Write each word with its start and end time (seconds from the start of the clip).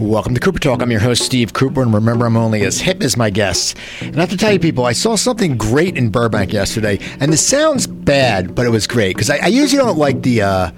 Welcome 0.00 0.34
to 0.34 0.40
Cooper 0.40 0.58
Talk. 0.58 0.82
I'm 0.82 0.90
your 0.90 0.98
host, 0.98 1.22
Steve 1.22 1.52
Cooper, 1.52 1.80
and 1.80 1.94
remember, 1.94 2.26
I'm 2.26 2.36
only 2.36 2.62
as 2.62 2.80
hip 2.80 3.00
as 3.00 3.16
my 3.16 3.30
guests. 3.30 3.76
And 4.00 4.16
I 4.16 4.20
have 4.20 4.30
to 4.30 4.36
tell 4.36 4.52
you, 4.52 4.58
people, 4.58 4.86
I 4.86 4.92
saw 4.92 5.14
something 5.14 5.56
great 5.56 5.96
in 5.96 6.10
Burbank 6.10 6.52
yesterday, 6.52 6.98
and 7.20 7.32
this 7.32 7.46
sounds 7.46 7.86
bad, 7.86 8.56
but 8.56 8.66
it 8.66 8.70
was 8.70 8.88
great 8.88 9.14
because 9.14 9.30
I, 9.30 9.36
I, 9.36 9.46
usually 9.46 9.80
don't 9.80 9.98
like 9.98 10.22
the. 10.22 10.42
Uh, 10.42 10.70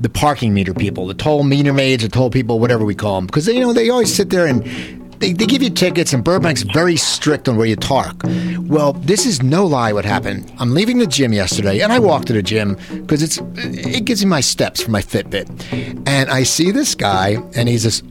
the 0.00 0.08
parking 0.08 0.52
meter 0.52 0.74
people, 0.74 1.06
the 1.06 1.14
toll 1.14 1.44
meter 1.44 1.72
maids, 1.72 2.02
the 2.02 2.08
toll 2.08 2.28
people, 2.28 2.58
whatever 2.58 2.84
we 2.84 2.96
call 2.96 3.14
them, 3.14 3.26
because 3.26 3.46
you 3.46 3.60
know 3.60 3.72
they 3.72 3.88
always 3.88 4.12
sit 4.12 4.28
there 4.28 4.44
and 4.44 4.62
they, 5.20 5.32
they 5.32 5.46
give 5.46 5.62
you 5.62 5.70
tickets, 5.70 6.12
and 6.12 6.22
Burbank's 6.22 6.62
very 6.62 6.96
strict 6.96 7.48
on 7.48 7.56
where 7.56 7.64
you 7.64 7.76
talk. 7.76 8.22
Well, 8.58 8.94
this 8.94 9.24
is 9.24 9.42
no 9.42 9.64
lie. 9.64 9.92
What 9.92 10.04
happened? 10.04 10.52
I'm 10.58 10.74
leaving 10.74 10.98
the 10.98 11.06
gym 11.06 11.32
yesterday, 11.32 11.80
and 11.80 11.92
I 11.92 12.00
walk 12.00 12.24
to 12.26 12.32
the 12.32 12.42
gym 12.42 12.76
because 12.90 13.22
it's 13.22 13.38
it 13.54 14.04
gives 14.04 14.22
me 14.22 14.28
my 14.28 14.40
steps 14.40 14.82
for 14.82 14.90
my 14.90 15.00
Fitbit, 15.00 15.48
and 16.06 16.28
I 16.28 16.42
see 16.42 16.72
this 16.72 16.96
guy, 16.96 17.38
and 17.54 17.68
he's 17.68 17.84
this 17.84 18.02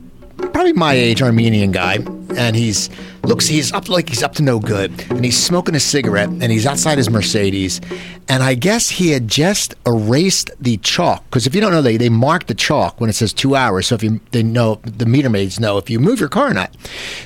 probably 0.64 0.78
my 0.80 0.94
age 0.94 1.20
Armenian 1.20 1.72
guy, 1.72 1.98
and 2.36 2.56
he's 2.56 2.88
looks 3.24 3.46
he's 3.46 3.72
up 3.72 3.88
like 3.88 4.08
he's 4.08 4.22
up 4.22 4.34
to 4.34 4.42
no 4.42 4.58
good, 4.58 4.92
and 5.10 5.24
he's 5.24 5.36
smoking 5.42 5.74
a 5.74 5.80
cigarette, 5.80 6.28
and 6.28 6.44
he's 6.44 6.66
outside 6.66 6.98
his 6.98 7.10
Mercedes, 7.10 7.80
and 8.28 8.42
I 8.42 8.54
guess 8.54 8.88
he 8.88 9.10
had 9.10 9.28
just 9.28 9.74
erased 9.86 10.50
the 10.60 10.76
chalk 10.78 11.24
because 11.24 11.46
if 11.46 11.54
you 11.54 11.60
don't 11.60 11.72
know, 11.72 11.82
they 11.82 11.96
they 11.96 12.08
mark 12.08 12.46
the 12.46 12.54
chalk 12.54 13.00
when 13.00 13.10
it 13.10 13.14
says 13.14 13.32
two 13.32 13.56
hours, 13.56 13.86
so 13.86 13.94
if 13.94 14.02
you 14.02 14.20
they 14.30 14.42
know 14.42 14.76
the 14.84 15.06
meter 15.06 15.30
maids 15.30 15.60
know 15.60 15.78
if 15.78 15.90
you 15.90 15.98
move 15.98 16.20
your 16.20 16.28
car 16.28 16.50
or 16.50 16.54
not. 16.54 16.74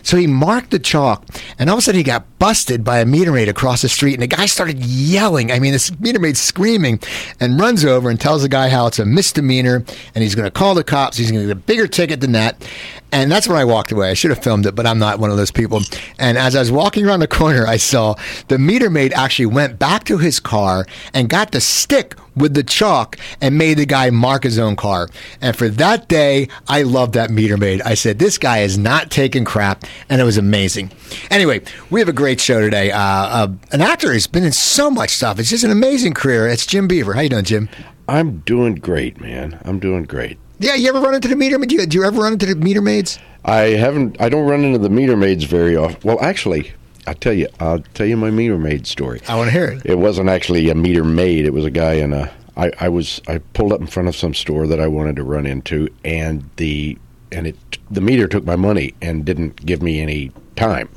So 0.03 0.17
he 0.17 0.27
marked 0.27 0.71
the 0.71 0.79
chalk, 0.79 1.25
and 1.59 1.69
all 1.71 1.77
of 1.77 1.81
a 1.81 1.83
sudden 1.83 1.99
he 1.99 2.05
got 2.05 2.25
busted 2.39 2.85
by 2.85 3.01
a 3.01 3.05
meter 3.05 3.33
maid 3.33 3.49
across 3.49 3.83
the 3.83 3.89
street, 3.89 4.15
and 4.15 4.23
the 4.23 4.27
guy 4.27 4.47
started 4.47 4.79
yelling. 4.79 5.51
I 5.51 5.59
mean, 5.59 5.73
this 5.73 5.99
meter 6.01 6.19
maid 6.19 6.37
screaming, 6.37 7.01
and 7.41 7.61
runs 7.61 7.85
over 7.85 8.11
and 8.11 8.21
tells 8.21 8.43
the 8.43 8.49
guy 8.49 8.69
how 8.69 8.87
it's 8.87 8.99
a 8.99 9.05
misdemeanor, 9.05 9.85
and 10.15 10.23
he's 10.23 10.35
going 10.35 10.47
to 10.47 10.51
call 10.51 10.75
the 10.75 10.85
cops. 10.85 11.17
He's 11.17 11.31
going 11.31 11.43
to 11.43 11.49
get 11.49 11.57
a 11.57 11.61
bigger 11.61 11.87
ticket 11.87 12.21
than 12.21 12.33
that, 12.33 12.65
and 13.13 13.31
that's 13.31 13.49
when 13.49 13.57
I 13.57 13.65
walked 13.65 13.93
away. 13.93 14.11
I 14.11 14.15
should 14.15 14.31
have 14.31 14.43
filmed 14.43 14.67
it, 14.67 14.75
but 14.75 14.87
I'm 14.87 14.99
not 14.99 15.19
one 15.19 15.31
of 15.31 15.37
those 15.37 15.51
people. 15.51 15.81
And 16.19 16.39
as 16.39 16.55
I 16.55 16.61
was 16.61 16.73
walking 16.73 17.07
around 17.07 17.21
the 17.21 17.29
corner, 17.29 17.67
I 17.67 17.77
saw 17.77 18.15
the 18.49 18.59
meter 18.59 18.91
maid 18.91 19.13
actually 19.13 19.47
went 19.47 19.79
back 19.79 20.05
to 20.05 20.19
his 20.19 20.41
car 20.41 20.87
and 21.13 21.29
got 21.29 21.53
the 21.53 21.61
stick 21.61 22.15
with 22.37 22.55
the 22.55 22.63
chalk 22.63 23.17
and 23.41 23.59
made 23.59 23.79
the 23.79 23.87
guy 23.87 24.11
mark 24.11 24.45
his 24.45 24.59
own 24.59 24.77
car. 24.77 25.09
And 25.41 25.57
for 25.57 25.69
that 25.69 26.09
day, 26.09 26.49
I 26.69 26.83
loved 26.83 27.15
that 27.15 27.31
meter 27.31 27.57
maid. 27.57 27.83
I 27.83 27.95
said, 27.95 28.19
this 28.19 28.39
guy 28.39 28.59
is 28.59 28.79
not 28.79 29.11
taking 29.11 29.45
crap. 29.45 29.85
And 30.09 30.21
it 30.21 30.25
was 30.25 30.37
amazing. 30.37 30.91
Anyway, 31.31 31.63
we 31.91 32.01
have 32.01 32.09
a 32.09 32.13
great 32.13 32.41
show 32.41 32.61
today. 32.61 32.91
Uh, 32.93 33.01
uh, 33.01 33.49
an 33.73 33.81
actor 33.81 34.13
who's 34.13 34.27
been 34.27 34.45
in 34.45 34.53
so 34.53 34.91
much 34.91 35.11
stuff. 35.11 35.39
It's 35.39 35.51
just 35.51 35.65
an 35.65 35.71
amazing 35.71 36.15
career. 36.15 36.47
It's 36.47 36.67
Jim 36.67 36.87
Beaver. 36.89 37.15
How 37.15 37.23
you 37.23 37.29
doing, 37.29 37.45
Jim? 37.45 37.69
I'm 38.09 38.39
doing 38.39 38.77
great, 38.77 39.21
man. 39.21 39.61
I'm 39.65 39.79
doing 39.79 40.05
great. 40.05 40.39
Yeah, 40.61 40.75
you 40.75 40.89
ever 40.89 41.01
run 41.01 41.15
into 41.15 41.29
the 41.29 41.37
meter 41.37 41.59
maid? 41.59 41.69
Do 41.69 41.77
you, 41.77 41.87
do 41.87 41.99
you 41.99 42.05
ever 42.05 42.21
run 42.21 42.33
into 42.33 42.47
the 42.47 42.57
meter 42.57 42.81
maids? 42.81 43.19
I 43.45 43.77
haven't. 43.77 44.21
I 44.21 44.29
don't 44.29 44.49
run 44.49 44.65
into 44.65 44.79
the 44.79 44.91
meter 44.91 45.17
maids 45.17 45.45
very 45.45 45.77
often. 45.77 46.01
Well, 46.03 46.21
actually, 46.21 46.73
I 47.07 47.15
tell 47.15 47.33
you, 47.33 47.49
I'll 47.61 47.81
tell 47.95 48.07
you 48.07 48.17
my 48.17 48.31
meter 48.31 48.59
maid 48.59 48.87
story. 48.87 49.21
I 49.29 49.37
want 49.37 49.49
to 49.49 49.53
hear 49.53 49.67
it. 49.67 49.87
It 49.87 49.99
wasn't 49.99 50.29
actually 50.29 50.69
a 50.69 50.75
meter 50.75 51.05
maid. 51.05 51.45
It 51.47 51.53
was 51.53 51.65
a 51.65 51.71
guy 51.71 51.95
in 51.95 52.13
a. 52.13 52.31
I, 52.57 52.73
I 52.81 52.89
was. 52.89 53.21
I 53.29 53.39
pulled 53.39 53.73
up 53.73 53.81
in 53.81 53.87
front 53.87 54.09
of 54.09 54.17
some 54.17 54.35
store 54.35 54.67
that 54.67 54.81
I 54.81 54.89
wanted 54.89 55.17
to 55.17 55.23
run 55.23 55.47
into, 55.47 55.89
and 56.05 56.49
the 56.57 56.99
and 57.31 57.47
it 57.47 57.79
the 57.91 58.01
meter 58.01 58.27
took 58.27 58.45
my 58.45 58.57
money 58.57 58.95
and 59.01 59.25
didn't 59.25 59.65
give 59.65 59.83
me 59.83 60.01
any 60.01 60.33
time, 60.57 60.89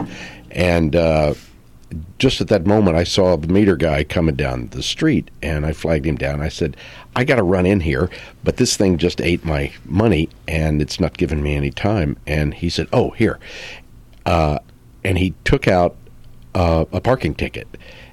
and. 0.49 0.95
Uh, 0.95 1.35
just 2.19 2.41
at 2.41 2.47
that 2.47 2.65
moment, 2.65 2.97
I 2.97 3.03
saw 3.03 3.35
the 3.35 3.47
meter 3.47 3.75
guy 3.75 4.03
coming 4.03 4.35
down 4.35 4.67
the 4.67 4.83
street, 4.83 5.31
and 5.41 5.65
I 5.65 5.73
flagged 5.73 6.05
him 6.05 6.15
down. 6.15 6.41
I 6.41 6.49
said, 6.49 6.77
"I 7.15 7.23
got 7.23 7.35
to 7.35 7.43
run 7.43 7.65
in 7.65 7.81
here, 7.81 8.09
but 8.43 8.57
this 8.57 8.77
thing 8.77 8.97
just 8.97 9.21
ate 9.21 9.43
my 9.43 9.71
money, 9.85 10.29
and 10.47 10.81
it's 10.81 10.99
not 10.99 11.17
giving 11.17 11.41
me 11.41 11.55
any 11.55 11.71
time." 11.71 12.17
And 12.25 12.53
he 12.53 12.69
said, 12.69 12.87
"Oh, 12.93 13.11
here," 13.11 13.39
uh, 14.25 14.59
and 15.03 15.17
he 15.17 15.33
took 15.43 15.67
out 15.67 15.95
uh, 16.53 16.85
a 16.91 17.01
parking 17.01 17.35
ticket, 17.35 17.67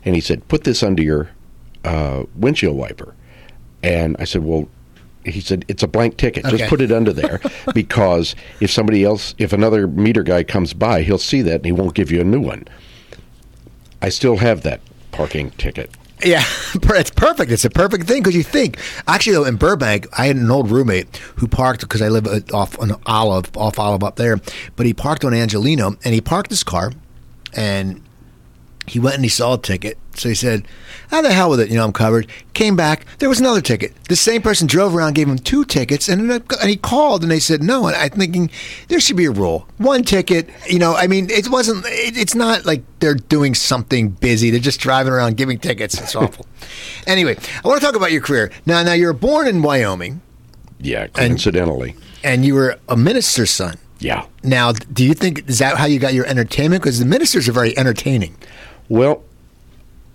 and 0.04 0.14
he 0.14 0.20
said, 0.20 0.48
"Put 0.48 0.64
this 0.64 0.82
under 0.82 1.02
your 1.02 1.30
uh, 1.84 2.24
windshield 2.34 2.76
wiper." 2.76 3.14
And 3.82 4.16
I 4.18 4.24
said, 4.24 4.44
"Well." 4.44 4.68
He 5.24 5.40
said, 5.42 5.66
"It's 5.68 5.82
a 5.82 5.88
blank 5.88 6.16
ticket. 6.16 6.46
Okay. 6.46 6.56
Just 6.56 6.70
put 6.70 6.80
it 6.80 6.90
under 6.90 7.12
there, 7.12 7.40
because 7.74 8.34
if 8.60 8.70
somebody 8.70 9.04
else, 9.04 9.34
if 9.36 9.52
another 9.52 9.86
meter 9.86 10.22
guy 10.22 10.42
comes 10.42 10.72
by, 10.72 11.02
he'll 11.02 11.18
see 11.18 11.42
that 11.42 11.56
and 11.56 11.66
he 11.66 11.72
won't 11.72 11.92
give 11.92 12.10
you 12.10 12.20
a 12.20 12.24
new 12.24 12.40
one." 12.40 12.66
I 14.02 14.08
still 14.08 14.36
have 14.36 14.62
that 14.62 14.80
parking 15.10 15.50
ticket. 15.52 15.90
Yeah, 16.24 16.42
it's 16.74 17.10
perfect. 17.10 17.50
It's 17.50 17.64
a 17.64 17.70
perfect 17.70 18.06
thing 18.06 18.22
because 18.22 18.34
you 18.34 18.42
think 18.42 18.78
actually 19.06 19.34
though 19.34 19.44
in 19.44 19.56
Burbank, 19.56 20.06
I 20.18 20.26
had 20.26 20.36
an 20.36 20.50
old 20.50 20.70
roommate 20.70 21.16
who 21.36 21.46
parked 21.46 21.80
because 21.80 22.02
I 22.02 22.08
live 22.08 22.26
uh, 22.26 22.40
off 22.52 22.78
on 22.78 22.92
Olive, 23.06 23.56
off 23.56 23.78
Olive 23.78 24.02
up 24.02 24.16
there, 24.16 24.38
but 24.76 24.86
he 24.86 24.94
parked 24.94 25.24
on 25.24 25.32
Angeleno 25.32 25.98
and 26.04 26.14
he 26.14 26.20
parked 26.20 26.50
his 26.50 26.64
car, 26.64 26.92
and 27.54 28.02
he 28.88 28.98
went 28.98 29.16
and 29.16 29.24
he 29.24 29.28
saw 29.28 29.54
a 29.54 29.58
ticket. 29.58 29.98
So 30.14 30.28
he 30.28 30.34
said, 30.34 30.66
"How 31.10 31.22
the 31.22 31.32
hell 31.32 31.50
with 31.50 31.60
it? 31.60 31.68
You 31.68 31.76
know, 31.76 31.84
I'm 31.84 31.92
covered." 31.92 32.26
Came 32.54 32.74
back, 32.74 33.06
there 33.18 33.28
was 33.28 33.38
another 33.38 33.60
ticket. 33.60 33.92
The 34.08 34.16
same 34.16 34.42
person 34.42 34.66
drove 34.66 34.94
around, 34.94 35.14
gave 35.14 35.28
him 35.28 35.38
two 35.38 35.64
tickets, 35.64 36.08
and, 36.08 36.30
and 36.30 36.68
he 36.70 36.76
called 36.76 37.22
and 37.22 37.30
they 37.30 37.38
said 37.38 37.62
no. 37.62 37.86
And 37.86 37.94
I'm 37.94 38.10
thinking 38.10 38.50
there 38.88 39.00
should 39.00 39.16
be 39.16 39.26
a 39.26 39.30
rule: 39.30 39.68
one 39.76 40.02
ticket. 40.02 40.50
You 40.68 40.78
know, 40.78 40.94
I 40.96 41.06
mean, 41.06 41.30
it 41.30 41.48
wasn't. 41.48 41.84
It, 41.86 42.16
it's 42.16 42.34
not 42.34 42.66
like 42.66 42.82
they're 43.00 43.14
doing 43.14 43.54
something 43.54 44.10
busy. 44.10 44.50
They're 44.50 44.60
just 44.60 44.80
driving 44.80 45.12
around 45.12 45.36
giving 45.36 45.58
tickets. 45.58 46.00
It's 46.00 46.14
awful. 46.16 46.46
anyway, 47.06 47.36
I 47.64 47.68
want 47.68 47.80
to 47.80 47.86
talk 47.86 47.96
about 47.96 48.12
your 48.12 48.22
career 48.22 48.50
now. 48.66 48.82
Now 48.82 48.94
you're 48.94 49.12
born 49.12 49.46
in 49.46 49.62
Wyoming. 49.62 50.20
Yeah, 50.80 51.08
coincidentally. 51.08 51.90
And, 51.90 52.34
and 52.34 52.44
you 52.44 52.54
were 52.54 52.78
a 52.88 52.96
minister's 52.96 53.50
son. 53.50 53.78
Yeah. 54.00 54.26
Now, 54.42 54.72
do 54.72 55.04
you 55.04 55.14
think 55.14 55.48
is 55.48 55.58
that 55.58 55.76
how 55.76 55.86
you 55.86 55.98
got 55.98 56.14
your 56.14 56.26
entertainment? 56.26 56.82
Because 56.82 56.98
the 56.98 57.04
ministers 57.04 57.48
are 57.48 57.52
very 57.52 57.76
entertaining. 57.76 58.36
Well, 58.88 59.24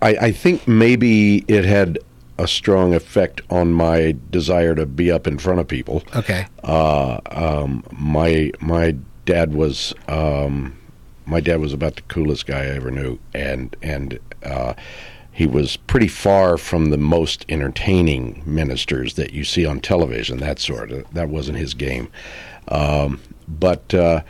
I, 0.02 0.16
I 0.16 0.32
think 0.32 0.66
maybe 0.68 1.44
it 1.48 1.64
had 1.64 1.98
a 2.38 2.48
strong 2.48 2.94
effect 2.94 3.40
on 3.48 3.72
my 3.72 4.16
desire 4.30 4.74
to 4.74 4.86
be 4.86 5.10
up 5.10 5.26
in 5.26 5.38
front 5.38 5.60
of 5.60 5.68
people. 5.68 6.02
Okay. 6.14 6.46
Uh, 6.62 7.20
um, 7.30 7.84
my 7.92 8.50
my 8.60 8.96
dad 9.24 9.54
was 9.54 9.94
um, 10.08 10.76
my 11.26 11.40
dad 11.40 11.60
was 11.60 11.72
about 11.72 11.96
the 11.96 12.02
coolest 12.02 12.46
guy 12.46 12.64
I 12.64 12.76
ever 12.76 12.90
knew, 12.90 13.18
and 13.32 13.74
and 13.82 14.18
uh, 14.42 14.74
he 15.30 15.46
was 15.46 15.76
pretty 15.76 16.08
far 16.08 16.58
from 16.58 16.90
the 16.90 16.98
most 16.98 17.44
entertaining 17.48 18.42
ministers 18.44 19.14
that 19.14 19.32
you 19.32 19.44
see 19.44 19.64
on 19.64 19.80
television. 19.80 20.38
That 20.38 20.58
sort 20.58 20.90
of 20.90 21.12
that 21.14 21.28
wasn't 21.28 21.58
his 21.58 21.74
game. 21.74 22.08
Um, 22.68 23.20
but 23.46 23.94
uh, 23.94 24.22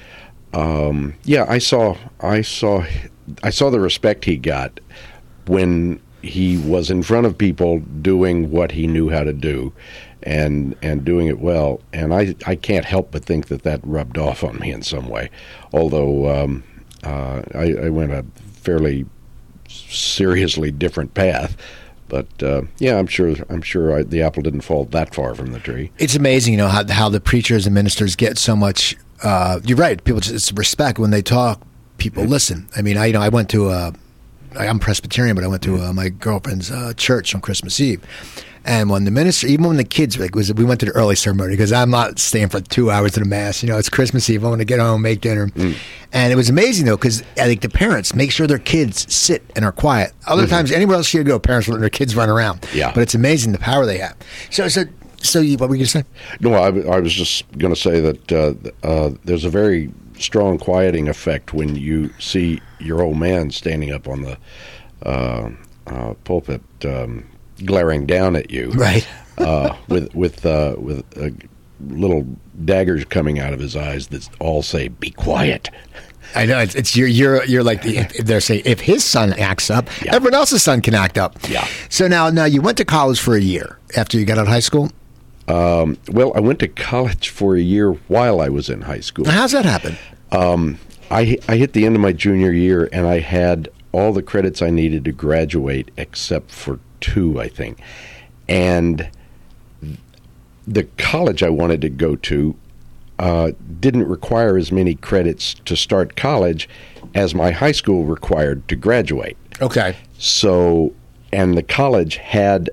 um, 0.53 1.15
yeah, 1.25 1.47
I 1.49 1.59
saw 1.59 1.97
I 2.21 2.43
saw 2.43 2.85
I 3.43 3.51
saw 3.51 3.71
the 3.71 3.81
respect 3.81 4.25
he 4.25 4.37
got 4.37 4.81
when 5.47 6.01
he 6.25 6.57
was 6.57 6.91
in 6.91 7.03
front 7.03 7.27
of 7.27 7.37
people 7.37 7.81
doing 7.81 8.51
what 8.51 8.73
he 8.73 8.87
knew 8.87 9.11
how 9.11 9.23
to 9.23 9.33
do 9.33 9.73
and 10.23 10.75
and 10.83 11.05
doing 11.05 11.27
it 11.27 11.39
well. 11.39 11.81
And 11.93 12.15
I, 12.15 12.35
I 12.47 12.57
can't 12.57 12.85
help 12.85 13.13
but 13.13 13.25
think 13.25 13.49
that 13.49 13.63
that 13.63 13.81
rubbed 13.83 14.19
off 14.19 14.43
on 14.43 14.59
me 14.59 14.73
in 14.73 14.83
some 14.83 15.09
way. 15.09 15.31
Although 15.73 16.35
um, 16.35 16.65
uh, 17.05 17.43
I, 17.55 17.75
I, 17.85 17.89
went 17.91 18.13
a 18.13 18.25
fairly 18.53 19.05
seriously 19.69 20.71
different 20.71 21.13
path. 21.15 21.57
But 22.09 22.43
uh, 22.43 22.63
yeah 22.79 22.99
I'm 22.99 23.07
sure 23.07 23.35
I'm 23.49 23.63
sure 23.63 23.99
I, 23.99 24.03
the 24.03 24.23
apple 24.23 24.43
didn't 24.43 24.63
fall 24.63 24.87
that 24.87 25.15
far 25.15 25.35
from 25.35 25.53
the 25.53 25.61
tree. 25.61 25.91
It's 25.99 26.15
amazing 26.15 26.55
you 26.55 26.59
know 26.59 26.69
how, 26.69 26.87
how 26.89 27.09
the 27.09 27.21
preachers 27.21 27.67
and 27.67 27.75
ministers 27.75 28.17
get 28.17 28.39
so 28.39 28.57
much 28.57 28.97
uh, 29.23 29.61
you're 29.65 29.79
right 29.79 30.03
people 30.05 30.21
just 30.21 30.57
respect 30.57 30.99
when 30.99 31.11
they 31.11 31.23
talk 31.23 31.61
people 32.05 32.25
listen 32.25 32.69
I 32.77 32.83
mean 32.83 32.97
I 32.97 33.07
you 33.07 33.13
know 33.15 33.21
I 33.21 33.29
went 33.29 33.49
to 33.51 33.71
a 33.71 33.93
I'm 34.57 34.79
Presbyterian, 34.79 35.35
but 35.35 35.45
I 35.45 35.49
went 35.49 35.63
to 35.63 35.79
uh, 35.79 35.93
my 35.93 36.09
girlfriend's 36.09 36.71
uh, 36.71 36.93
church 36.97 37.35
on 37.35 37.41
Christmas 37.41 37.81
Eve. 37.81 38.05
And 38.67 38.89
when 38.89 39.05
the 39.05 39.11
minister, 39.11 39.47
even 39.47 39.67
when 39.67 39.77
the 39.77 39.85
kids, 39.85 40.19
like, 40.19 40.35
was 40.35 40.53
we 40.55 40.65
went 40.65 40.81
to 40.81 40.87
the 40.87 40.93
early 40.93 41.17
ceremony 41.17 41.51
because 41.51 41.71
I'm 41.71 41.91
not 41.91 42.19
staying 42.19 42.49
for 42.49 42.61
two 42.61 42.91
hours 42.91 43.13
to 43.13 43.21
a 43.21 43.25
mass. 43.25 43.63
You 43.63 43.69
know, 43.69 43.77
it's 43.77 43.91
Christmas 43.91 44.31
Eve. 44.31 44.43
I 44.43 44.49
want 44.49 44.61
to 44.61 44.65
get 44.65 44.81
home, 44.81 45.03
make 45.03 45.21
dinner, 45.21 45.49
mm. 45.49 45.77
and 46.13 46.33
it 46.33 46.37
was 46.37 46.49
amazing 46.49 46.87
though 46.87 46.97
because 46.97 47.23
I 47.37 47.45
think 47.45 47.61
the 47.61 47.69
parents 47.69 48.15
make 48.15 48.31
sure 48.31 48.47
their 48.47 48.59
kids 48.59 49.13
sit 49.13 49.43
and 49.55 49.67
are 49.67 49.73
quiet. 49.73 50.13
Other 50.27 50.43
mm-hmm. 50.43 50.51
times, 50.51 50.73
anywhere 50.73 50.97
else 50.97 51.13
you 51.13 51.23
go, 51.25 51.39
parents 51.39 51.69
let 51.69 51.81
their 51.81 51.91
kids 51.91 52.17
run 52.17 52.31
around. 52.31 52.67
Yeah, 52.73 52.91
but 52.95 53.03
it's 53.03 53.15
amazing 53.15 53.53
the 53.53 53.59
power 53.59 53.85
they 53.85 53.99
have. 53.99 54.17
So, 54.51 54.69
so, 54.69 54.85
so, 55.19 55.41
you, 55.41 55.59
what 55.59 55.69
were 55.69 55.75
you 55.75 55.81
going 55.81 55.87
to 55.87 55.99
say? 55.99 56.05
No, 56.41 56.55
I, 56.55 56.97
I 56.97 57.01
was 57.01 57.13
just 57.13 57.47
going 57.59 57.75
to 57.75 57.79
say 57.79 58.01
that 58.01 58.33
uh, 58.33 58.55
uh, 58.83 59.11
there's 59.25 59.45
a 59.45 59.51
very 59.51 59.93
strong 60.25 60.59
quieting 60.59 61.09
effect 61.09 61.53
when 61.53 61.77
you 61.77 62.11
see 62.19 62.61
your 62.81 63.03
old 63.03 63.19
man 63.19 63.51
standing 63.51 63.93
up 63.93 64.09
on 64.09 64.23
the 64.23 64.39
uh, 65.05 65.51
uh, 65.87 66.15
pulpit, 66.25 66.63
um, 66.85 67.25
glaring 67.65 68.07
down 68.07 68.37
at 68.37 68.51
you, 68.51 68.71
right? 68.71 69.07
uh, 69.39 69.77
with 69.89 70.15
with 70.15 70.45
uh, 70.47 70.75
with 70.79 71.05
little 71.81 72.27
daggers 72.65 73.05
coming 73.05 73.39
out 73.39 73.53
of 73.53 73.61
his 73.61 73.77
eyes 73.77 74.09
that 74.09 74.29
all 74.41 74.63
say, 74.63 74.89
"Be 74.89 75.11
quiet." 75.11 75.71
I 76.35 76.47
know 76.47 76.59
it's, 76.59 76.75
it's 76.75 76.97
you're 76.97 77.09
you're 77.09 77.45
you're 77.45 77.63
like 77.63 77.83
the, 77.83 78.03
they're 78.23 78.41
saying 78.41 78.63
if 78.65 78.81
his 78.81 79.05
son 79.05 79.33
acts 79.35 79.71
up, 79.71 79.89
yeah. 80.03 80.15
everyone 80.15 80.35
else's 80.35 80.63
son 80.63 80.81
can 80.81 80.95
act 80.95 81.19
up. 81.19 81.37
Yeah. 81.49 81.67
So 81.89 82.09
now 82.09 82.31
now 82.31 82.45
you 82.45 82.61
went 82.61 82.79
to 82.79 82.85
college 82.85 83.21
for 83.21 83.37
a 83.37 83.41
year 83.41 83.79
after 83.97 84.19
you 84.19 84.25
got 84.25 84.39
out 84.39 84.43
of 84.43 84.49
high 84.49 84.61
school. 84.61 84.91
Um, 85.47 85.99
well, 86.11 86.33
I 86.35 86.41
went 86.41 86.59
to 86.61 86.69
college 86.69 87.29
for 87.29 87.55
a 87.55 87.61
year 87.61 87.93
while 88.09 88.41
I 88.41 88.49
was 88.49 88.71
in 88.71 88.81
high 88.81 89.01
school. 89.01 89.27
How's 89.29 89.53
that 89.53 89.67
happen? 89.67 89.97
I 91.11 91.39
I 91.49 91.57
hit 91.57 91.73
the 91.73 91.87
end 91.87 91.97
of 91.97 92.03
my 92.03 92.13
junior 92.13 92.53
year 92.53 92.89
and 92.93 93.07
I 93.07 93.21
had 93.21 93.69
all 93.93 94.13
the 94.13 94.23
credits 94.23 94.61
I 94.61 94.71
needed 94.71 95.05
to 95.05 95.13
graduate 95.13 95.91
except 95.97 96.51
for 96.51 96.81
two, 97.01 97.41
I 97.41 97.49
think. 97.49 97.81
And 98.49 99.09
the 100.67 100.85
college 100.99 101.43
I 101.43 101.51
wanted 101.51 101.81
to 101.83 101.91
go 101.91 102.17
to 102.17 102.57
uh, 103.19 103.53
didn't 103.81 104.09
require 104.09 104.57
as 104.57 104.73
many 104.73 104.95
credits 104.95 105.55
to 105.67 105.77
start 105.77 106.17
college 106.17 106.69
as 107.15 107.35
my 107.35 107.53
high 107.53 107.73
school 107.73 108.05
required 108.05 108.67
to 108.69 108.77
graduate. 108.77 109.37
Okay. 109.63 109.97
So, 110.19 110.93
and 111.33 111.57
the 111.57 111.63
college 111.63 112.17
had 112.17 112.71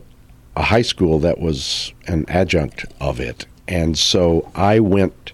a 0.56 0.64
high 0.64 0.82
school 0.82 1.20
that 1.20 1.40
was 1.40 1.94
an 2.08 2.26
adjunct 2.28 2.86
of 3.00 3.20
it. 3.20 3.46
And 3.68 3.98
so 3.98 4.50
I 4.56 4.80
went, 4.80 5.34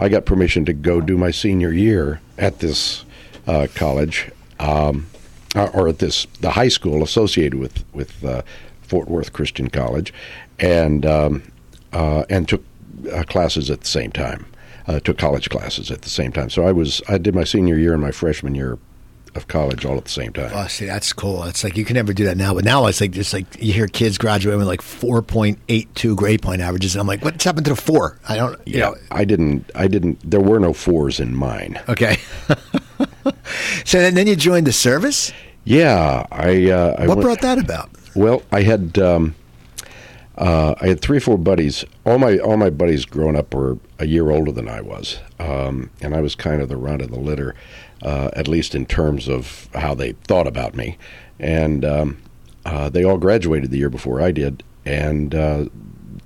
I 0.00 0.08
got 0.08 0.24
permission 0.24 0.64
to 0.64 0.72
go 0.72 1.02
do 1.02 1.18
my 1.18 1.30
senior 1.30 1.72
year 1.72 2.20
at 2.38 2.60
this 2.60 3.04
uh, 3.46 3.66
college, 3.74 4.30
um, 4.58 5.06
uh, 5.54 5.68
or 5.74 5.88
at 5.88 5.98
this, 5.98 6.26
the 6.40 6.50
high 6.50 6.68
school 6.68 7.02
associated 7.02 7.58
with, 7.58 7.84
with 7.92 8.24
uh, 8.24 8.40
Fort 8.80 9.08
Worth 9.08 9.34
Christian 9.34 9.68
College, 9.68 10.12
and, 10.58 11.04
um, 11.04 11.52
uh, 11.92 12.24
and 12.30 12.48
took 12.48 12.64
uh, 13.12 13.24
classes 13.24 13.70
at 13.70 13.82
the 13.82 13.86
same 13.86 14.10
time. 14.10 14.46
Uh, 14.86 14.98
took 14.98 15.18
college 15.18 15.50
classes 15.50 15.90
at 15.90 16.02
the 16.02 16.08
same 16.08 16.32
time. 16.32 16.48
So 16.48 16.64
I 16.64 16.72
was, 16.72 17.02
I 17.06 17.18
did 17.18 17.34
my 17.34 17.44
senior 17.44 17.76
year 17.76 17.92
and 17.92 18.02
my 18.02 18.10
freshman 18.10 18.54
year 18.54 18.78
of 19.34 19.48
college 19.48 19.84
all 19.84 19.96
at 19.96 20.04
the 20.04 20.10
same 20.10 20.32
time. 20.32 20.50
Oh, 20.54 20.66
see, 20.66 20.86
that's 20.86 21.12
cool. 21.12 21.44
It's 21.44 21.62
like 21.64 21.76
you 21.76 21.84
can 21.84 21.94
never 21.94 22.12
do 22.12 22.24
that 22.24 22.36
now, 22.36 22.54
but 22.54 22.64
now 22.64 22.86
it's 22.86 23.00
like 23.00 23.12
just 23.12 23.32
like 23.32 23.46
you 23.62 23.72
hear 23.72 23.86
kids 23.86 24.18
graduating 24.18 24.58
with 24.58 24.68
like 24.68 24.82
four 24.82 25.22
point 25.22 25.58
eight 25.68 25.94
two 25.94 26.14
grade 26.16 26.42
point 26.42 26.60
averages, 26.60 26.94
and 26.94 27.00
I'm 27.00 27.06
like, 27.06 27.24
what's 27.24 27.44
happened 27.44 27.64
to 27.66 27.74
the 27.74 27.80
four? 27.80 28.18
I 28.28 28.36
don't. 28.36 28.58
You 28.66 28.78
Yeah, 28.78 28.88
know. 28.90 28.94
I 29.10 29.24
didn't. 29.24 29.70
I 29.74 29.88
didn't. 29.88 30.18
There 30.28 30.40
were 30.40 30.58
no 30.60 30.72
fours 30.72 31.20
in 31.20 31.34
mine. 31.34 31.80
Okay. 31.88 32.16
so 33.84 33.98
then, 33.98 34.14
then 34.14 34.26
you 34.26 34.36
joined 34.36 34.66
the 34.66 34.72
service. 34.72 35.32
Yeah, 35.64 36.26
I. 36.30 36.70
Uh, 36.70 36.94
I 36.98 37.06
What 37.06 37.18
went- 37.18 37.22
brought 37.22 37.40
that 37.42 37.58
about? 37.58 37.90
Well, 38.14 38.42
I 38.52 38.62
had. 38.62 38.98
Um, 38.98 39.34
uh, 40.38 40.74
I 40.80 40.86
had 40.88 41.00
three 41.02 41.18
or 41.18 41.20
four 41.20 41.36
buddies. 41.36 41.84
All 42.06 42.18
my 42.18 42.38
all 42.38 42.56
my 42.56 42.70
buddies 42.70 43.04
growing 43.04 43.36
up 43.36 43.52
were 43.54 43.76
a 43.98 44.06
year 44.06 44.30
older 44.30 44.50
than 44.50 44.68
I 44.68 44.80
was, 44.80 45.18
um, 45.38 45.90
and 46.00 46.14
I 46.14 46.20
was 46.22 46.34
kind 46.34 46.62
of 46.62 46.68
the 46.70 46.78
runt 46.78 47.02
of 47.02 47.10
the 47.10 47.18
litter, 47.20 47.54
uh, 48.02 48.30
at 48.34 48.48
least 48.48 48.74
in 48.74 48.86
terms 48.86 49.28
of 49.28 49.68
how 49.74 49.94
they 49.94 50.12
thought 50.12 50.46
about 50.46 50.74
me. 50.74 50.96
And 51.38 51.84
um, 51.84 52.18
uh, 52.64 52.88
they 52.88 53.04
all 53.04 53.18
graduated 53.18 53.70
the 53.70 53.78
year 53.78 53.90
before 53.90 54.20
I 54.20 54.30
did, 54.30 54.62
and 54.84 55.34
uh, 55.34 55.66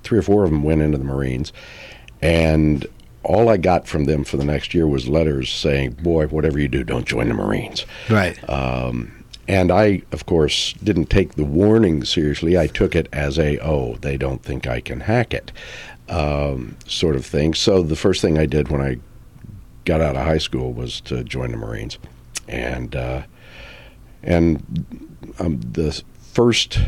three 0.03 0.19
or 0.19 0.23
four 0.23 0.43
of 0.43 0.51
them 0.51 0.63
went 0.63 0.81
into 0.81 0.97
the 0.97 1.03
Marines, 1.03 1.53
and 2.21 2.85
all 3.23 3.49
I 3.49 3.57
got 3.57 3.87
from 3.87 4.05
them 4.05 4.23
for 4.23 4.37
the 4.37 4.45
next 4.45 4.73
year 4.73 4.87
was 4.87 5.07
letters 5.07 5.51
saying, 5.51 5.93
"Boy, 5.93 6.27
whatever 6.27 6.59
you 6.59 6.67
do, 6.67 6.83
don't 6.83 7.07
join 7.07 7.29
the 7.29 7.33
Marines." 7.33 7.85
Right. 8.09 8.37
Um, 8.49 9.23
and 9.47 9.71
I, 9.71 10.01
of 10.11 10.25
course, 10.25 10.73
didn't 10.73 11.09
take 11.09 11.35
the 11.35 11.45
warning 11.45 12.03
seriously. 12.03 12.57
I 12.57 12.67
took 12.67 12.95
it 12.95 13.07
as 13.13 13.37
a, 13.37 13.59
oh, 13.59 13.95
they 14.01 14.17
don't 14.17 14.41
think 14.41 14.65
I 14.65 14.81
can 14.81 15.01
hack 15.01 15.33
it, 15.33 15.51
um, 16.09 16.75
sort 16.87 17.15
of 17.15 17.25
thing. 17.25 17.53
So 17.53 17.83
the 17.83 17.95
first 17.95 18.21
thing 18.21 18.39
I 18.39 18.47
did 18.47 18.69
when 18.69 18.81
I 18.81 18.97
got 19.85 20.01
out 20.01 20.15
of 20.15 20.25
high 20.25 20.39
school 20.39 20.73
was 20.73 20.99
to 21.01 21.23
join 21.23 21.51
the 21.51 21.57
Marines, 21.57 21.97
and 22.47 22.95
uh, 22.95 23.23
and 24.23 25.05
um, 25.39 25.59
the 25.61 26.03
first 26.17 26.79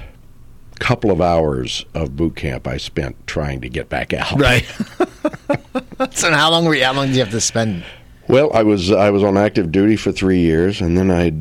couple 0.79 1.09
of 1.09 1.21
hours 1.21 1.85
of 1.93 2.15
boot 2.15 2.35
camp 2.35 2.67
I 2.67 2.77
spent 2.77 3.25
trying 3.25 3.61
to 3.61 3.69
get 3.69 3.89
back 3.89 4.13
out. 4.13 4.31
right. 4.39 4.65
so 6.11 6.31
how 6.31 6.51
long 6.51 6.65
were 6.65 6.75
you? 6.75 6.83
How 6.83 6.93
long 6.93 7.07
did 7.07 7.15
you 7.15 7.23
have 7.23 7.31
to 7.31 7.41
spend? 7.41 7.83
Well, 8.27 8.51
I 8.53 8.63
was 8.63 8.91
I 8.91 9.09
was 9.09 9.23
on 9.23 9.37
active 9.37 9.71
duty 9.71 9.95
for 9.95 10.11
three 10.11 10.39
years, 10.39 10.81
and 10.81 10.97
then 10.97 11.11
I 11.11 11.33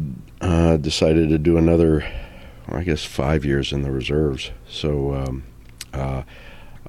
uh, 0.45 0.77
decided 0.77 1.31
to 1.31 1.39
do 1.39 1.57
another, 1.57 2.05
I 2.69 2.83
guess, 2.83 3.05
five 3.05 3.45
years 3.45 3.73
in 3.73 3.83
the 3.83 3.91
reserves. 3.91 4.51
So 4.69 5.15
um, 5.15 5.45
uh, 5.93 6.23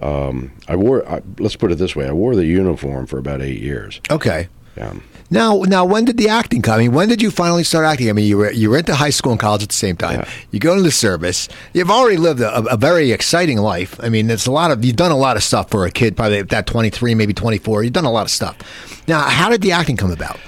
um, 0.01 0.51
I 0.67 0.75
wore. 0.75 1.07
I, 1.07 1.21
let's 1.39 1.55
put 1.55 1.71
it 1.71 1.75
this 1.75 1.95
way: 1.95 2.07
I 2.07 2.11
wore 2.11 2.35
the 2.35 2.45
uniform 2.45 3.07
for 3.07 3.17
about 3.17 3.41
eight 3.41 3.61
years. 3.61 4.01
Okay. 4.09 4.47
Yeah. 4.75 4.93
Now, 5.29 5.63
now, 5.63 5.83
when 5.83 6.05
did 6.05 6.15
the 6.17 6.29
acting 6.29 6.61
come? 6.61 6.75
I 6.75 6.77
mean, 6.77 6.93
when 6.93 7.09
did 7.09 7.21
you 7.21 7.31
finally 7.31 7.65
start 7.65 7.83
acting? 7.83 8.09
I 8.09 8.13
mean, 8.13 8.25
you 8.25 8.37
were 8.37 8.51
you 8.51 8.69
were 8.69 8.77
into 8.77 8.95
high 8.95 9.09
school 9.09 9.33
and 9.33 9.41
college 9.41 9.61
at 9.61 9.69
the 9.69 9.75
same 9.75 9.97
time. 9.97 10.21
Yeah. 10.21 10.29
You 10.51 10.59
go 10.59 10.71
into 10.71 10.83
the 10.83 10.91
service. 10.91 11.49
You've 11.73 11.91
already 11.91 12.15
lived 12.17 12.39
a, 12.39 12.63
a 12.67 12.77
very 12.77 13.11
exciting 13.11 13.57
life. 13.57 13.99
I 14.01 14.07
mean, 14.07 14.29
it's 14.29 14.45
a 14.45 14.51
lot 14.51 14.71
of 14.71 14.85
you've 14.85 14.95
done 14.95 15.11
a 15.11 15.17
lot 15.17 15.35
of 15.35 15.43
stuff 15.43 15.69
for 15.69 15.85
a 15.85 15.91
kid, 15.91 16.15
probably 16.15 16.37
at 16.39 16.49
that 16.49 16.65
twenty 16.65 16.89
three, 16.89 17.13
maybe 17.13 17.33
twenty 17.33 17.57
four. 17.57 17.83
You've 17.83 17.93
done 17.93 18.05
a 18.05 18.11
lot 18.11 18.21
of 18.21 18.31
stuff. 18.31 18.55
Now, 19.07 19.21
how 19.23 19.49
did 19.49 19.61
the 19.61 19.73
acting 19.73 19.97
come 19.97 20.11
about? 20.11 20.39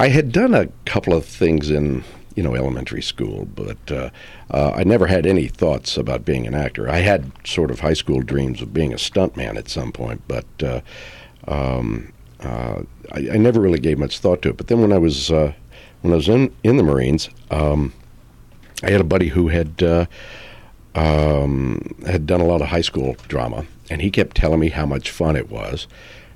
I 0.00 0.08
had 0.08 0.32
done 0.32 0.54
a 0.54 0.66
couple 0.86 1.12
of 1.12 1.24
things 1.24 1.70
in 1.70 2.02
you 2.34 2.42
know 2.42 2.54
elementary 2.54 3.02
school, 3.02 3.46
but 3.54 3.90
uh, 3.90 4.10
uh, 4.50 4.72
I 4.74 4.84
never 4.84 5.06
had 5.06 5.26
any 5.26 5.48
thoughts 5.48 5.96
about 5.96 6.24
being 6.24 6.46
an 6.46 6.54
actor. 6.54 6.88
I 6.88 6.98
had 6.98 7.30
sort 7.44 7.70
of 7.70 7.80
high 7.80 7.94
school 7.94 8.20
dreams 8.22 8.62
of 8.62 8.72
being 8.72 8.92
a 8.92 8.96
stuntman 8.96 9.56
at 9.56 9.68
some 9.68 9.92
point, 9.92 10.22
but 10.28 10.46
uh, 10.62 10.80
um, 11.48 12.12
uh, 12.40 12.82
I, 13.12 13.18
I 13.32 13.36
never 13.36 13.60
really 13.60 13.80
gave 13.80 13.98
much 13.98 14.18
thought 14.18 14.42
to 14.42 14.50
it. 14.50 14.56
But 14.56 14.68
then 14.68 14.80
when 14.80 14.92
I 14.92 14.98
was 14.98 15.30
uh, 15.30 15.52
when 16.02 16.12
I 16.12 16.16
was 16.16 16.28
in 16.28 16.54
in 16.62 16.76
the 16.76 16.82
Marines, 16.82 17.28
um, 17.50 17.92
I 18.82 18.90
had 18.90 19.00
a 19.00 19.04
buddy 19.04 19.28
who 19.28 19.48
had 19.48 19.82
uh, 19.82 20.06
um, 20.94 21.94
had 22.06 22.26
done 22.26 22.40
a 22.40 22.46
lot 22.46 22.60
of 22.60 22.68
high 22.68 22.80
school 22.80 23.16
drama, 23.28 23.66
and 23.90 24.00
he 24.00 24.10
kept 24.10 24.36
telling 24.36 24.60
me 24.60 24.68
how 24.68 24.86
much 24.86 25.10
fun 25.10 25.36
it 25.36 25.50
was, 25.50 25.88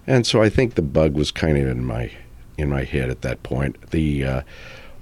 and 0.07 0.27
so 0.27 0.43
I 0.43 0.49
think 0.49 0.75
the 0.75 0.83
bug 0.83 1.15
was 1.15 1.31
kind 1.31 1.57
of 1.57 1.69
in 1.69 1.85
my 1.85 2.11
in 2.59 2.69
my 2.69 2.85
head 2.85 3.11
at 3.11 3.23
that 3.23 3.43
point. 3.43 3.91
The 3.91 4.43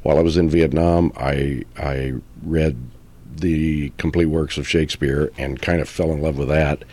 while 0.02 0.18
I 0.18 0.22
was 0.22 0.36
in 0.36 0.48
Vietnam, 0.48 1.12
I 1.16 1.64
I 1.76 2.14
read 2.42 2.76
the 3.36 3.90
complete 3.98 4.26
works 4.26 4.58
of 4.58 4.68
Shakespeare 4.68 5.32
and 5.38 5.60
kind 5.60 5.80
of 5.80 5.88
fell 5.88 6.12
in 6.12 6.20
love 6.20 6.38
with 6.38 6.48
that, 6.48 6.84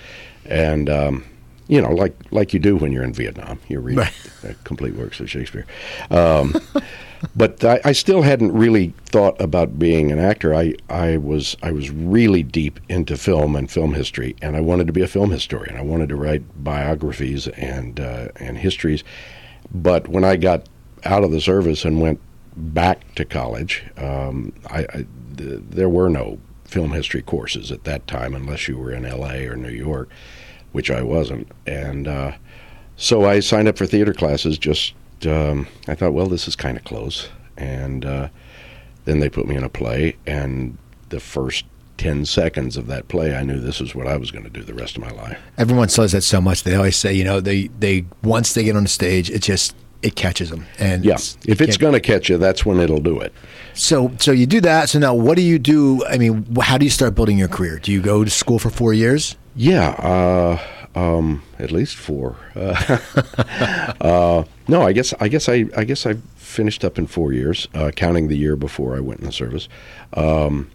and 0.46 0.90
um, 0.90 1.26
you 1.70 1.80
know, 1.80 1.92
like 1.92 2.16
like 2.32 2.54
you 2.54 2.60
do 2.60 2.76
when 2.76 2.92
you're 2.92 3.04
in 3.04 3.14
Vietnam, 3.14 3.60
you 3.68 3.80
read 3.80 4.10
the 4.42 4.56
complete 4.64 4.96
works 4.96 5.20
of 5.20 5.30
Shakespeare. 5.30 5.66
Um, 6.10 6.56
but 7.36 7.64
I, 7.64 7.80
I 7.86 7.92
still 7.92 8.24
hadn't 8.24 8.54
really 8.54 8.94
thought 9.06 9.40
about 9.40 9.78
being 9.78 10.12
an 10.12 10.20
actor. 10.20 10.56
I, 10.56 10.74
I 10.90 11.18
was 11.18 11.56
I 11.62 11.72
was 11.72 11.92
really 11.92 12.42
deep 12.42 12.80
into 12.90 13.18
film 13.18 13.56
and 13.56 13.70
film 13.70 13.94
history, 13.94 14.36
and 14.42 14.56
I 14.58 14.62
wanted 14.62 14.88
to 14.88 14.94
be 14.94 15.02
a 15.02 15.08
film 15.08 15.30
historian. 15.30 15.78
I 15.78 15.84
wanted 15.84 16.10
to 16.10 16.16
write 16.16 16.44
biographies 16.64 17.48
and 17.50 18.00
uh, 18.00 18.30
and 18.38 18.58
histories. 18.58 19.04
But 19.72 20.08
when 20.08 20.24
I 20.24 20.38
got 20.38 20.68
out 21.06 21.24
of 21.24 21.32
the 21.32 21.39
service 21.39 21.86
and 21.86 22.01
went 22.01 22.20
back 22.60 23.16
to 23.16 23.25
college, 23.25 23.84
um, 23.98 24.54
I, 24.70 24.80
I 24.82 25.06
th- 25.38 25.62
there 25.70 25.89
were 25.89 26.10
no 26.10 26.39
film 26.66 26.92
history 26.92 27.22
courses 27.22 27.72
at 27.72 27.84
that 27.86 28.06
time 28.08 28.36
unless 28.36 28.68
you 28.68 28.78
were 28.78 28.92
in 28.92 29.06
L.A. 29.06 29.48
or 29.48 29.56
New 29.56 29.70
York, 29.70 30.10
which 30.72 30.92
I 30.92 31.01
wasn't, 31.01 31.48
and 31.66 32.08
uh, 32.08 32.34
so 32.96 33.25
I 33.25 33.39
signed 33.39 33.68
up 33.68 33.78
for 33.78 33.86
theater 33.86 34.13
classes. 34.13 34.58
Just 34.58 34.94
um, 35.25 35.68
I 35.88 35.96
thought, 35.96 36.13
well, 36.13 36.28
this 36.28 36.48
is 36.48 36.56
kind 36.56 36.78
of 36.78 36.84
close, 36.84 37.30
and 37.58 38.06
uh, 38.06 38.30
then 39.06 39.20
they 39.20 39.30
put 39.30 39.48
me 39.48 39.56
in 39.56 39.63
a 39.63 39.70
play, 39.70 40.18
and 40.28 40.78
the 41.10 41.20
first 41.20 41.66
ten 41.98 42.25
seconds 42.25 42.78
of 42.78 42.88
that 42.88 43.08
play, 43.10 43.36
I 43.36 43.44
knew 43.44 43.60
this 43.60 43.82
is 43.82 43.94
what 43.94 44.08
I 44.08 44.18
was 44.18 44.32
going 44.32 44.46
to 44.46 44.50
do 44.50 44.63
the 44.63 44.74
rest 44.74 44.96
of 44.96 45.04
my 45.04 45.12
life. 45.12 45.38
Everyone 45.58 45.89
says 45.89 46.13
that 46.13 46.22
so 46.22 46.39
much. 46.39 46.63
They 46.63 46.75
always 46.75 46.96
say, 46.96 47.13
you 47.13 47.24
know, 47.24 47.39
they 47.39 47.68
they 47.68 48.06
once 48.24 48.54
they 48.54 48.63
get 48.63 48.75
on 48.75 48.84
the 48.84 48.89
stage, 48.89 49.30
it 49.30 49.42
just 49.42 49.75
it 50.01 50.15
catches 50.15 50.50
them. 50.50 50.65
And 50.79 51.03
Yeah, 51.03 51.13
it's- 51.13 51.38
if 51.46 51.62
it's 51.62 51.77
going 51.77 51.94
to 51.94 52.00
catch 52.00 52.29
you, 52.29 52.38
that's 52.38 52.65
when 52.65 52.79
it'll 52.79 53.01
do 53.01 53.20
it. 53.20 53.34
so 53.74 54.12
so 54.20 54.32
you 54.32 54.46
do 54.46 54.62
that. 54.62 54.89
So 54.89 55.00
now, 55.00 55.13
what 55.13 55.36
do 55.36 55.41
you 55.44 55.60
do? 55.60 56.03
I 56.06 56.18
mean, 56.18 56.46
how 56.62 56.77
do 56.77 56.86
you 56.86 56.91
start 56.91 57.15
building 57.15 57.38
your 57.38 57.48
career? 57.50 57.79
Do 57.79 57.91
you 57.91 58.01
go 58.01 58.24
to 58.24 58.29
school 58.29 58.60
for 58.60 58.70
four 58.70 58.94
years? 58.94 59.36
Yeah, 59.56 59.89
uh, 59.89 60.60
um, 61.00 61.41
at 61.60 61.72
least 61.72 61.96
four. 61.96 62.36
Uh, 62.56 62.98
uh, 64.01 64.44
no, 64.68 64.82
I 64.84 64.94
guess 64.94 65.13
I 65.20 65.27
guess 65.27 65.50
I 65.50 65.65
I 65.75 65.84
guess 65.84 66.06
I 66.06 66.15
finished 66.38 66.84
up 66.84 66.98
in 66.98 67.08
four 67.08 67.32
years, 67.34 67.68
uh, 67.74 67.91
counting 67.96 68.27
the 68.27 68.38
year 68.38 68.56
before 68.56 68.96
I 68.96 69.00
went 69.00 69.20
in 69.20 69.25
the 69.25 69.32
service. 69.32 69.68
Um, 70.13 70.70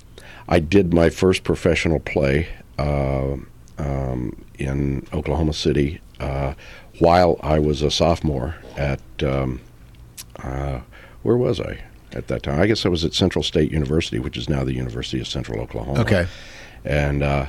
I 0.49 0.61
did 0.61 0.93
my 0.95 1.11
first 1.11 1.43
professional 1.45 1.99
play 2.01 2.47
uh, 2.79 3.37
um, 3.79 4.45
in 4.59 5.07
Oklahoma 5.13 5.53
City 5.53 6.01
uh, 6.21 6.55
while 6.99 7.39
I 7.43 7.59
was 7.59 7.83
a 7.83 7.91
sophomore 7.91 8.57
at 8.77 9.01
um, 9.23 9.61
uh, 10.37 10.81
where 11.23 11.37
was 11.37 11.61
I 11.61 11.83
at 12.13 12.29
that 12.29 12.43
time? 12.43 12.61
I 12.61 12.67
guess 12.67 12.87
I 12.87 12.89
was 12.89 13.05
at 13.05 13.15
Central 13.15 13.43
State 13.43 13.73
University, 13.73 14.19
which 14.19 14.37
is 14.37 14.49
now 14.49 14.65
the 14.65 14.75
University 14.75 15.21
of 15.21 15.27
Central 15.27 15.61
Oklahoma. 15.61 16.01
Okay. 16.01 16.27
And 16.85 17.23
uh, 17.23 17.47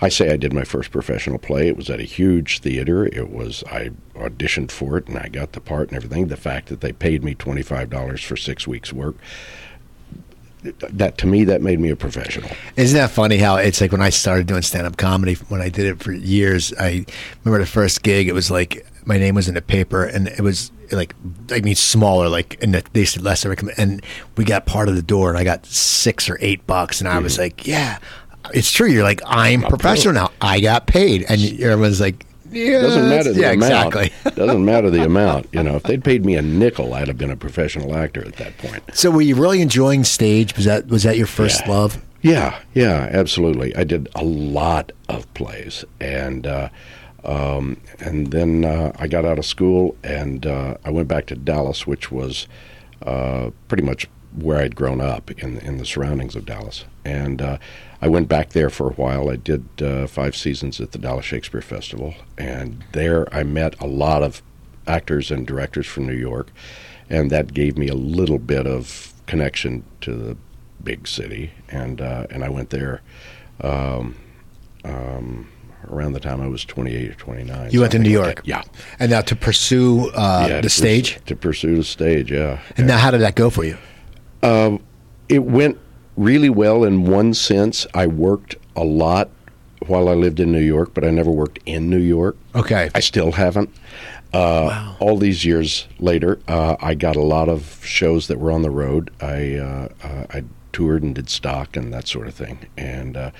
I 0.00 0.08
say 0.08 0.32
I 0.32 0.36
did 0.36 0.52
my 0.52 0.64
first 0.64 0.90
professional 0.90 1.38
play. 1.38 1.68
It 1.68 1.76
was 1.76 1.88
at 1.88 2.00
a 2.00 2.04
huge 2.04 2.58
theater. 2.58 3.06
It 3.06 3.30
was 3.30 3.62
I 3.70 3.92
auditioned 4.16 4.72
for 4.72 4.98
it 4.98 5.06
and 5.06 5.16
I 5.16 5.28
got 5.28 5.52
the 5.52 5.60
part 5.60 5.88
and 5.88 5.96
everything. 5.96 6.26
The 6.26 6.36
fact 6.36 6.68
that 6.68 6.80
they 6.80 6.92
paid 6.92 7.22
me 7.22 7.34
twenty 7.34 7.62
five 7.62 7.88
dollars 7.88 8.22
for 8.22 8.36
six 8.36 8.66
weeks' 8.66 8.92
work 8.92 9.14
that 10.62 11.18
to 11.18 11.26
me 11.26 11.44
that 11.44 11.62
made 11.62 11.80
me 11.80 11.90
a 11.90 11.96
professional. 11.96 12.50
Isn't 12.76 12.96
that 12.96 13.10
funny 13.10 13.38
how 13.38 13.56
it's 13.56 13.80
like 13.80 13.92
when 13.92 14.02
I 14.02 14.10
started 14.10 14.46
doing 14.46 14.62
stand 14.62 14.86
up 14.86 14.96
comedy, 14.96 15.34
when 15.48 15.60
I 15.60 15.68
did 15.68 15.86
it 15.86 16.02
for 16.02 16.12
years, 16.12 16.72
I 16.78 17.04
remember 17.44 17.64
the 17.64 17.70
first 17.70 18.02
gig, 18.02 18.28
it 18.28 18.32
was 18.32 18.50
like 18.50 18.86
my 19.04 19.18
name 19.18 19.34
was 19.34 19.48
in 19.48 19.54
the 19.54 19.62
paper 19.62 20.04
and 20.04 20.28
it 20.28 20.40
was 20.40 20.70
like, 20.92 21.14
I 21.50 21.60
mean, 21.60 21.74
smaller, 21.74 22.28
like, 22.28 22.62
and 22.62 22.74
they 22.74 23.04
said 23.04 23.22
less, 23.22 23.44
and 23.44 24.04
we 24.36 24.44
got 24.44 24.66
part 24.66 24.88
of 24.88 24.96
the 24.96 25.02
door 25.02 25.30
and 25.30 25.38
I 25.38 25.44
got 25.44 25.64
six 25.66 26.28
or 26.28 26.38
eight 26.40 26.66
bucks. 26.66 27.00
And 27.00 27.08
I 27.08 27.18
was 27.18 27.34
mm-hmm. 27.34 27.42
like, 27.42 27.66
yeah, 27.66 27.98
it's 28.52 28.70
true. 28.70 28.88
You're 28.88 29.02
like, 29.02 29.20
I'm, 29.24 29.62
professional 29.62 30.14
now. 30.14 30.30
I 30.40 30.60
got 30.60 30.86
paid. 30.86 31.24
And 31.28 31.40
everyone's 31.60 32.00
like, 32.00 32.26
yeah, 32.52 32.80
doesn't 32.82 33.08
matter 33.08 33.32
the 33.32 33.40
yeah, 33.40 33.50
amount. 33.52 33.94
exactly. 33.94 34.30
doesn't 34.36 34.64
matter 34.64 34.90
the 34.90 35.04
amount. 35.04 35.46
You 35.52 35.62
know, 35.62 35.76
if 35.76 35.82
they'd 35.84 36.02
paid 36.04 36.24
me 36.24 36.36
a 36.36 36.42
nickel, 36.42 36.94
I'd 36.94 37.08
have 37.08 37.18
been 37.18 37.30
a 37.30 37.36
professional 37.36 37.94
actor 37.96 38.24
at 38.24 38.36
that 38.36 38.56
point. 38.58 38.82
So 38.94 39.10
were 39.10 39.22
you 39.22 39.34
really 39.34 39.60
enjoying 39.62 40.04
stage? 40.04 40.54
Was 40.56 40.64
that 40.66 40.86
was 40.88 41.02
that 41.02 41.16
your 41.16 41.26
first 41.26 41.62
Yeah. 41.66 41.72
love? 41.72 42.02
Yeah, 42.20 42.60
yeah, 42.72 43.08
absolutely. 43.10 43.74
I 43.74 43.82
did 43.82 44.08
a 44.14 44.22
lot 44.22 44.92
of 45.08 45.32
plays, 45.34 45.84
and 46.00 46.46
uh, 46.46 46.68
um, 47.24 47.80
and 48.00 48.30
then 48.30 48.64
uh, 48.64 48.92
I 48.96 49.06
got 49.08 49.24
out 49.24 49.38
of 49.38 49.44
school 49.44 49.96
and 50.04 50.46
uh, 50.46 50.76
I 50.84 50.90
went 50.90 51.08
back 51.08 51.26
to 51.26 51.34
Dallas, 51.34 51.86
which 51.86 52.12
was 52.12 52.46
uh, 53.04 53.50
pretty 53.68 53.82
much 53.82 54.08
where 54.36 54.58
I'd 54.58 54.76
grown 54.76 55.00
up 55.00 55.30
in 55.32 55.58
in 55.58 55.78
the 55.78 55.84
surroundings 55.84 56.36
of 56.36 56.46
Dallas, 56.46 56.84
and 57.04 57.42
uh, 57.42 57.58
I 58.02 58.08
went 58.08 58.28
back 58.28 58.50
there 58.50 58.68
for 58.68 58.88
a 58.90 58.92
while. 58.94 59.30
I 59.30 59.36
did 59.36 59.64
uh, 59.80 60.08
five 60.08 60.34
seasons 60.36 60.80
at 60.80 60.90
the 60.90 60.98
Dallas 60.98 61.24
Shakespeare 61.24 61.62
Festival, 61.62 62.14
and 62.36 62.82
there 62.92 63.32
I 63.32 63.44
met 63.44 63.80
a 63.80 63.86
lot 63.86 64.24
of 64.24 64.42
actors 64.88 65.30
and 65.30 65.46
directors 65.46 65.86
from 65.86 66.06
New 66.08 66.16
York, 66.16 66.48
and 67.08 67.30
that 67.30 67.54
gave 67.54 67.78
me 67.78 67.86
a 67.86 67.94
little 67.94 68.40
bit 68.40 68.66
of 68.66 69.12
connection 69.26 69.84
to 70.00 70.14
the 70.16 70.36
big 70.82 71.06
city, 71.06 71.52
and 71.68 72.00
uh, 72.00 72.26
and 72.28 72.42
I 72.42 72.48
went 72.48 72.70
there 72.70 73.02
um, 73.60 74.16
um, 74.84 75.48
around 75.88 76.14
the 76.14 76.20
time 76.20 76.40
I 76.40 76.48
was 76.48 76.64
28 76.64 77.10
or 77.10 77.14
29. 77.14 77.70
You 77.70 77.80
went 77.80 77.92
to 77.92 78.00
New 78.00 78.10
York? 78.10 78.36
that. 78.36 78.46
Yeah. 78.48 78.62
And 78.98 79.12
now 79.12 79.20
to 79.20 79.36
pursue 79.36 80.08
uh, 80.10 80.46
Yeah, 80.48 80.56
the 80.56 80.62
to 80.62 80.68
stage? 80.70 81.14
purs- 81.14 81.24
to 81.26 81.36
pursue 81.36 81.76
the 81.76 81.84
stage, 81.84 82.32
yeah. 82.32 82.58
And 82.76 82.88
now 82.88 82.98
how 82.98 83.12
did 83.12 83.20
that 83.20 83.36
go 83.36 83.48
for 83.48 83.62
you? 83.64 83.78
it 85.28 85.38
went 85.44 85.78
really 86.22 86.50
well 86.50 86.84
in 86.84 87.04
one 87.04 87.34
sense. 87.34 87.86
I 87.94 88.06
worked 88.06 88.56
a 88.76 88.84
lot 88.84 89.30
while 89.86 90.08
I 90.08 90.14
lived 90.14 90.40
in 90.40 90.52
New 90.52 90.60
York, 90.60 90.94
but 90.94 91.04
I 91.04 91.10
never 91.10 91.30
worked 91.30 91.58
in 91.66 91.90
New 91.90 91.98
York. 91.98 92.36
Okay. 92.54 92.90
I 92.94 93.00
still 93.00 93.32
haven't. 93.32 93.70
Uh, 94.32 94.94
All 94.98 95.18
these 95.18 95.44
years 95.44 95.86
later, 95.98 96.38
uh, 96.48 96.76
I 96.80 96.94
got 96.94 97.16
a 97.16 97.22
lot 97.22 97.48
of 97.48 97.84
shows 97.84 98.28
that 98.28 98.38
were 98.38 98.50
on 98.50 98.62
the 98.62 98.70
road. 98.70 99.10
I 99.20 99.56
uh, 99.56 99.88
uh, 100.02 100.26
I 100.30 100.44
toured 100.72 101.02
and 101.02 101.14
did 101.14 101.28
stock 101.28 101.76
and 101.76 101.92
that 101.92 102.08
sort 102.08 102.26
of 102.26 102.34
thing, 102.34 102.58
and 102.78 103.14
uh, 103.14 103.30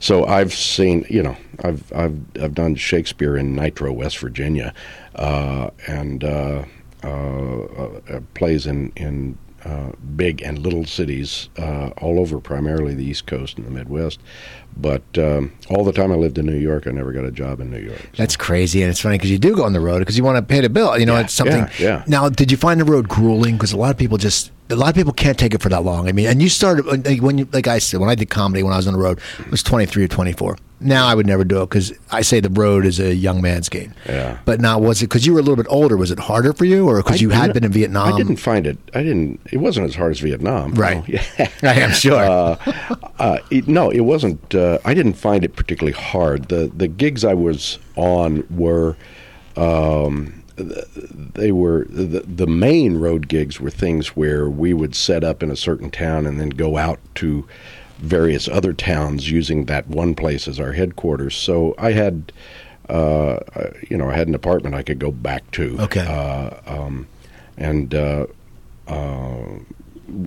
so 0.00 0.26
I've 0.26 0.52
seen. 0.52 1.06
You 1.08 1.22
know, 1.22 1.36
I've 1.64 1.90
I've 1.94 2.18
I've 2.42 2.54
done 2.54 2.74
Shakespeare 2.74 3.38
in 3.38 3.54
Nitro, 3.54 3.90
West 3.90 4.18
Virginia, 4.18 4.74
uh, 5.14 5.70
and 5.86 6.22
uh, 6.22 6.64
uh, 7.02 7.08
uh, 7.08 8.20
plays 8.34 8.66
in 8.66 8.92
in 8.96 9.38
uh, 9.64 9.92
big 10.16 10.42
and 10.42 10.58
little 10.58 10.84
cities 10.84 11.48
uh, 11.58 11.88
all 11.98 12.18
over, 12.20 12.38
primarily 12.40 12.94
the 12.94 13.04
East 13.04 13.26
Coast 13.26 13.56
and 13.56 13.66
the 13.66 13.70
Midwest. 13.70 14.20
But 14.76 15.02
um, 15.18 15.52
all 15.70 15.84
the 15.84 15.92
time 15.92 16.10
I 16.10 16.16
lived 16.16 16.36
in 16.38 16.46
New 16.46 16.56
York, 16.58 16.86
I 16.86 16.90
never 16.90 17.12
got 17.12 17.24
a 17.24 17.30
job 17.30 17.60
in 17.60 17.70
New 17.70 17.78
York. 17.78 17.98
So- 18.00 18.08
That's 18.16 18.36
crazy, 18.36 18.82
and 18.82 18.90
it's 18.90 19.00
funny 19.00 19.16
because 19.16 19.30
you 19.30 19.38
do 19.38 19.54
go 19.56 19.64
on 19.64 19.72
the 19.72 19.80
road 19.80 20.00
because 20.00 20.18
you 20.18 20.24
want 20.24 20.36
to 20.36 20.42
pay 20.42 20.60
the 20.60 20.68
bill. 20.68 20.98
You 20.98 21.06
know, 21.06 21.14
Yeah, 21.14 21.20
it's 21.20 21.32
something. 21.32 21.56
yeah, 21.58 21.70
yeah. 21.78 22.04
Now, 22.06 22.28
did 22.28 22.50
you 22.50 22.56
find 22.56 22.80
the 22.80 22.84
road 22.84 23.08
grueling? 23.08 23.54
Because 23.54 23.72
a 23.72 23.76
lot 23.76 23.90
of 23.90 23.96
people 23.96 24.18
just 24.18 24.50
a 24.70 24.76
lot 24.76 24.88
of 24.88 24.94
people 24.94 25.12
can't 25.12 25.38
take 25.38 25.54
it 25.54 25.62
for 25.62 25.68
that 25.68 25.84
long. 25.84 26.08
I 26.08 26.12
mean, 26.12 26.26
and 26.26 26.42
you 26.42 26.48
started 26.48 26.86
when 27.22 27.38
you 27.38 27.48
like 27.52 27.68
I 27.68 27.78
said 27.78 28.00
when 28.00 28.08
I 28.10 28.14
did 28.16 28.30
comedy 28.30 28.62
when 28.62 28.72
I 28.72 28.76
was 28.76 28.86
on 28.86 28.94
the 28.94 28.98
road, 28.98 29.20
I 29.38 29.48
was 29.50 29.62
twenty 29.62 29.86
three 29.86 30.04
or 30.04 30.08
twenty 30.08 30.32
four. 30.32 30.56
Now 30.84 31.06
I 31.06 31.14
would 31.14 31.26
never 31.26 31.44
do 31.44 31.62
it 31.62 31.70
because 31.70 31.92
I 32.12 32.20
say 32.22 32.40
the 32.40 32.50
road 32.50 32.84
is 32.84 33.00
a 33.00 33.14
young 33.14 33.40
man's 33.40 33.68
game. 33.68 33.94
Yeah. 34.06 34.38
But 34.44 34.60
now 34.60 34.78
was 34.78 35.02
it 35.02 35.06
because 35.06 35.26
you 35.26 35.32
were 35.32 35.40
a 35.40 35.42
little 35.42 35.56
bit 35.56 35.66
older? 35.70 35.96
Was 35.96 36.10
it 36.10 36.18
harder 36.18 36.52
for 36.52 36.64
you, 36.64 36.88
or 36.88 37.02
because 37.02 37.20
you 37.20 37.30
had 37.30 37.52
been 37.54 37.64
in 37.64 37.72
Vietnam? 37.72 38.12
I 38.12 38.16
didn't 38.16 38.36
find 38.36 38.66
it. 38.66 38.78
I 38.94 39.02
didn't. 39.02 39.40
It 39.50 39.58
wasn't 39.58 39.86
as 39.86 39.94
hard 39.94 40.12
as 40.12 40.20
Vietnam. 40.20 40.74
Right. 40.74 40.96
No, 40.96 41.04
yeah. 41.06 41.48
I 41.62 41.80
am 41.80 41.92
sure. 41.92 42.22
Uh, 43.18 43.38
it, 43.50 43.66
no, 43.66 43.90
it 43.90 44.00
wasn't. 44.00 44.54
Uh, 44.54 44.78
I 44.84 44.94
didn't 44.94 45.14
find 45.14 45.44
it 45.44 45.56
particularly 45.56 45.98
hard. 45.98 46.48
The 46.48 46.70
the 46.74 46.88
gigs 46.88 47.24
I 47.24 47.34
was 47.34 47.78
on 47.96 48.46
were. 48.50 48.96
Um, 49.56 50.42
they 50.56 51.50
were 51.50 51.84
the, 51.88 52.20
the 52.20 52.46
main 52.46 52.98
road 52.98 53.28
gigs 53.28 53.60
were 53.60 53.70
things 53.70 54.08
where 54.08 54.48
we 54.48 54.72
would 54.72 54.94
set 54.94 55.24
up 55.24 55.42
in 55.42 55.50
a 55.50 55.56
certain 55.56 55.90
town 55.90 56.26
and 56.26 56.40
then 56.40 56.50
go 56.50 56.76
out 56.76 57.00
to 57.16 57.46
various 57.98 58.48
other 58.48 58.72
towns 58.72 59.30
using 59.30 59.66
that 59.66 59.88
one 59.88 60.14
place 60.14 60.48
as 60.48 60.60
our 60.60 60.72
headquarters. 60.72 61.34
So 61.34 61.74
I 61.78 61.92
had, 61.92 62.32
uh, 62.88 63.40
you 63.88 63.96
know, 63.96 64.10
I 64.10 64.14
had 64.14 64.28
an 64.28 64.34
apartment 64.34 64.74
I 64.74 64.82
could 64.82 64.98
go 64.98 65.10
back 65.10 65.50
to. 65.52 65.76
Okay. 65.80 66.06
Uh, 66.06 66.50
um, 66.66 67.06
and 67.56 67.94
uh, 67.94 68.26
uh, 68.86 69.58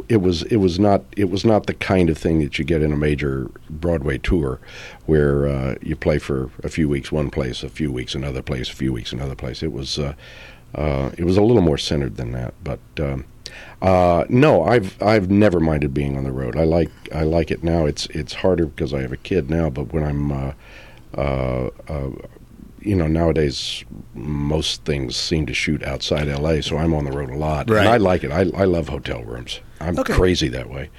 it 0.09 0.17
was 0.17 0.43
it 0.43 0.57
was 0.57 0.79
not 0.79 1.03
it 1.15 1.29
was 1.29 1.45
not 1.45 1.67
the 1.67 1.73
kind 1.73 2.09
of 2.09 2.17
thing 2.17 2.39
that 2.39 2.57
you 2.57 2.65
get 2.65 2.81
in 2.81 2.91
a 2.91 2.97
major 2.97 3.49
Broadway 3.69 4.17
tour, 4.17 4.59
where 5.05 5.47
uh, 5.47 5.75
you 5.81 5.95
play 5.95 6.17
for 6.17 6.49
a 6.63 6.69
few 6.69 6.89
weeks 6.89 7.11
one 7.11 7.29
place, 7.29 7.63
a 7.63 7.69
few 7.69 7.91
weeks 7.91 8.15
another 8.15 8.41
place, 8.41 8.69
a 8.69 8.75
few 8.75 8.91
weeks 8.91 9.11
another 9.11 9.35
place. 9.35 9.61
It 9.61 9.71
was 9.71 9.99
uh, 9.99 10.13
uh, 10.73 11.11
it 11.17 11.25
was 11.25 11.37
a 11.37 11.41
little 11.41 11.61
more 11.61 11.77
centered 11.77 12.17
than 12.17 12.31
that. 12.31 12.53
But 12.63 12.79
um, 12.99 13.25
uh, 13.81 14.25
no, 14.29 14.63
I've 14.63 15.01
I've 15.01 15.29
never 15.29 15.59
minded 15.59 15.93
being 15.93 16.17
on 16.17 16.23
the 16.23 16.31
road. 16.31 16.55
I 16.55 16.63
like 16.63 16.89
I 17.13 17.23
like 17.23 17.51
it 17.51 17.63
now. 17.63 17.85
It's 17.85 18.05
it's 18.07 18.33
harder 18.33 18.65
because 18.65 18.93
I 18.93 19.01
have 19.01 19.11
a 19.11 19.17
kid 19.17 19.49
now. 19.49 19.69
But 19.69 19.93
when 19.93 20.03
I'm 20.03 20.31
uh, 20.31 20.51
uh, 21.15 21.69
uh, 21.87 22.09
you 22.81 22.95
know, 22.95 23.07
nowadays 23.07 23.83
most 24.13 24.83
things 24.85 25.15
seem 25.15 25.45
to 25.45 25.53
shoot 25.53 25.83
outside 25.83 26.27
L.A., 26.27 26.61
so 26.61 26.77
I'm 26.77 26.93
on 26.93 27.05
the 27.05 27.11
road 27.11 27.29
a 27.29 27.35
lot, 27.35 27.69
Right. 27.69 27.79
and 27.81 27.89
I 27.89 27.97
like 27.97 28.23
it. 28.23 28.31
I, 28.31 28.41
I 28.55 28.65
love 28.65 28.87
hotel 28.89 29.23
rooms. 29.23 29.59
I'm 29.81 29.97
Okay. 29.99 30.13
crazy 30.13 30.47
that 30.49 30.69
way. 30.69 30.89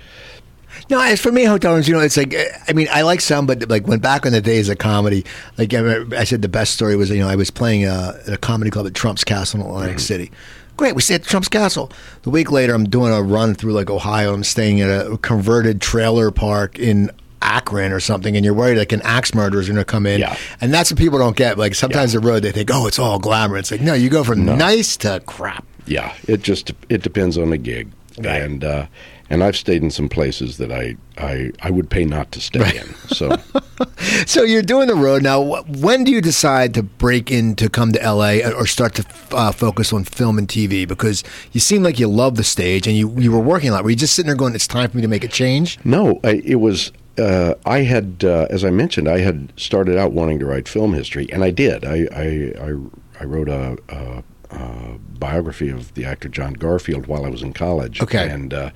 No, 0.90 1.00
as 1.00 1.20
for 1.20 1.32
me, 1.32 1.44
hotel 1.44 1.72
rooms, 1.74 1.88
you 1.88 1.94
know, 1.94 2.00
it's 2.00 2.16
like, 2.16 2.34
I 2.68 2.72
mean, 2.74 2.88
I 2.92 3.02
like 3.02 3.20
some, 3.20 3.46
but 3.46 3.68
like 3.70 3.86
when 3.86 4.00
back 4.00 4.26
in 4.26 4.32
the 4.32 4.40
days 4.40 4.68
of 4.68 4.78
comedy, 4.78 5.24
like 5.56 5.72
I, 5.72 5.78
remember- 5.78 6.16
I 6.16 6.24
said 6.24 6.42
the 6.42 6.48
best 6.48 6.74
story 6.74 6.94
was, 6.94 7.10
you 7.10 7.20
know, 7.20 7.28
I 7.28 7.36
was 7.36 7.50
playing 7.50 7.86
a, 7.86 8.20
a 8.28 8.36
comedy 8.36 8.70
club 8.70 8.86
at 8.86 8.94
Trump's 8.94 9.24
Castle 9.24 9.60
in 9.60 9.66
Atlantic 9.66 9.98
City. 10.00 10.30
Great, 10.78 10.94
we 10.94 11.02
stayed 11.02 11.16
at 11.16 11.24
Trump's 11.24 11.48
Castle. 11.48 11.90
The 12.22 12.30
week 12.30 12.50
later, 12.52 12.72
I'm 12.72 12.88
doing 12.88 13.12
a 13.12 13.20
run 13.20 13.54
through 13.54 13.72
like 13.72 13.90
Ohio. 13.90 14.32
I'm 14.32 14.44
staying 14.44 14.80
at 14.80 14.88
a 14.88 15.18
converted 15.18 15.80
trailer 15.80 16.30
park 16.30 16.78
in 16.78 17.10
Akron 17.42 17.90
or 17.92 17.98
something, 17.98 18.36
and 18.36 18.44
you're 18.44 18.54
worried 18.54 18.78
like 18.78 18.92
an 18.92 19.02
axe 19.02 19.34
murderer 19.34 19.60
is 19.60 19.66
going 19.66 19.76
to 19.76 19.84
come 19.84 20.06
in. 20.06 20.20
Yeah. 20.20 20.36
And 20.60 20.72
that's 20.72 20.90
what 20.92 20.98
people 20.98 21.18
don't 21.18 21.36
get. 21.36 21.58
Like 21.58 21.74
sometimes 21.74 22.12
the 22.12 22.20
road, 22.20 22.44
they 22.44 22.52
think, 22.52 22.70
oh, 22.72 22.86
it's 22.86 22.98
all 23.00 23.18
glamour. 23.18 23.56
It's 23.58 23.72
like, 23.72 23.80
no, 23.80 23.92
you 23.92 24.08
go 24.08 24.22
from 24.22 24.44
nice 24.44 24.96
to 24.98 25.20
crap. 25.26 25.64
Yeah, 25.86 26.14
it 26.28 26.42
just 26.42 26.70
it 26.88 27.02
depends 27.02 27.36
on 27.36 27.50
the 27.50 27.58
gig, 27.58 27.90
Right. 28.16 28.40
and 28.42 28.62
uh, 28.62 28.86
and 29.30 29.44
I've 29.44 29.56
stayed 29.56 29.82
in 29.82 29.90
some 29.90 30.08
places 30.08 30.56
that 30.58 30.72
I 30.72 30.96
I, 31.16 31.50
I 31.62 31.70
would 31.70 31.90
pay 31.90 32.04
not 32.04 32.32
to 32.32 32.40
stay 32.40 32.78
in. 32.78 32.94
So 33.08 33.36
So 34.26 34.42
you're 34.42 34.62
doing 34.62 34.88
the 34.88 34.94
road 34.94 35.22
now. 35.22 35.62
When 35.62 36.04
do 36.04 36.10
you 36.10 36.20
decide 36.20 36.74
to 36.74 36.82
break 36.82 37.30
in 37.30 37.54
to 37.56 37.68
come 37.68 37.92
to 37.92 37.98
LA 38.00 38.38
or 38.56 38.66
start 38.66 38.94
to 38.96 39.04
uh, 39.32 39.52
focus 39.52 39.92
on 39.92 40.04
film 40.04 40.38
and 40.38 40.48
TV? 40.48 40.86
Because 40.86 41.22
you 41.52 41.60
seem 41.60 41.82
like 41.82 41.98
you 41.98 42.08
love 42.08 42.36
the 42.36 42.44
stage 42.44 42.86
and 42.86 42.96
you, 42.96 43.10
you 43.18 43.32
were 43.32 43.40
working 43.40 43.70
a 43.70 43.72
lot. 43.72 43.84
Were 43.84 43.90
you 43.90 43.96
just 43.96 44.14
sitting 44.14 44.26
there 44.26 44.36
going, 44.36 44.54
"It's 44.54 44.66
time 44.66 44.90
for 44.90 44.96
me 44.96 45.02
to 45.02 45.08
make 45.08 45.24
a 45.24 45.28
change"? 45.28 45.78
no, 45.84 46.20
I, 46.24 46.42
it 46.44 46.56
was. 46.56 46.92
Uh, 47.18 47.54
I 47.66 47.80
had, 47.80 48.22
uh, 48.24 48.46
as 48.48 48.64
I 48.64 48.70
mentioned, 48.70 49.08
I 49.08 49.18
had 49.18 49.52
started 49.56 49.98
out 49.98 50.12
wanting 50.12 50.38
to 50.38 50.46
write 50.46 50.68
film 50.68 50.92
history, 50.94 51.26
and 51.32 51.42
I 51.42 51.50
did. 51.50 51.84
I 51.84 52.06
I, 52.12 52.52
I, 52.60 52.74
I 53.20 53.24
wrote 53.24 53.48
a, 53.48 53.76
a, 53.88 54.22
a 54.54 54.98
biography 55.18 55.68
of 55.68 55.94
the 55.94 56.04
actor 56.04 56.28
John 56.28 56.52
Garfield 56.54 57.06
while 57.08 57.24
I 57.24 57.28
was 57.28 57.42
in 57.42 57.52
college. 57.52 58.00
Okay. 58.00 58.28
and 58.30 58.54
uh, 58.54 58.70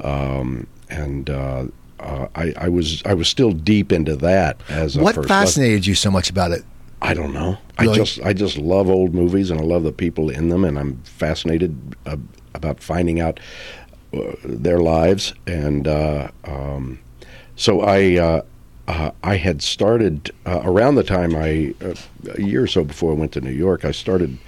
um, 0.00 0.66
and 0.90 1.30
uh, 1.30 1.64
uh, 2.00 2.28
I, 2.34 2.52
I 2.56 2.68
was 2.68 3.02
I 3.04 3.14
was 3.14 3.28
still 3.28 3.52
deep 3.52 3.92
into 3.92 4.16
that 4.16 4.60
as 4.68 4.96
a 4.96 5.02
What 5.02 5.26
fascinated 5.26 5.86
you 5.86 5.94
so 5.94 6.10
much 6.10 6.30
about 6.30 6.50
it? 6.50 6.64
I 7.02 7.14
don't 7.14 7.32
know. 7.32 7.58
Really? 7.78 7.92
I 7.92 7.94
just 7.96 8.20
I 8.20 8.32
just 8.32 8.56
love 8.56 8.88
old 8.88 9.14
movies 9.14 9.50
and 9.50 9.60
I 9.60 9.64
love 9.64 9.82
the 9.82 9.92
people 9.92 10.30
in 10.30 10.48
them 10.48 10.64
and 10.64 10.78
I'm 10.78 10.96
fascinated 11.02 11.96
uh, 12.06 12.16
about 12.54 12.80
finding 12.82 13.20
out 13.20 13.40
uh, 14.14 14.32
their 14.44 14.78
lives 14.78 15.34
and 15.46 15.86
uh, 15.88 16.28
um, 16.44 16.98
so 17.56 17.82
I 17.82 18.16
uh, 18.16 18.42
uh, 18.88 19.10
I 19.22 19.36
had 19.36 19.62
started 19.62 20.30
uh, 20.46 20.60
around 20.64 20.94
the 20.94 21.02
time 21.02 21.34
I 21.34 21.74
uh, 21.84 21.94
a 22.36 22.42
year 22.42 22.62
or 22.62 22.66
so 22.66 22.84
before 22.84 23.12
I 23.12 23.14
went 23.14 23.32
to 23.32 23.40
New 23.40 23.50
York 23.50 23.84
I 23.84 23.90
started 23.90 24.38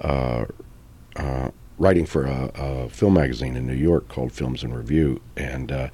uh, 0.00 0.44
uh, 1.16 1.50
writing 1.78 2.06
for 2.06 2.24
a, 2.24 2.50
a 2.54 2.88
film 2.88 3.14
magazine 3.14 3.56
in 3.56 3.66
New 3.66 3.74
York 3.74 4.08
called 4.08 4.32
Films 4.32 4.62
in 4.62 4.72
Review, 4.72 5.20
and 5.36 5.70
uh, 5.70 5.88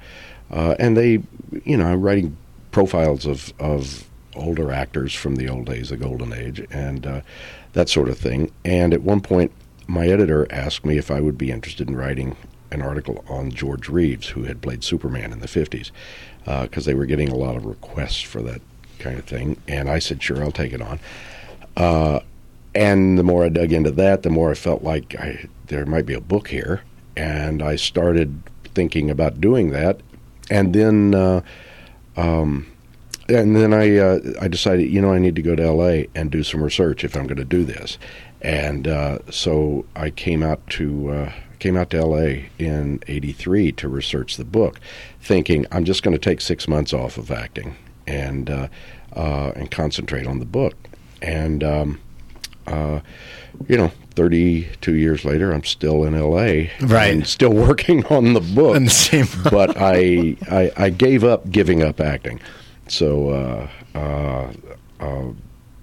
uh, 0.51 0.75
and 0.79 0.95
they, 0.95 1.23
you 1.65 1.77
know, 1.77 1.95
writing 1.95 2.37
profiles 2.71 3.25
of 3.25 3.53
of 3.59 4.09
older 4.35 4.71
actors 4.71 5.13
from 5.13 5.35
the 5.35 5.47
old 5.47 5.65
days, 5.65 5.89
the 5.89 5.97
golden 5.97 6.33
age, 6.33 6.65
and 6.71 7.05
uh, 7.05 7.21
that 7.73 7.89
sort 7.89 8.09
of 8.09 8.17
thing. 8.17 8.51
And 8.65 8.93
at 8.93 9.01
one 9.01 9.21
point, 9.21 9.51
my 9.87 10.07
editor 10.07 10.47
asked 10.51 10.85
me 10.85 10.97
if 10.97 11.11
I 11.11 11.19
would 11.19 11.37
be 11.37 11.51
interested 11.51 11.87
in 11.87 11.95
writing 11.95 12.35
an 12.71 12.81
article 12.81 13.23
on 13.27 13.51
George 13.51 13.89
Reeves, 13.89 14.29
who 14.29 14.43
had 14.43 14.61
played 14.61 14.83
Superman 14.83 15.31
in 15.31 15.39
the 15.39 15.47
50s, 15.47 15.91
because 16.45 16.85
they 16.85 16.95
were 16.95 17.05
getting 17.05 17.29
a 17.29 17.35
lot 17.35 17.55
of 17.55 17.65
requests 17.65 18.21
for 18.21 18.41
that 18.41 18.61
kind 18.97 19.19
of 19.19 19.25
thing. 19.25 19.57
And 19.67 19.89
I 19.89 19.99
said, 19.99 20.23
sure, 20.23 20.43
I'll 20.43 20.51
take 20.51 20.73
it 20.73 20.81
on. 20.81 22.19
And 22.75 23.17
the 23.17 23.23
more 23.23 23.45
I 23.45 23.49
dug 23.49 23.71
into 23.71 23.91
that, 23.91 24.23
the 24.23 24.29
more 24.29 24.51
I 24.51 24.55
felt 24.55 24.83
like 24.83 25.15
I, 25.19 25.47
there 25.67 25.85
might 25.85 26.05
be 26.05 26.13
a 26.13 26.21
book 26.21 26.47
here. 26.47 26.81
And 27.15 27.61
I 27.61 27.75
started 27.75 28.41
thinking 28.73 29.09
about 29.09 29.39
doing 29.39 29.69
that. 29.71 30.01
And 30.49 30.73
then, 30.73 31.13
uh, 31.13 31.41
um, 32.17 32.67
and 33.29 33.55
then 33.55 33.73
I, 33.73 33.97
uh, 33.97 34.19
I 34.41 34.47
decided, 34.47 34.89
you 34.89 35.01
know, 35.01 35.13
I 35.13 35.19
need 35.19 35.35
to 35.35 35.41
go 35.41 35.55
to 35.55 35.71
LA 35.71 36.05
and 36.15 36.31
do 36.31 36.43
some 36.43 36.63
research 36.63 37.03
if 37.03 37.15
I'm 37.15 37.27
going 37.27 37.37
to 37.37 37.45
do 37.45 37.63
this. 37.63 37.97
And 38.43 38.87
uh, 38.87 39.19
so 39.31 39.85
I 39.95 40.09
came 40.09 40.43
out 40.43 40.67
to 40.71 41.09
uh, 41.09 41.31
came 41.59 41.77
out 41.77 41.89
to 41.91 42.05
LA 42.05 42.47
in 42.59 43.01
'83 43.07 43.71
to 43.71 43.87
research 43.87 44.35
the 44.35 44.43
book, 44.43 44.81
thinking 45.21 45.65
I'm 45.71 45.85
just 45.85 46.03
going 46.03 46.11
to 46.11 46.19
take 46.19 46.41
six 46.41 46.67
months 46.67 46.91
off 46.91 47.17
of 47.17 47.31
acting 47.31 47.77
and 48.05 48.49
uh, 48.49 48.67
uh, 49.15 49.53
and 49.55 49.71
concentrate 49.71 50.27
on 50.27 50.39
the 50.39 50.45
book. 50.45 50.75
And 51.21 51.63
um, 51.63 52.01
uh, 52.67 52.99
you 53.67 53.77
know, 53.77 53.91
32 54.15 54.93
years 54.95 55.25
later, 55.25 55.51
I'm 55.51 55.63
still 55.63 56.03
in 56.03 56.13
LA, 56.19 56.69
Right. 56.81 57.13
and 57.13 57.25
still 57.27 57.53
working 57.67 58.05
on 58.07 58.33
the 58.33 58.41
book. 58.41 58.75
In 58.75 58.85
the 58.85 58.89
same- 58.91 59.27
but 59.51 59.75
I, 59.77 60.37
I 60.49 60.71
I 60.77 60.89
gave 60.89 61.23
up 61.23 61.49
giving 61.51 61.81
up 61.81 61.99
acting. 61.99 62.39
So 62.87 63.29
uh, 63.29 63.67
uh, 63.97 64.53
uh, 64.99 65.25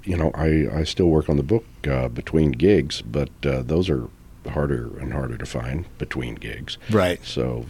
you 0.05 0.17
know, 0.17 0.31
I, 0.35 0.69
I 0.81 0.85
still 0.85 1.07
work 1.09 1.29
on 1.29 1.37
the 1.37 1.43
book 1.43 1.65
uh, 1.89 2.09
between 2.09 2.53
gigs, 2.53 3.03
but 3.03 3.31
uh, 3.45 3.63
those 3.63 3.89
are 3.91 4.09
harder 4.49 4.97
and 4.99 5.13
harder 5.13 5.37
to 5.37 5.47
find 5.47 5.85
between 5.99 6.35
gigs. 6.37 6.79
Right. 6.91 7.23
So, 7.25 7.67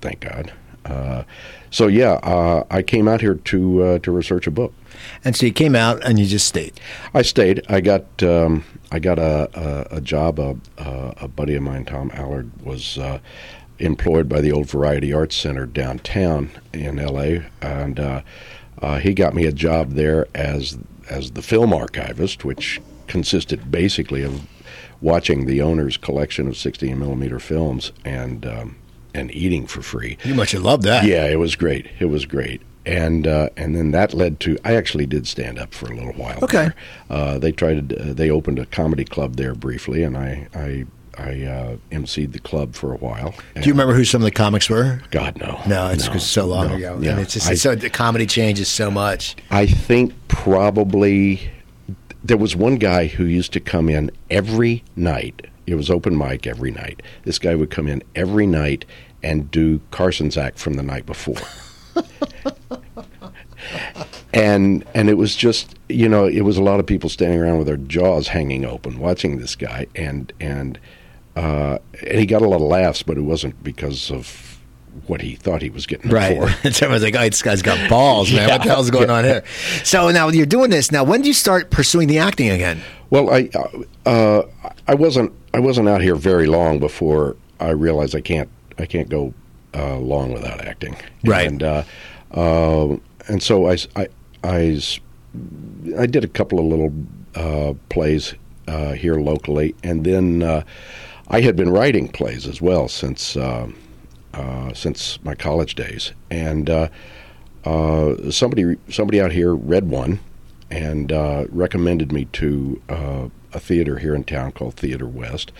thank 0.00 0.20
God. 0.20 0.52
Uh, 0.84 1.24
so 1.70 1.86
yeah, 1.86 2.14
uh, 2.22 2.64
I 2.70 2.82
came 2.82 3.08
out 3.08 3.20
here 3.20 3.34
to 3.34 3.82
uh, 3.82 3.98
to 4.00 4.10
research 4.10 4.46
a 4.46 4.50
book. 4.50 4.74
And 5.24 5.34
so 5.34 5.46
you 5.46 5.52
came 5.52 5.74
out 5.74 6.04
and 6.04 6.18
you 6.18 6.26
just 6.26 6.46
stayed. 6.46 6.78
I 7.14 7.22
stayed. 7.22 7.62
I 7.68 7.80
got 7.80 8.22
um, 8.22 8.64
I 8.90 8.98
got 8.98 9.18
a 9.18 9.48
a, 9.92 9.96
a 9.96 10.00
job. 10.00 10.38
A, 10.38 10.56
a, 10.78 11.14
a 11.22 11.28
buddy 11.28 11.54
of 11.54 11.62
mine, 11.62 11.84
Tom 11.84 12.10
Allard, 12.14 12.50
was 12.62 12.98
uh, 12.98 13.20
employed 13.78 14.28
by 14.28 14.40
the 14.40 14.52
Old 14.52 14.68
Variety 14.68 15.12
Arts 15.12 15.36
Center 15.36 15.66
downtown 15.66 16.50
in 16.72 16.98
L.A. 16.98 17.44
and 17.60 17.98
uh, 17.98 18.22
uh, 18.80 18.98
he 18.98 19.14
got 19.14 19.34
me 19.34 19.46
a 19.46 19.52
job 19.52 19.92
there 19.92 20.26
as 20.34 20.78
as 21.08 21.32
the 21.32 21.42
film 21.42 21.72
archivist, 21.72 22.44
which 22.44 22.80
consisted 23.06 23.70
basically 23.70 24.22
of 24.22 24.46
watching 25.00 25.46
the 25.46 25.60
owner's 25.60 25.96
collection 25.96 26.46
of 26.46 26.56
16 26.56 26.98
millimeter 26.98 27.38
films 27.38 27.92
and 28.04 28.46
um, 28.46 28.76
and 29.14 29.30
eating 29.34 29.66
for 29.66 29.82
free. 29.82 30.18
You 30.24 30.34
must 30.34 30.52
have 30.52 30.62
loved 30.62 30.84
that. 30.84 31.04
Yeah, 31.04 31.26
it 31.26 31.38
was 31.38 31.56
great. 31.56 31.86
It 31.98 32.06
was 32.06 32.24
great. 32.24 32.62
And 32.84 33.26
uh, 33.26 33.50
and 33.56 33.76
then 33.76 33.92
that 33.92 34.12
led 34.12 34.40
to 34.40 34.58
I 34.64 34.74
actually 34.74 35.06
did 35.06 35.26
stand 35.26 35.58
up 35.58 35.72
for 35.72 35.86
a 35.92 35.94
little 35.94 36.14
while. 36.14 36.38
Okay. 36.42 36.70
Uh, 37.08 37.38
they 37.38 37.52
tried 37.52 37.88
to, 37.90 38.10
uh, 38.10 38.12
they 38.12 38.28
opened 38.30 38.58
a 38.58 38.66
comedy 38.66 39.04
club 39.04 39.36
there 39.36 39.54
briefly, 39.54 40.02
and 40.02 40.16
I 40.16 40.48
I 40.54 40.86
I 41.16 41.42
uh, 41.44 41.76
emceed 41.92 42.32
the 42.32 42.40
club 42.40 42.74
for 42.74 42.92
a 42.92 42.96
while. 42.96 43.34
Do 43.54 43.60
you 43.60 43.72
remember 43.72 43.94
who 43.94 44.04
some 44.04 44.22
of 44.22 44.24
the 44.24 44.32
comics 44.32 44.68
were? 44.68 45.00
God 45.12 45.38
no. 45.38 45.60
No, 45.66 45.88
it's 45.90 46.08
'cause 46.08 46.26
so 46.28 46.46
long 46.46 46.68
no, 46.68 46.74
ago. 46.74 46.98
Yeah. 47.00 47.12
And 47.12 47.20
it's 47.20 47.34
just 47.34 47.48
I, 47.48 47.54
so 47.54 47.76
the 47.76 47.90
comedy 47.90 48.26
changes 48.26 48.68
so 48.68 48.90
much. 48.90 49.36
I 49.50 49.66
think 49.66 50.12
probably 50.26 51.50
there 52.24 52.36
was 52.36 52.56
one 52.56 52.76
guy 52.76 53.06
who 53.06 53.24
used 53.24 53.52
to 53.52 53.60
come 53.60 53.88
in 53.88 54.10
every 54.30 54.82
night. 54.96 55.46
It 55.66 55.74
was 55.74 55.90
open 55.90 56.16
mic 56.16 56.46
every 56.46 56.70
night. 56.70 57.02
This 57.24 57.38
guy 57.38 57.54
would 57.54 57.70
come 57.70 57.88
in 57.88 58.02
every 58.14 58.46
night 58.46 58.84
and 59.22 59.50
do 59.50 59.80
Carson's 59.90 60.36
act 60.36 60.58
from 60.58 60.74
the 60.74 60.82
night 60.82 61.06
before. 61.06 61.36
and 64.34 64.84
and 64.94 65.08
it 65.08 65.14
was 65.14 65.36
just 65.36 65.76
you 65.88 66.08
know 66.08 66.26
it 66.26 66.40
was 66.40 66.56
a 66.56 66.62
lot 66.62 66.80
of 66.80 66.86
people 66.86 67.08
standing 67.08 67.38
around 67.38 67.58
with 67.58 67.66
their 67.66 67.76
jaws 67.76 68.28
hanging 68.28 68.64
open 68.64 68.98
watching 68.98 69.38
this 69.38 69.54
guy 69.54 69.86
and 69.94 70.32
and 70.40 70.80
uh, 71.36 71.78
and 72.06 72.18
he 72.18 72.26
got 72.26 72.42
a 72.42 72.48
lot 72.48 72.56
of 72.56 72.62
laughs, 72.62 73.02
but 73.02 73.16
it 73.16 73.22
wasn't 73.22 73.62
because 73.62 74.10
of 74.10 74.58
what 75.06 75.20
he 75.20 75.34
thought 75.36 75.62
he 75.62 75.70
was 75.70 75.86
getting 75.86 76.10
Right. 76.10 76.36
for. 76.36 76.48
so 76.72 76.86
everyone's 76.86 77.02
like, 77.02 77.14
oh, 77.16 77.28
this 77.28 77.42
guy's 77.42 77.62
got 77.62 77.88
balls, 77.88 78.32
man. 78.32 78.48
What 78.48 78.62
the 78.62 78.68
hell's 78.68 78.90
going 78.90 79.10
on 79.10 79.24
here? 79.24 79.42
So 79.84 80.10
now 80.10 80.28
you're 80.28 80.46
doing 80.46 80.70
this. 80.70 80.92
Now, 80.92 81.04
when 81.04 81.22
do 81.22 81.28
you 81.28 81.34
start 81.34 81.70
pursuing 81.70 82.08
the 82.08 82.18
acting 82.18 82.50
again? 82.50 82.80
Well, 83.10 83.30
I 83.30 83.50
uh, 84.06 84.42
I 84.88 84.94
wasn't 84.94 85.32
I 85.54 85.60
wasn't 85.60 85.88
out 85.88 86.00
here 86.00 86.14
very 86.14 86.46
long 86.46 86.78
before 86.78 87.36
I 87.60 87.70
realized 87.70 88.14
I 88.14 88.20
can't 88.22 88.48
I 88.78 88.86
can't 88.86 89.08
go 89.08 89.34
uh, 89.74 89.96
long 89.98 90.32
without 90.32 90.60
acting. 90.66 90.96
Right. 91.24 91.46
And 91.46 91.62
uh, 91.62 91.84
uh, 92.32 92.96
and 93.28 93.42
so 93.42 93.68
i 93.68 93.76
did 96.06 96.24
a 96.24 96.28
couple 96.28 96.58
of 96.58 96.64
little 96.66 96.92
uh, 97.34 97.74
plays 97.88 98.34
uh, 98.68 98.92
here 98.92 99.16
locally, 99.16 99.74
and 99.82 100.04
then 100.04 100.42
uh, 100.42 100.62
I 101.28 101.40
had 101.40 101.56
been 101.56 101.70
writing 101.70 102.08
plays 102.08 102.46
as 102.46 102.60
well 102.60 102.88
since 102.88 103.36
uh, 104.34 104.72
since 104.72 105.22
my 105.22 105.34
college 105.34 105.74
days, 105.74 106.12
and 106.30 106.70
uh, 106.70 106.88
uh, 107.64 108.30
somebody 108.30 108.76
somebody 108.88 109.20
out 109.20 109.32
here 109.32 109.54
read 109.54 109.88
one 109.88 110.20
and 110.70 111.12
recommended 111.50 112.12
me 112.12 112.24
to 112.26 112.80
a 112.88 113.60
theater 113.60 113.98
here 113.98 114.14
in 114.14 114.24
town 114.24 114.52
called 114.52 114.74
Theater 114.74 115.06
West, 115.06 115.52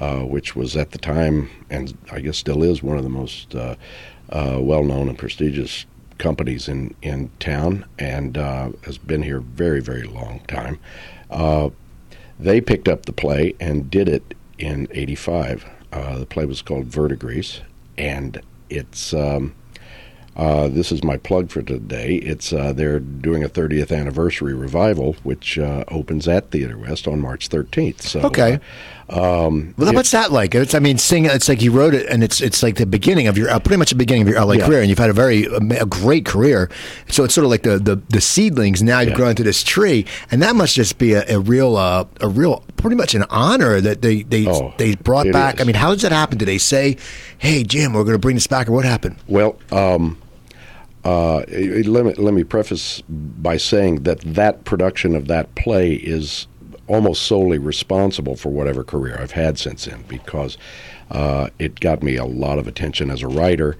which 0.00 0.54
was 0.54 0.76
at 0.76 0.92
the 0.92 0.98
time 0.98 1.50
and 1.68 1.96
I 2.12 2.20
guess 2.20 2.38
still 2.38 2.62
is 2.62 2.82
one 2.82 2.96
of 2.96 3.02
the 3.02 3.10
most 3.10 3.54
uh, 3.54 3.74
well-known 4.30 5.08
and 5.08 5.18
prestigious 5.18 5.86
companies 6.18 6.68
in 6.68 6.94
in 7.02 7.30
town, 7.40 7.84
and 7.98 8.36
has 8.36 8.96
been 8.96 9.22
here 9.22 9.40
very 9.40 9.80
very 9.80 10.04
long 10.04 10.40
time. 10.46 10.78
They 12.38 12.60
picked 12.60 12.88
up 12.88 13.04
the 13.04 13.12
play 13.12 13.54
and 13.60 13.90
did 13.90 14.08
it 14.08 14.34
in 14.56 14.86
'85. 14.92 15.66
Uh, 15.92 16.18
the 16.20 16.26
play 16.26 16.46
was 16.46 16.62
called 16.62 16.86
Verdigris, 16.86 17.60
and 18.00 18.40
it's. 18.70 19.12
Um, 19.14 19.54
uh, 20.36 20.68
this 20.68 20.90
is 20.92 21.02
my 21.02 21.16
plug 21.18 21.50
for 21.50 21.60
today. 21.60 22.14
It's 22.14 22.52
uh, 22.52 22.72
they're 22.72 23.00
doing 23.00 23.42
a 23.44 23.48
30th 23.48 23.94
anniversary 23.94 24.54
revival, 24.54 25.16
which 25.24 25.58
uh, 25.58 25.84
opens 25.88 26.28
at 26.28 26.50
Theater 26.50 26.78
West 26.78 27.06
on 27.08 27.20
March 27.20 27.48
13th. 27.50 28.00
So, 28.02 28.20
Okay. 28.20 28.58
uh, 29.10 29.46
um, 29.48 29.74
Well, 29.76 29.92
what's 29.92 30.12
that 30.12 30.30
like? 30.30 30.54
It's, 30.54 30.72
I 30.72 30.78
mean, 30.78 30.98
sing. 30.98 31.24
It's 31.26 31.48
like 31.48 31.60
you 31.60 31.72
wrote 31.72 31.94
it, 31.94 32.06
and 32.06 32.22
it's 32.22 32.40
it's 32.40 32.62
like 32.62 32.76
the 32.76 32.86
beginning 32.86 33.26
of 33.26 33.36
your 33.36 33.50
uh, 33.50 33.58
pretty 33.58 33.76
much 33.78 33.90
the 33.90 33.96
beginning 33.96 34.22
of 34.22 34.28
your 34.28 34.38
LA 34.42 34.54
Yeah. 34.54 34.66
career, 34.66 34.80
and 34.80 34.88
you've 34.88 35.00
had 35.00 35.10
a 35.10 35.12
very 35.12 35.46
um, 35.48 35.72
a 35.72 35.84
great 35.84 36.24
career. 36.24 36.70
So 37.08 37.24
it's 37.24 37.34
sort 37.34 37.44
of 37.44 37.50
like 37.50 37.64
the 37.64 37.78
the, 37.78 37.96
the 38.08 38.20
seedlings. 38.20 38.82
Now 38.84 39.00
you've 39.00 39.10
Yeah. 39.10 39.16
grown 39.16 39.34
to 39.34 39.42
this 39.42 39.62
tree, 39.64 40.06
and 40.30 40.40
that 40.42 40.54
must 40.54 40.74
just 40.76 40.96
be 40.96 41.12
a, 41.14 41.24
a 41.28 41.40
real 41.40 41.76
uh, 41.76 42.04
a 42.20 42.28
real 42.28 42.62
pretty 42.80 42.96
much 42.96 43.14
an 43.14 43.24
honor 43.30 43.80
that 43.80 44.02
they 44.02 44.22
they 44.22 44.46
Oh, 44.46 44.72
they 44.78 44.94
brought 44.96 45.30
back. 45.32 45.56
is. 45.56 45.60
I 45.60 45.64
mean, 45.64 45.76
how 45.76 45.92
does 45.92 46.02
that 46.02 46.12
happen? 46.12 46.38
Did 46.38 46.46
they 46.46 46.58
say, 46.58 46.96
"Hey, 47.38 47.62
Jim, 47.64 47.92
we're 47.92 48.04
going 48.04 48.14
to 48.14 48.18
bring 48.18 48.36
this 48.36 48.46
back," 48.46 48.68
or 48.68 48.72
what 48.72 48.84
happened? 48.84 49.16
Well, 49.28 49.56
um, 49.72 50.18
uh, 51.04 51.42
it- 51.48 51.86
let 51.86 52.04
me 52.04 52.14
let 52.14 52.34
me 52.34 52.44
preface 52.44 53.02
by 53.08 53.56
saying 53.56 54.02
that 54.02 54.20
that 54.20 54.64
production 54.64 55.14
of 55.14 55.28
that 55.28 55.54
play 55.54 55.92
is 55.94 56.46
almost 56.86 57.22
solely 57.22 57.58
responsible 57.58 58.34
for 58.36 58.48
whatever 58.50 58.82
career 58.82 59.16
I've 59.20 59.30
had 59.32 59.58
since 59.58 59.84
then 59.84 60.04
because 60.08 60.58
uh, 61.10 61.48
it 61.58 61.78
got 61.80 62.02
me 62.02 62.16
a 62.16 62.24
lot 62.24 62.58
of 62.58 62.66
attention 62.66 63.10
as 63.10 63.22
a 63.22 63.28
writer. 63.28 63.76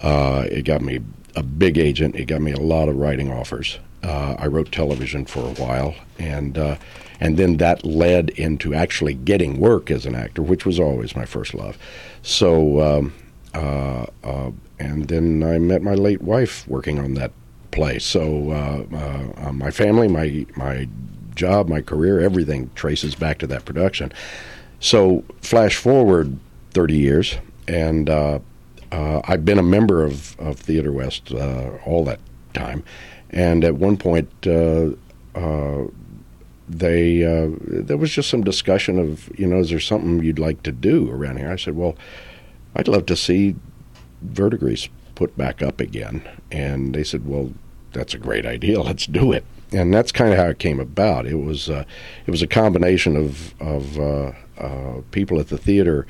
Uh, 0.00 0.44
it 0.50 0.62
got 0.64 0.82
me 0.82 0.98
a 1.36 1.42
big 1.42 1.78
agent. 1.78 2.16
It 2.16 2.24
got 2.26 2.40
me 2.42 2.52
a 2.52 2.58
lot 2.60 2.88
of 2.88 2.96
writing 2.96 3.32
offers. 3.32 3.78
Uh, 4.02 4.34
I 4.38 4.46
wrote 4.46 4.70
television 4.72 5.24
for 5.24 5.40
a 5.40 5.54
while, 5.54 5.94
and 6.18 6.56
uh, 6.58 6.76
and 7.20 7.36
then 7.36 7.56
that 7.58 7.84
led 7.84 8.30
into 8.30 8.74
actually 8.74 9.14
getting 9.14 9.58
work 9.58 9.90
as 9.90 10.06
an 10.06 10.14
actor, 10.14 10.42
which 10.42 10.64
was 10.64 10.78
always 10.78 11.14
my 11.16 11.24
first 11.24 11.54
love. 11.54 11.78
So. 12.22 12.80
Um, 12.80 13.14
uh, 13.54 14.06
uh, 14.24 14.50
and 14.78 15.08
then 15.08 15.42
I 15.42 15.58
met 15.58 15.82
my 15.82 15.94
late 15.94 16.22
wife 16.22 16.66
working 16.68 16.98
on 16.98 17.14
that 17.14 17.32
play. 17.70 17.98
So 17.98 18.50
uh, 18.50 18.96
uh, 18.96 19.48
uh, 19.48 19.52
my 19.52 19.70
family, 19.70 20.08
my 20.08 20.46
my 20.56 20.88
job, 21.34 21.68
my 21.68 21.80
career, 21.80 22.20
everything 22.20 22.70
traces 22.74 23.14
back 23.14 23.38
to 23.38 23.46
that 23.48 23.64
production. 23.64 24.12
So 24.80 25.24
flash 25.40 25.76
forward 25.76 26.38
30 26.72 26.96
years, 26.96 27.36
and 27.66 28.10
uh, 28.10 28.40
I've 28.90 29.44
been 29.44 29.58
a 29.58 29.62
member 29.62 30.04
of, 30.04 30.38
of 30.40 30.58
Theater 30.58 30.92
West 30.92 31.32
all 31.32 32.04
that 32.04 32.20
time. 32.54 32.82
And 33.30 33.64
at 33.64 33.74
one 33.74 33.96
point, 33.96 34.30
uh, 34.46 34.90
they 36.68 37.24
uh, 37.24 37.50
there 37.62 37.96
was 37.96 38.10
just 38.10 38.28
some 38.28 38.42
discussion 38.42 38.98
of 38.98 39.30
you 39.38 39.46
know 39.46 39.58
is 39.58 39.70
there 39.70 39.80
something 39.80 40.22
you'd 40.22 40.38
like 40.38 40.62
to 40.64 40.72
do 40.72 41.10
around 41.10 41.38
here? 41.38 41.50
I 41.50 41.56
said, 41.56 41.76
well, 41.76 41.96
I'd 42.74 42.88
love 42.88 43.06
to 43.06 43.16
see 43.16 43.56
Verdigris 44.22 44.88
put 45.14 45.36
back 45.36 45.62
up 45.62 45.80
again. 45.80 46.22
And 46.52 46.94
they 46.94 47.04
said, 47.04 47.26
well, 47.26 47.52
that's 47.92 48.14
a 48.14 48.18
great 48.18 48.46
idea. 48.46 48.80
Let's 48.90 49.06
do 49.06 49.32
it. 49.32 49.44
And 49.72 49.92
that's 49.92 50.12
kind 50.12 50.32
of 50.32 50.38
how 50.38 50.46
it 50.46 50.58
came 50.58 50.80
about. 50.80 51.26
It 51.26 51.34
was 51.34 51.68
uh, 51.68 51.84
it 52.26 52.30
was 52.30 52.40
a 52.40 52.46
combination 52.46 53.16
of 53.16 53.60
of 53.60 53.98
uh, 53.98 54.32
uh, 54.56 55.00
people 55.10 55.38
at 55.40 55.48
the 55.48 55.58
theater 55.58 56.06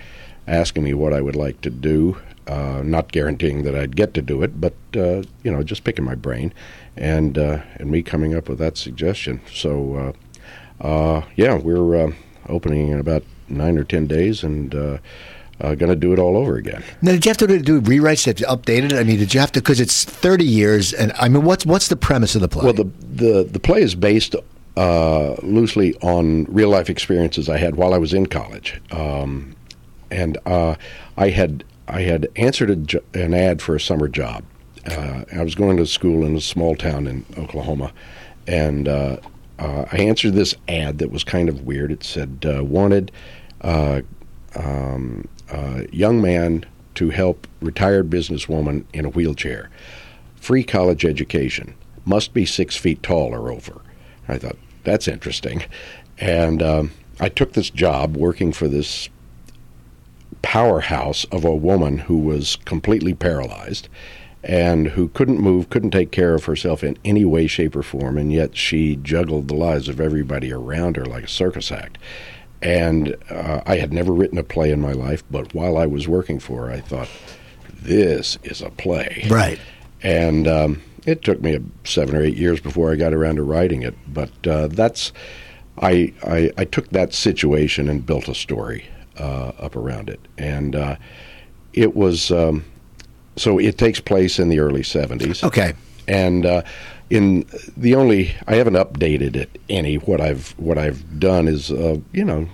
asking 0.47 0.85
me 0.85 0.95
what 0.95 1.13
I 1.13 1.21
would 1.21 1.35
like 1.35 1.61
to 1.63 1.71
do. 1.71 2.19
Uh, 2.47 2.83
not 2.85 3.13
guaranteeing 3.13 3.65
that 3.65 3.75
I'd 3.75 3.97
get 3.97 4.15
to 4.15 4.23
do 4.23 4.43
it, 4.43 4.61
but 4.61 4.75
uh, 4.97 5.23
you 5.43 5.51
know, 5.51 5.63
just 5.63 5.83
picking 5.85 6.05
my 6.05 6.15
brain, 6.15 6.55
and 6.97 7.37
and 7.37 7.91
me 7.91 8.03
coming 8.03 8.33
up 8.33 8.49
with 8.49 8.59
that 8.59 8.79
suggestion. 8.79 9.41
So 9.53 10.15
uh, 10.81 11.23
yeah, 11.37 11.57
we're 11.57 12.07
uh, 12.07 12.13
opening 12.49 12.89
in 12.89 13.01
about 13.01 13.25
nine 13.49 13.79
or 13.79 13.85
ten 13.85 14.07
days, 14.07 14.43
and 14.43 14.75
uh, 14.75 14.99
uh, 15.61 15.75
going 15.75 15.91
to 15.91 15.97
do 15.97 16.13
it 16.13 16.19
all 16.19 16.37
over 16.37 16.57
again. 16.57 16.83
Now, 17.03 17.13
did 17.13 17.25
you 17.25 17.31
have 17.31 17.37
to 17.39 17.59
do, 17.59 17.81
rewrites? 17.81 18.27
Have 18.27 18.39
you 18.41 18.47
updated 18.47 18.93
it? 18.93 18.95
I 18.95 19.05
mean, 19.05 19.19
did 19.19 19.35
you 19.35 19.41
have 19.41 19.53
to? 19.53 19.61
Because 19.61 19.81
it's 19.81 20.05
thirty 20.05 20.45
years, 20.45 20.93
and 20.93 21.13
I 21.19 21.29
mean, 21.29 21.45
what's 21.45 21.67
what's 21.67 21.89
the 21.89 21.97
premise 21.97 22.35
of 22.35 22.41
the 22.41 22.49
play? 22.49 22.65
Well, 22.65 22.73
the 22.73 22.85
the 23.01 23.45
the 23.45 23.61
play 23.61 23.83
is 23.83 23.95
based 23.95 24.37
uh, 24.77 25.35
loosely 25.43 25.95
on 25.97 26.45
real 26.45 26.69
life 26.69 26.89
experiences 26.89 27.49
I 27.49 27.59
had 27.59 27.77
while 27.77 27.93
I 27.93 27.99
was 27.99 28.15
in 28.15 28.27
college, 28.27 28.81
um, 28.93 29.57
and 30.11 30.39
uh, 30.47 30.77
I 31.17 31.31
had 31.31 31.65
I 31.89 32.03
had 32.03 32.29
answered 32.37 32.71
a 32.71 32.77
jo- 32.77 33.05
an 33.15 33.35
ad 33.35 33.61
for 33.61 33.75
a 33.75 33.81
summer 33.81 34.09
job. 34.09 34.45
Uh, 34.87 35.25
I 35.35 35.43
was 35.43 35.55
going 35.55 35.77
to 35.79 35.87
school 35.87 36.25
in 36.25 36.37
a 36.37 36.41
small 36.41 36.77
town 36.77 37.07
in 37.07 37.27
Oklahoma, 37.37 37.93
and 38.47 38.89
uh, 39.59 39.87
I 39.91 39.99
answered 39.99 40.35
this 40.35 40.55
ad 40.69 40.99
that 40.99 41.11
was 41.11 41.25
kind 41.25 41.49
of 41.49 41.63
weird. 41.63 41.91
It 41.91 42.05
said, 42.05 42.45
uh, 42.47 42.65
"Wanted 42.65 43.11
uh, 43.61 44.03
um, 44.55 45.27
uh, 45.51 45.83
young 45.91 46.21
man 46.21 46.65
to 46.95 47.11
help 47.11 47.47
retired 47.61 48.11
businesswoman 48.11 48.85
in 48.93 49.05
a 49.05 49.11
wheelchair, 49.11 49.71
free 50.37 50.65
college 50.65 51.05
education, 51.05 51.75
must 52.05 52.33
be 52.35 52.47
six 52.47 52.77
feet 52.77 53.03
tall 53.03 53.35
or 53.35 53.51
over." 53.51 53.81
I 54.29 54.39
thought 54.39 54.59
that's 54.85 55.09
interesting, 55.09 55.65
and 56.19 56.63
um, 56.63 56.93
I 57.19 57.29
took 57.29 57.55
this 57.55 57.71
job 57.71 58.17
working 58.17 58.53
for 58.53 58.69
this 58.69 59.09
powerhouse 60.43 61.25
of 61.33 61.45
a 61.45 61.55
woman 61.55 61.99
who 61.99 62.19
was 62.19 62.57
completely 62.65 63.13
paralyzed 63.13 63.89
and 64.49 64.89
who 64.89 65.09
couldn't 65.09 65.39
move, 65.39 65.69
couldn't 65.69 65.91
take 65.91 66.11
care 66.11 66.35
of 66.35 66.47
herself 66.47 66.83
in 66.83 66.97
any 67.05 67.25
way, 67.25 67.47
shape, 67.47 67.77
or 67.77 67.83
form, 67.83 68.17
and 68.17 68.33
yet 68.33 68.57
she 68.57 68.97
juggled 68.97 69.47
the 69.47 69.55
lives 69.55 69.89
of 69.89 70.01
everybody 70.01 70.51
around 70.51 70.97
her 70.97 71.05
like 71.05 71.25
a 71.25 71.29
circus 71.29 71.71
act. 71.71 71.99
And 72.63 73.15
uh, 73.31 73.61
I 73.67 73.77
had 73.77 73.93
never 73.93 74.11
written 74.11 74.39
a 74.39 74.43
play 74.43 74.71
in 74.71 74.81
my 74.81 74.93
life, 74.93 75.23
but 75.31 75.55
while 75.55 75.77
I 75.77 75.85
was 75.85 76.09
working 76.09 76.41
for 76.41 76.67
her, 76.67 76.73
I 76.73 76.81
thought, 76.81 77.09
this 77.75 78.39
is 78.43 78.63
a 78.63 78.71
play. 78.71 79.27
right. 79.29 79.61
And 80.03 80.49
um, 80.49 80.83
it 81.07 81.23
took 81.23 81.41
me 81.43 81.59
seven 81.85 82.17
or 82.17 82.23
eight 82.23 82.37
years 82.37 82.61
before 82.61 82.91
I 82.91 82.97
got 82.97 83.13
around 83.13 83.37
to 83.37 83.43
writing 83.43 83.83
it. 83.83 83.97
But 84.07 84.47
uh, 84.47 84.69
that's, 84.69 85.13
I, 85.83 86.13
I, 86.25 86.51
I 86.57 86.65
took 86.65 86.89
that 86.91 87.13
situation 87.13 87.89
and 87.89 88.07
built 88.07 88.29
a 88.29 88.35
story 88.35 88.87
uh, 89.19 89.53
up 89.59 89.77
around 89.77 90.09
it. 90.09 90.21
And 90.39 90.75
uh, 90.75 90.97
it 91.73 91.95
was, 91.95 92.31
um, 92.31 92.65
so 93.39 93.59
it 93.59 93.79
takes 93.79 94.01
place 94.01 94.39
in 94.39 94.49
the 94.49 94.61
early 94.61 94.83
70s. 94.83 95.45
Okay. 95.45 95.75
And 96.07 96.47
uh, 96.47 96.63
in 97.11 97.47
the 97.77 97.95
only, 97.95 98.35
I 98.47 98.57
haven't 98.57 98.75
updated 98.75 99.37
it 99.37 99.61
any. 99.69 99.97
What 99.97 100.21
I've 100.21 100.51
what 100.59 100.79
I've 100.79 101.19
done 101.19 101.49
is, 101.49 101.71
uh, 101.71 101.99
you 102.13 102.25
know, 102.25 102.49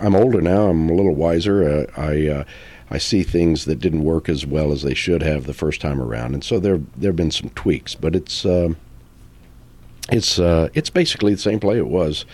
I'm 0.00 0.14
older 0.14 0.40
now. 0.40 0.68
I'm 0.68 0.88
a 0.88 0.94
little 0.94 1.14
wiser. 1.14 1.68
Uh, 1.68 2.00
I 2.00 2.28
uh, 2.28 2.44
I 2.90 2.98
see 2.98 3.22
things 3.22 3.64
that 3.64 3.76
didn't 3.76 4.04
work 4.04 4.28
as 4.28 4.44
well 4.46 4.72
as 4.72 4.82
they 4.82 4.94
should 4.94 5.22
have 5.22 5.46
the 5.46 5.54
first 5.54 5.80
time 5.80 6.00
around, 6.00 6.34
and 6.34 6.44
so 6.44 6.60
there 6.60 6.80
there 6.96 7.10
have 7.10 7.16
been 7.16 7.30
some 7.30 7.50
tweaks. 7.50 7.94
But 7.94 8.14
it's 8.14 8.44
um, 8.44 8.76
it's 10.10 10.38
uh, 10.38 10.68
it's 10.74 10.90
basically 10.90 11.34
the 11.34 11.40
same 11.40 11.60
play 11.60 11.78
it 11.78 11.88
was 11.88 12.24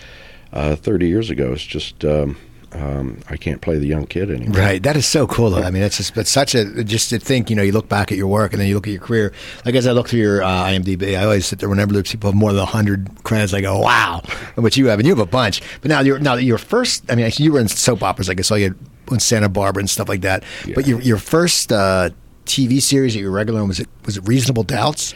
uh, 0.53 0.77
30 0.77 1.09
years 1.09 1.31
ago. 1.31 1.53
It's 1.53 1.65
just 1.65 2.05
um, 2.05 2.37
um, 2.73 3.21
I 3.31 3.37
can't 3.37 3.61
play 3.61 3.79
the 3.79 3.87
young 3.87 4.07
kid 4.07 4.31
anymore. 4.31 4.61
Right. 4.61 4.83
That 4.83 4.97
is 4.97 5.07
so 5.07 5.27
cool, 5.27 5.51
though. 5.51 5.63
I 5.63 5.71
mean, 5.71 5.83
it's 5.83 5.97
just, 5.97 6.15
but 6.15 6.27
such 6.27 6.55
a, 6.55 6.85
just 6.85 7.11
to 7.11 7.19
think, 7.19 7.49
you 7.49 7.57
know, 7.57 7.63
you 7.63 7.73
look 7.73 7.89
back 7.89 8.13
at 8.13 8.19
your 8.19 8.27
work 8.27 8.53
and 8.53 8.61
then 8.61 8.69
you 8.69 8.75
look 8.75 8.87
at 8.87 8.93
your 8.93 9.01
career. 9.01 9.33
Like, 9.65 9.75
as 9.75 9.87
I 9.87 9.93
look 9.93 10.09
through 10.09 10.21
your 10.21 10.43
uh, 10.43 10.65
IMDb, 10.65 11.19
I 11.19 11.25
always 11.25 11.47
sit 11.47 11.61
there 11.61 11.69
whenever 11.69 11.93
there's 11.93 12.11
people 12.11 12.31
have 12.31 12.39
more 12.39 12.53
than 12.53 12.61
100 12.61 13.25
credits, 13.25 13.55
I 13.55 13.63
go, 13.63 13.81
wow, 13.81 14.23
what 14.57 14.77
you 14.77 14.87
have. 14.87 14.99
And 14.99 15.07
you 15.07 15.15
have 15.15 15.27
a 15.27 15.31
bunch. 15.31 15.63
But 15.81 15.89
now, 15.89 16.01
you're, 16.01 16.19
now 16.19 16.35
your 16.35 16.59
first, 16.59 17.11
I 17.11 17.15
mean, 17.15 17.31
you 17.37 17.53
were 17.53 17.61
in 17.61 17.69
soap 17.69 18.03
operas, 18.03 18.29
like 18.29 18.39
I 18.39 18.43
saw 18.43 18.55
you 18.57 18.75
in 19.11 19.21
Santa 19.21 19.49
Barbara 19.49 19.81
and 19.81 19.89
stuff 19.91 20.09
like 20.09 20.21
that. 20.21 20.45
Yeah. 20.67 20.75
But 20.75 20.87
your, 20.87 21.01
your 21.01 21.19
first 21.19 21.73
uh, 21.73 22.11
TV 22.45 22.83
series 22.83 23.15
that 23.15 23.21
you 23.21 23.27
were 23.27 23.33
regular 23.33 23.61
on, 23.61 23.69
was 23.69 23.81
it, 23.81 23.89
was 24.05 24.19
it 24.19 24.29
Reasonable 24.29 24.63
Doubts? 24.63 25.15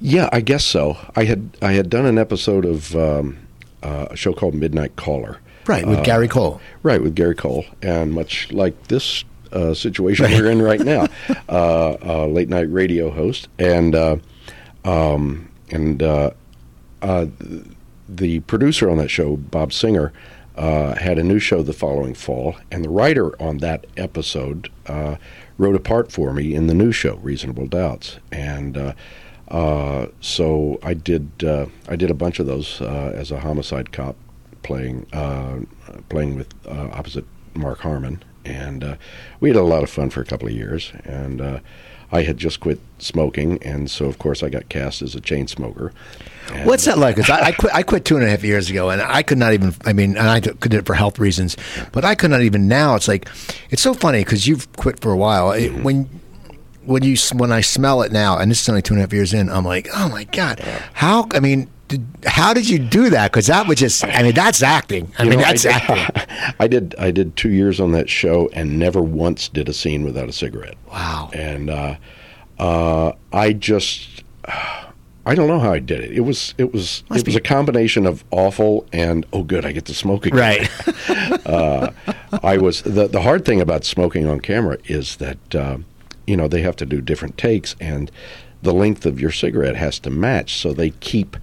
Yeah, 0.00 0.28
I 0.32 0.42
guess 0.42 0.64
so. 0.64 0.98
I 1.16 1.24
had 1.24 1.56
I 1.62 1.72
had 1.72 1.88
done 1.88 2.04
an 2.04 2.18
episode 2.18 2.66
of 2.66 2.94
um, 2.94 3.38
uh, 3.82 4.08
a 4.10 4.16
show 4.16 4.34
called 4.34 4.54
Midnight 4.54 4.96
Caller. 4.96 5.38
Right, 5.66 5.86
with 5.86 6.00
Uh, 6.00 6.02
Gary 6.02 6.28
Cole. 6.28 6.60
Right, 6.82 7.02
with 7.02 7.14
Gary 7.14 7.34
Cole, 7.34 7.64
and 7.82 8.12
much 8.12 8.52
like 8.52 8.88
this 8.88 9.24
uh, 9.52 9.72
situation 9.74 10.26
we're 10.30 10.50
in 10.50 10.60
right 10.60 10.80
now, 10.80 11.06
uh, 11.48 11.96
uh, 12.04 12.26
late 12.26 12.48
night 12.48 12.70
radio 12.72 13.10
host, 13.10 13.48
and 13.58 13.94
uh, 13.94 14.16
um, 14.84 15.48
and 15.70 16.02
uh, 16.02 16.30
uh, 17.02 17.26
the 18.08 18.40
producer 18.40 18.90
on 18.90 18.98
that 18.98 19.08
show, 19.10 19.36
Bob 19.36 19.72
Singer, 19.72 20.12
uh, 20.56 20.94
had 20.96 21.18
a 21.18 21.22
new 21.24 21.38
show 21.38 21.62
the 21.62 21.72
following 21.72 22.14
fall, 22.14 22.56
and 22.70 22.84
the 22.84 22.88
writer 22.90 23.40
on 23.42 23.58
that 23.58 23.86
episode 23.96 24.70
uh, 24.86 25.16
wrote 25.56 25.74
a 25.74 25.80
part 25.80 26.12
for 26.12 26.32
me 26.32 26.54
in 26.54 26.66
the 26.66 26.74
new 26.74 26.92
show, 26.92 27.16
Reasonable 27.16 27.66
Doubts, 27.66 28.18
and. 28.32 28.76
Uh, 28.76 28.92
uh, 29.48 30.06
so 30.22 30.78
I 30.82 30.94
did. 30.94 31.28
Uh, 31.44 31.66
I 31.86 31.96
did 31.96 32.10
a 32.10 32.14
bunch 32.14 32.40
of 32.40 32.46
those 32.46 32.80
uh, 32.80 33.12
as 33.14 33.30
a 33.30 33.38
homicide 33.40 33.92
cop, 33.92 34.16
playing 34.64 35.06
uh, 35.12 35.58
playing 36.08 36.34
with 36.36 36.52
uh, 36.66 36.88
opposite 36.92 37.24
Mark 37.54 37.78
Harmon, 37.80 38.22
and 38.44 38.82
uh, 38.82 38.96
we 39.40 39.48
had 39.48 39.56
a 39.56 39.62
lot 39.62 39.82
of 39.84 39.90
fun 39.90 40.10
for 40.10 40.20
a 40.20 40.24
couple 40.24 40.48
of 40.48 40.54
years. 40.54 40.92
And 41.04 41.40
uh, 41.40 41.60
I 42.10 42.22
had 42.22 42.36
just 42.36 42.58
quit 42.60 42.80
smoking, 42.98 43.62
and 43.62 43.88
so 43.90 44.06
of 44.06 44.18
course 44.18 44.42
I 44.42 44.48
got 44.48 44.68
cast 44.68 45.02
as 45.02 45.14
a 45.14 45.20
chain 45.20 45.46
smoker. 45.46 45.92
And, 46.52 46.66
What's 46.66 46.84
that 46.84 46.98
like? 46.98 47.16
'Cause 47.16 47.30
I, 47.30 47.46
I 47.46 47.52
quit. 47.52 47.74
I 47.74 47.82
quit 47.82 48.04
two 48.04 48.16
and 48.16 48.24
a 48.24 48.28
half 48.28 48.42
years 48.44 48.68
ago, 48.70 48.90
and 48.90 49.00
I 49.00 49.22
could 49.22 49.38
not 49.38 49.52
even. 49.54 49.74
I 49.84 49.92
mean, 49.92 50.16
and 50.16 50.28
I 50.28 50.40
could 50.40 50.70
do 50.70 50.78
it 50.78 50.86
for 50.86 50.94
health 50.94 51.18
reasons, 51.18 51.56
but 51.92 52.04
I 52.04 52.14
could 52.14 52.30
not 52.30 52.42
even 52.42 52.66
now. 52.68 52.96
It's 52.96 53.08
like, 53.08 53.28
it's 53.70 53.82
so 53.82 53.94
funny 53.94 54.18
because 54.24 54.46
you've 54.46 54.70
quit 54.76 55.00
for 55.00 55.12
a 55.12 55.16
while. 55.16 55.52
It- 55.52 55.70
Mm-hmm. 55.72 55.82
when 55.84 56.20
when 56.84 57.02
you 57.02 57.16
when 57.32 57.50
I 57.50 57.62
smell 57.62 58.02
it 58.02 58.12
now, 58.12 58.36
and 58.36 58.50
this 58.50 58.60
is 58.60 58.68
only 58.68 58.82
two 58.82 58.92
and 58.92 59.00
a 59.00 59.04
half 59.04 59.12
years 59.14 59.32
in, 59.32 59.48
I'm 59.48 59.64
like, 59.64 59.88
oh 59.94 60.08
my 60.10 60.24
god, 60.24 60.60
how? 60.92 61.26
I 61.32 61.40
mean, 61.40 61.68
did, 61.88 62.06
how 62.24 62.54
did 62.54 62.68
you 62.68 62.78
do 62.78 63.10
that? 63.10 63.30
Because 63.30 63.46
that 63.48 63.66
was 63.66 63.78
just. 63.78 64.04
I 64.04 64.22
mean, 64.22 64.34
that's 64.34 64.62
acting. 64.62 65.12
I 65.18 65.24
You 65.24 65.30
mean, 65.30 65.38
know, 65.38 65.44
that's 65.44 65.66
I, 65.66 65.70
acting. 65.70 66.54
I 66.58 66.66
did. 66.66 66.94
I 66.98 67.10
did 67.10 67.36
two 67.36 67.50
years 67.50 67.80
on 67.80 67.92
that 67.92 68.08
show, 68.08 68.48
and 68.52 68.78
never 68.78 69.02
once 69.02 69.48
did 69.48 69.68
a 69.68 69.72
scene 69.72 70.04
without 70.04 70.28
a 70.28 70.32
cigarette. 70.32 70.76
Wow. 70.90 71.30
And 71.32 71.70
uh, 71.70 71.96
uh, 72.58 73.12
I 73.32 73.52
just, 73.52 74.24
I 75.26 75.34
don't 75.34 75.48
know 75.48 75.58
how 75.58 75.72
I 75.72 75.78
did 75.78 76.00
it. 76.00 76.12
It 76.12 76.20
was, 76.20 76.54
it 76.58 76.72
was, 76.72 77.02
Must 77.08 77.20
it 77.20 77.26
was 77.26 77.36
a 77.36 77.40
combination 77.40 78.06
of 78.06 78.24
awful 78.30 78.86
and 78.92 79.26
oh, 79.32 79.42
good, 79.42 79.64
I 79.64 79.72
get 79.72 79.84
to 79.86 79.94
smoke 79.94 80.26
again. 80.26 80.38
Right. 80.38 81.46
uh, 81.46 81.90
I 82.42 82.58
was 82.58 82.82
the 82.82 83.08
the 83.08 83.22
hard 83.22 83.44
thing 83.44 83.60
about 83.60 83.84
smoking 83.84 84.26
on 84.26 84.40
camera 84.40 84.78
is 84.86 85.16
that 85.16 85.54
uh, 85.54 85.78
you 86.26 86.36
know 86.36 86.48
they 86.48 86.62
have 86.62 86.76
to 86.76 86.86
do 86.86 87.00
different 87.00 87.38
takes 87.38 87.76
and 87.80 88.10
the 88.64 88.72
length 88.72 89.06
of 89.06 89.20
your 89.20 89.30
cigarette 89.30 89.76
has 89.76 89.98
to 90.00 90.10
match, 90.10 90.56
so 90.56 90.72
they 90.72 90.90
keep 90.90 91.36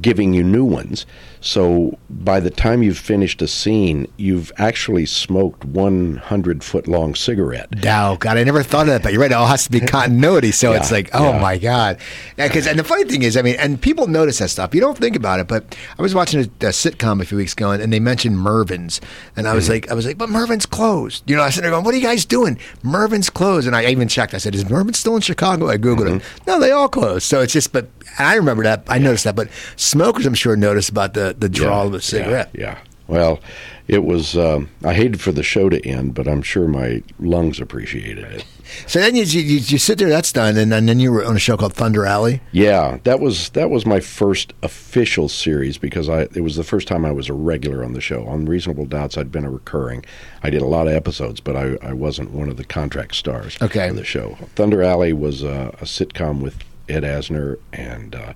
giving 0.00 0.32
you 0.34 0.42
new 0.44 0.64
ones. 0.64 1.06
So 1.40 1.98
by 2.08 2.38
the 2.38 2.50
time 2.50 2.84
you've 2.84 2.98
finished 2.98 3.42
a 3.42 3.48
scene, 3.48 4.06
you've 4.16 4.52
actually 4.58 5.06
smoked 5.06 5.64
100 5.64 6.62
foot 6.62 6.86
long 6.86 7.16
cigarette. 7.16 7.68
Wow, 7.82 8.14
God, 8.14 8.36
I 8.36 8.44
never 8.44 8.62
thought 8.62 8.82
of 8.82 8.86
that, 8.88 9.02
but 9.02 9.12
you're 9.12 9.20
right. 9.20 9.30
It 9.32 9.34
all 9.34 9.48
has 9.48 9.64
to 9.64 9.70
be 9.72 9.80
continuity. 9.98 10.52
So 10.52 10.70
Yeah, 10.70 10.76
it's 10.78 10.92
like, 10.92 11.10
oh 11.12 11.30
yeah. 11.32 11.40
my 11.40 11.58
God. 11.58 11.98
Because 12.36 12.68
and 12.68 12.78
the 12.78 12.84
funny 12.84 13.04
thing 13.04 13.22
is, 13.22 13.36
I 13.36 13.42
mean, 13.42 13.56
and 13.58 13.80
people 13.80 14.06
notice 14.06 14.38
that 14.38 14.50
stuff. 14.50 14.72
You 14.72 14.80
don't 14.80 14.96
think 14.96 15.16
about 15.16 15.40
it, 15.40 15.48
but 15.48 15.76
I 15.98 16.02
was 16.02 16.14
watching 16.14 16.38
a, 16.40 16.44
a 16.44 16.70
sitcom 16.70 17.20
a 17.20 17.24
few 17.24 17.38
weeks 17.38 17.54
ago, 17.54 17.72
and, 17.72 17.82
and 17.82 17.92
they 17.92 18.00
mentioned 18.00 18.38
Mervyn's, 18.38 19.00
and 19.36 19.48
I 19.48 19.54
was 19.54 19.64
Mm-hmm. 19.64 19.72
like, 19.72 19.90
I 19.90 19.94
was 19.94 20.06
like, 20.06 20.18
but 20.18 20.28
Mervyn's 20.28 20.66
closed. 20.66 21.28
You 21.28 21.34
know, 21.36 21.42
I 21.42 21.50
there 21.50 21.70
going, 21.70 21.84
what 21.84 21.92
are 21.94 21.98
you 21.98 22.02
guys 22.04 22.24
doing? 22.24 22.56
Mervyn's 22.84 23.30
closed, 23.30 23.66
and 23.66 23.74
I 23.74 23.86
even 23.86 24.06
checked. 24.08 24.32
I 24.34 24.38
said, 24.38 24.54
is 24.54 24.68
Mervin 24.68 24.94
still 24.94 25.16
in 25.16 25.22
Chicago? 25.22 25.68
I 25.68 25.76
googled 25.76 26.02
Mm-hmm. 26.06 26.16
it. 26.16 26.46
No, 26.46 26.60
they 26.60 26.70
all 26.70 26.88
closed. 26.88 27.24
So 27.24 27.40
it's 27.40 27.52
just, 27.52 27.72
but 27.72 27.88
I 28.18 28.34
remember 28.36 28.62
that. 28.64 28.84
I 28.88 28.98
noticed 28.98 29.24
that, 29.24 29.34
but 29.36 29.48
smokers, 29.76 30.26
I'm 30.26 30.34
sure, 30.34 30.56
noticed 30.56 30.90
about 30.90 31.14
the 31.14 31.34
the 31.38 31.48
draw 31.48 31.84
of 31.84 31.94
a 31.94 32.00
cigarette. 32.00 32.50
Yeah, 32.54 32.60
yeah. 32.60 32.78
Well, 33.08 33.40
it 33.88 34.04
was. 34.04 34.36
Um, 34.36 34.70
I 34.84 34.94
hated 34.94 35.20
for 35.20 35.32
the 35.32 35.42
show 35.42 35.68
to 35.68 35.84
end, 35.86 36.14
but 36.14 36.26
I'm 36.28 36.40
sure 36.42 36.66
my 36.68 37.02
lungs 37.18 37.60
appreciated 37.60 38.24
it. 38.24 38.44
So 38.86 39.00
then 39.00 39.14
you, 39.14 39.24
you 39.24 39.58
you 39.58 39.76
sit 39.76 39.98
there, 39.98 40.08
that's 40.08 40.32
done, 40.32 40.56
and, 40.56 40.72
then 40.72 40.86
then 40.86 40.98
you 40.98 41.12
were 41.12 41.26
on 41.26 41.36
a 41.36 41.38
show 41.38 41.58
called 41.58 41.74
Thunder 41.74 42.06
Alley. 42.06 42.40
Yeah, 42.52 43.00
that 43.04 43.20
was 43.20 43.50
that 43.50 43.68
was 43.68 43.84
my 43.84 44.00
first 44.00 44.54
official 44.62 45.28
series 45.28 45.76
because 45.76 46.08
I 46.08 46.22
it 46.34 46.40
was 46.42 46.56
the 46.56 46.64
first 46.64 46.88
time 46.88 47.04
I 47.04 47.10
was 47.12 47.28
a 47.28 47.34
regular 47.34 47.84
on 47.84 47.92
the 47.92 48.00
show. 48.00 48.24
On 48.26 48.46
Reasonable 48.46 48.86
Doubts, 48.86 49.18
I'd 49.18 49.30
been 49.30 49.44
a 49.44 49.50
recurring. 49.50 50.06
I 50.42 50.48
did 50.48 50.62
a 50.62 50.66
lot 50.66 50.86
of 50.86 50.94
episodes, 50.94 51.38
but 51.38 51.54
I, 51.54 51.76
I 51.82 51.92
wasn't 51.92 52.30
one 52.30 52.48
of 52.48 52.56
the 52.56 52.64
contract 52.64 53.14
stars 53.14 53.58
Okay. 53.60 53.90
of 53.90 53.96
the 53.96 54.04
show. 54.04 54.38
Thunder 54.54 54.82
Alley 54.82 55.12
was 55.12 55.42
a, 55.42 55.74
a 55.78 55.84
sitcom 55.84 56.40
with 56.40 56.56
Ed 56.88 57.02
Asner 57.02 57.58
and 57.74 58.14
uh, 58.14 58.32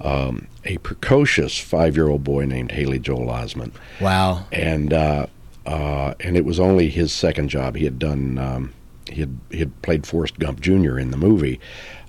um, 0.00 0.46
a 0.64 0.78
precocious 0.78 1.58
five 1.58 1.96
year 1.96 2.08
old 2.08 2.24
boy 2.24 2.44
named 2.44 2.72
Haley 2.72 2.98
Joel 2.98 3.26
Osment 3.26 3.72
Wow. 4.00 4.46
and 4.52 4.92
uh, 4.92 5.26
uh, 5.66 6.14
and 6.20 6.36
it 6.36 6.44
was 6.44 6.58
only 6.58 6.88
his 6.88 7.12
second 7.12 7.48
job. 7.48 7.76
He 7.76 7.84
had 7.84 7.98
done 7.98 8.38
um, 8.38 8.72
he 9.10 9.20
had 9.20 9.38
he 9.50 9.58
had 9.58 9.82
played 9.82 10.06
Forrest 10.06 10.38
Gump 10.38 10.60
Jr. 10.60 10.98
in 10.98 11.10
the 11.10 11.16
movie, 11.16 11.60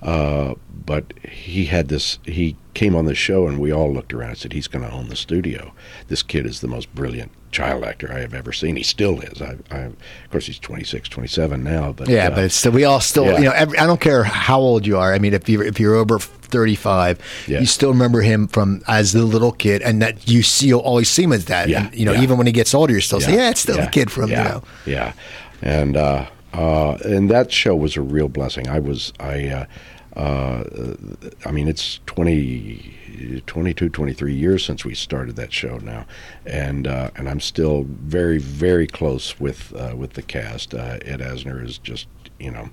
uh, 0.02 0.56
but 0.86 1.14
he 1.28 1.66
had 1.66 1.88
this. 1.90 2.20
He 2.24 2.56
came 2.74 2.96
on 2.96 3.06
the 3.06 3.16
show, 3.16 3.48
and 3.48 3.60
we 3.60 3.72
all 3.72 3.92
looked 3.94 4.14
around 4.14 4.30
and 4.30 4.38
said, 4.38 4.54
"He's 4.54 4.68
going 4.68 4.84
to 4.86 4.92
own 4.92 5.10
the 5.10 5.16
studio. 5.16 5.74
This 6.08 6.24
kid 6.24 6.46
is 6.46 6.62
the 6.62 6.68
most 6.68 6.94
brilliant 6.96 7.32
child 7.52 7.84
actor 7.84 8.10
I 8.12 8.20
have 8.20 8.34
ever 8.34 8.54
seen. 8.54 8.78
He 8.78 8.84
still 8.84 9.20
is. 9.20 9.42
I, 9.42 9.58
I 9.70 9.78
of 9.80 9.96
course, 10.32 10.46
he's 10.46 10.58
26, 10.58 11.10
27 11.10 11.62
now. 11.62 11.92
But 11.92 12.08
Yeah, 12.08 12.28
uh, 12.30 12.36
but 12.36 12.52
still, 12.52 12.72
we 12.72 12.86
all 12.86 13.02
still, 13.02 13.26
yeah. 13.26 13.38
you 13.40 13.44
know, 13.44 13.52
every, 13.52 13.78
I 13.78 13.86
don't 13.86 14.00
care 14.00 14.24
how 14.24 14.60
old 14.62 14.88
you 14.88 14.98
are. 14.98 15.14
I 15.14 15.20
mean, 15.20 15.34
if 15.34 15.50
you're 15.50 15.64
if 15.64 15.78
you're 15.80 15.96
over 15.96 16.18
thirty 16.20 16.76
five, 16.76 17.20
Yeah. 17.48 17.60
you 17.60 17.66
still 17.66 17.92
remember 17.92 18.22
him 18.22 18.48
from 18.48 18.82
as 18.88 19.12
the 19.14 19.24
little 19.26 19.52
kid, 19.52 19.82
and 19.82 20.02
that 20.02 20.28
you 20.30 20.44
see 20.44 20.68
you'll 20.68 20.80
always 20.80 21.10
see 21.10 21.24
him 21.24 21.34
as 21.34 21.46
that. 21.46 21.68
Yeah, 21.70 21.86
And, 21.88 21.96
you 21.96 22.06
know, 22.06 22.14
yeah. 22.14 22.22
even 22.22 22.38
when 22.38 22.48
he 22.48 22.54
gets 22.54 22.74
older, 22.74 22.92
you're 22.94 23.02
still 23.02 23.20
saying, 23.22 23.38
yeah, 23.38 23.50
it's 23.50 23.62
still 23.62 23.76
yeah, 23.78 23.86
the 23.86 23.92
kid 23.92 24.10
from 24.12 24.30
yeah, 24.32 24.44
you 24.44 24.50
know. 24.50 24.64
yeah, 24.86 25.14
and 25.62 25.98
uh, 25.98 26.26
uh, 26.54 26.98
and 27.06 27.30
that 27.30 27.52
show 27.52 27.76
was 27.76 27.98
a 27.98 28.02
real 28.02 28.28
blessing. 28.28 28.68
I 28.68 28.80
was 28.80 29.14
I. 29.20 29.48
Uh, 29.48 29.66
uh, 30.16 30.66
I 31.46 31.52
mean, 31.52 31.70
it's 31.70 32.02
20, 32.06 33.42
22, 33.46 33.88
23 33.88 34.34
years 34.34 34.66
since 34.66 34.84
we 34.84 34.94
started 34.94 35.38
that 35.38 35.54
show 35.54 35.78
now, 35.78 36.06
and 36.46 36.86
uh, 36.86 37.12
and 37.16 37.30
I'm 37.30 37.40
still 37.40 37.84
very, 37.88 38.38
very 38.38 38.88
close 38.88 39.40
with 39.40 39.74
uh, 39.74 39.96
with 39.96 40.14
the 40.14 40.22
cast. 40.22 40.74
Uh, 40.74 41.00
Ed 41.04 41.22
Asner 41.22 41.66
is 41.66 41.78
just 41.78 42.08
you 42.40 42.52
know 42.52 42.70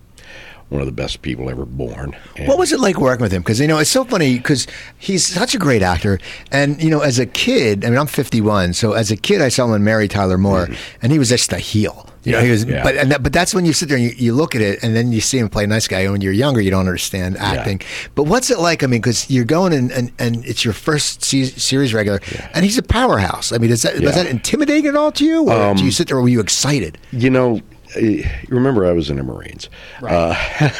one 0.68 0.80
of 0.82 0.86
the 0.86 0.92
best 0.92 1.22
people 1.22 1.48
ever 1.48 1.64
born. 1.64 2.14
And 2.36 2.48
What 2.48 2.58
was 2.58 2.72
it 2.72 2.80
like 2.80 3.00
working 3.00 3.22
with 3.22 3.32
him? 3.32 3.42
Because 3.42 3.60
you 3.60 3.68
know 3.68 3.78
it's 3.78 3.88
so 3.90 4.04
funny 4.04 4.36
because 4.36 4.66
he's 4.98 5.26
such 5.26 5.54
a 5.54 5.58
great 5.58 5.82
actor, 5.82 6.18
and 6.50 6.82
you 6.82 6.90
know 6.90 7.00
as 7.00 7.18
a 7.18 7.26
kid, 7.26 7.84
I 7.84 7.90
mean 7.90 7.98
I'm 7.98 8.06
51, 8.08 8.72
so 8.72 8.92
as 8.92 9.10
a 9.10 9.16
kid 9.16 9.40
I 9.40 9.48
saw 9.48 9.66
him 9.66 9.74
in 9.74 9.84
Mary 9.84 10.08
Tyler 10.08 10.38
Moore, 10.38 10.68
and 11.02 11.12
he 11.12 11.18
was 11.18 11.28
just 11.28 11.52
a 11.52 11.58
heel. 11.58 12.08
You 12.28 12.34
know. 12.34 12.38
Yeah, 12.38 12.44
he 12.44 12.50
was, 12.50 12.64
yeah. 12.64 12.82
but 12.82 12.96
and 12.96 13.10
that, 13.10 13.22
but 13.22 13.32
that's 13.32 13.54
when 13.54 13.64
you 13.64 13.72
sit 13.72 13.88
there 13.88 13.98
and 13.98 14.06
you, 14.06 14.12
you 14.16 14.34
look 14.34 14.54
at 14.54 14.60
it, 14.60 14.82
and 14.82 14.94
then 14.94 15.12
you 15.12 15.20
see 15.20 15.38
him 15.38 15.48
play 15.48 15.64
a 15.64 15.66
nice 15.66 15.88
guy. 15.88 16.00
And 16.00 16.12
when 16.12 16.20
you're 16.20 16.32
younger, 16.32 16.60
you 16.60 16.70
don't 16.70 16.80
understand 16.80 17.36
acting. 17.38 17.80
But 18.14 18.24
what's 18.24 18.50
it 18.50 18.58
like? 18.58 18.82
I 18.82 18.86
mean, 18.86 19.00
because 19.00 19.30
you're 19.30 19.44
going 19.44 19.72
and, 19.72 19.90
and, 19.90 20.12
and 20.18 20.44
it's 20.44 20.64
your 20.64 20.74
first 20.74 21.24
se- 21.24 21.44
series 21.44 21.94
regular, 21.94 22.20
and 22.54 22.64
he's 22.64 22.78
a 22.78 22.82
powerhouse. 22.82 23.52
I 23.52 23.58
mean, 23.58 23.70
is 23.70 23.82
that 23.82 23.94
was 23.94 24.02
Yeah. 24.02 24.08
Um, 24.10 24.14
that 24.16 24.26
intimidating 24.26 24.86
at 24.86 24.96
all 24.96 25.12
to 25.12 25.24
you, 25.24 25.50
or 25.50 25.74
do 25.74 25.84
you 25.84 25.90
sit 25.90 26.08
there? 26.08 26.20
Were 26.20 26.28
you 26.28 26.40
excited? 26.40 26.98
You 27.12 27.30
know, 27.30 27.60
eh, 27.96 28.28
remember 28.48 28.86
I 28.86 28.92
was 28.92 29.10
in 29.10 29.16
the 29.16 29.22
Marines. 29.22 29.68
Uh, 30.02 30.34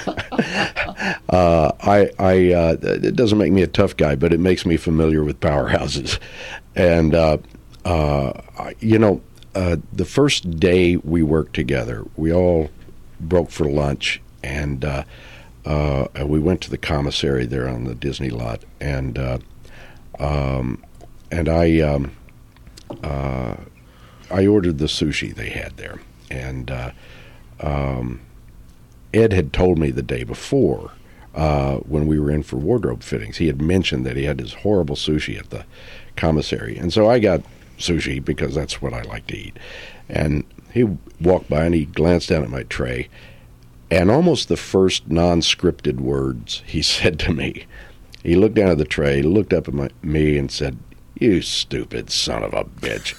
uh, 1.31 1.73
I, 1.81 2.11
I, 2.19 2.53
uh, 2.53 2.77
it 2.83 3.17
doesn't 3.17 3.39
make 3.39 3.53
me 3.53 3.63
a 3.63 3.67
tough 3.67 3.97
guy, 3.97 4.15
but 4.15 4.33
it 4.33 4.41
makes 4.41 4.67
me 4.67 4.77
familiar 4.77 5.25
with 5.25 5.41
powerhouses. 5.41 6.19
And 6.75 7.15
uh, 7.15 7.39
uh, 7.85 8.33
you 8.81 8.99
know, 8.99 9.21
uh, 9.59 9.77
the 9.93 10.05
first 10.05 10.61
day 10.61 10.97
we 10.99 11.21
worked 11.21 11.53
together, 11.53 12.05
we 12.17 12.33
all 12.33 12.71
broke 13.19 13.51
for 13.51 13.69
lunch, 13.69 14.21
and 14.41 14.85
uh, 14.85 15.03
uh, 15.67 16.07
we 16.25 16.39
went 16.39 16.61
to 16.61 16.71
the 16.71 16.79
commissary 16.79 17.45
there 17.45 17.69
on 17.69 17.83
the 17.83 17.95
Disney 17.97 18.31
lot, 18.31 18.63
and 18.81 19.19
uh, 19.19 19.39
um, 20.21 20.85
and 21.33 21.49
I. 21.49 21.81
Um, 21.81 22.13
uh, 23.03 23.57
I 24.31 24.47
ordered 24.47 24.79
the 24.79 24.87
sushi 24.87 25.35
they 25.35 25.49
had 25.49 25.77
there, 25.79 25.99
and 26.31 26.71
um, 27.61 28.21
Ed 29.13 29.33
had 29.33 29.55
told 29.55 29.79
me 29.79 29.91
the 29.91 30.03
day 30.03 30.23
before 30.23 30.93
when 31.33 32.07
we 32.07 32.19
were 32.19 32.31
in 32.31 32.43
for 32.43 32.57
wardrobe 32.57 33.03
fittings. 33.03 33.39
He 33.39 33.47
had 33.47 33.61
mentioned 33.61 34.05
that 34.07 34.17
he 34.17 34.25
had 34.25 34.39
his 34.39 34.53
horrible 34.53 34.97
sushi 34.97 35.39
at 35.39 35.51
the 35.51 35.65
commissary, 36.17 36.77
and 36.77 36.93
so 36.93 37.09
I 37.09 37.19
got 37.19 37.43
sushi 37.79 38.25
because 38.25 38.55
that's 38.55 38.83
what 38.83 38.93
I 38.93 39.03
like 39.03 39.27
to 39.29 39.37
eat. 39.37 39.57
And 40.09 40.45
he 40.73 40.85
walked 41.21 41.49
by 41.49 41.65
and 41.65 41.75
he 41.75 41.85
glanced 41.87 42.29
down 42.29 42.43
at 42.43 42.51
my 42.51 42.63
tray, 42.65 43.09
and 43.91 44.11
almost 44.11 44.49
the 44.49 44.57
first 44.57 45.09
non-scripted 45.11 46.01
words 46.01 46.63
he 46.67 46.83
said 46.95 47.19
to 47.21 47.33
me, 47.33 47.67
he 48.23 48.35
looked 48.37 48.55
down 48.57 48.69
at 48.71 48.79
the 48.79 48.85
tray, 48.85 49.23
looked 49.23 49.53
up 49.53 49.69
at 49.69 49.75
my, 49.75 49.89
me, 50.03 50.37
and 50.37 50.51
said, 50.51 50.77
"You 51.19 51.41
stupid 51.41 52.11
son 52.11 52.43
of 52.43 52.53
a 52.53 52.65
bitch." 52.65 53.15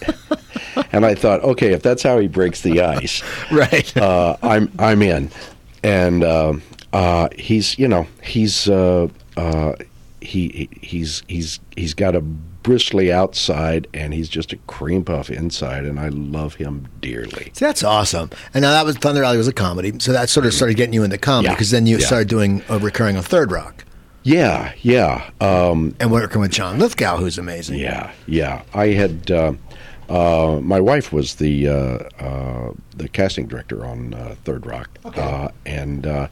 and 0.91 1.06
I 1.06 1.15
thought, 1.15 1.41
okay, 1.43 1.72
if 1.74 1.82
that's 1.82 2.04
how 2.04 2.19
he 2.19 2.28
breaks 2.28 2.62
the 2.62 2.82
ice, 2.82 3.24
Right. 3.52 3.95
uh, 3.98 4.36
I'm 4.43 4.72
I'm 4.78 5.02
in, 5.02 5.32
and 5.84 6.24
um 6.24 6.62
uh, 6.91 7.30
he's 7.38 7.78
you 7.80 7.88
know 7.88 8.08
he's 8.22 8.67
uh, 8.69 9.08
uh, 9.38 9.74
he 10.22 10.50
he- 10.50 10.69
he's 10.82 11.24
he's 11.28 11.60
he's 11.76 11.93
got 11.93 12.15
a 12.15 12.24
bristly 12.63 13.12
outside 13.12 13.88
and 13.93 14.13
he's 14.13 14.30
just 14.30 14.52
a 14.54 14.58
cream 14.67 15.04
puff 15.04 15.30
inside, 15.30 15.86
and 15.86 16.00
I 16.00 16.10
love 16.10 16.56
him 16.56 16.88
dearly. 17.02 17.52
See, 17.54 17.65
that's 17.65 17.84
awesome. 17.84 18.30
And 18.54 18.62
now 18.63 18.72
that 18.72 18.86
was 18.86 18.98
Thunder 18.98 19.24
Alley 19.24 19.38
was 19.38 19.48
a 19.48 19.54
comedy, 19.54 19.93
so 20.00 20.12
that 20.12 20.30
sort 20.30 20.45
of 20.45 20.54
started 20.54 20.76
getting 20.76 20.93
you 20.93 21.04
into 21.04 21.17
comedy 21.17 21.48
Yeah. 21.50 21.54
because 21.56 21.72
then 21.72 21.86
you 21.86 21.98
Yeah. 21.98 22.06
started 22.06 22.28
doing 22.28 22.62
a 22.69 22.78
recurring 22.80 23.15
on 23.17 23.24
Third 23.24 23.52
Rock 23.52 23.86
Yeah, 24.24 24.74
yeah, 24.82 25.30
um, 25.39 25.95
and 26.00 26.12
working 26.12 26.41
with 26.41 26.52
John 26.52 26.78
Lithgow, 26.80 27.17
who's 27.17 27.38
amazing. 27.38 27.80
yeah, 27.80 28.12
yeah. 28.28 28.62
I 28.74 28.88
had. 28.88 29.32
Uh, 29.32 29.54
uh, 30.10 30.60
my 30.62 30.80
wife 30.80 31.13
was 31.13 31.36
the 31.36 31.67
uh, 31.67 31.74
uh, 32.19 32.72
the 32.98 33.08
casting 33.08 33.45
director 33.48 33.86
on 33.86 34.13
uh, 34.15 34.36
Third 34.43 34.65
Rock, 34.65 34.89
uh, 35.06 35.50
and 35.65 36.06
uh, 36.08 36.28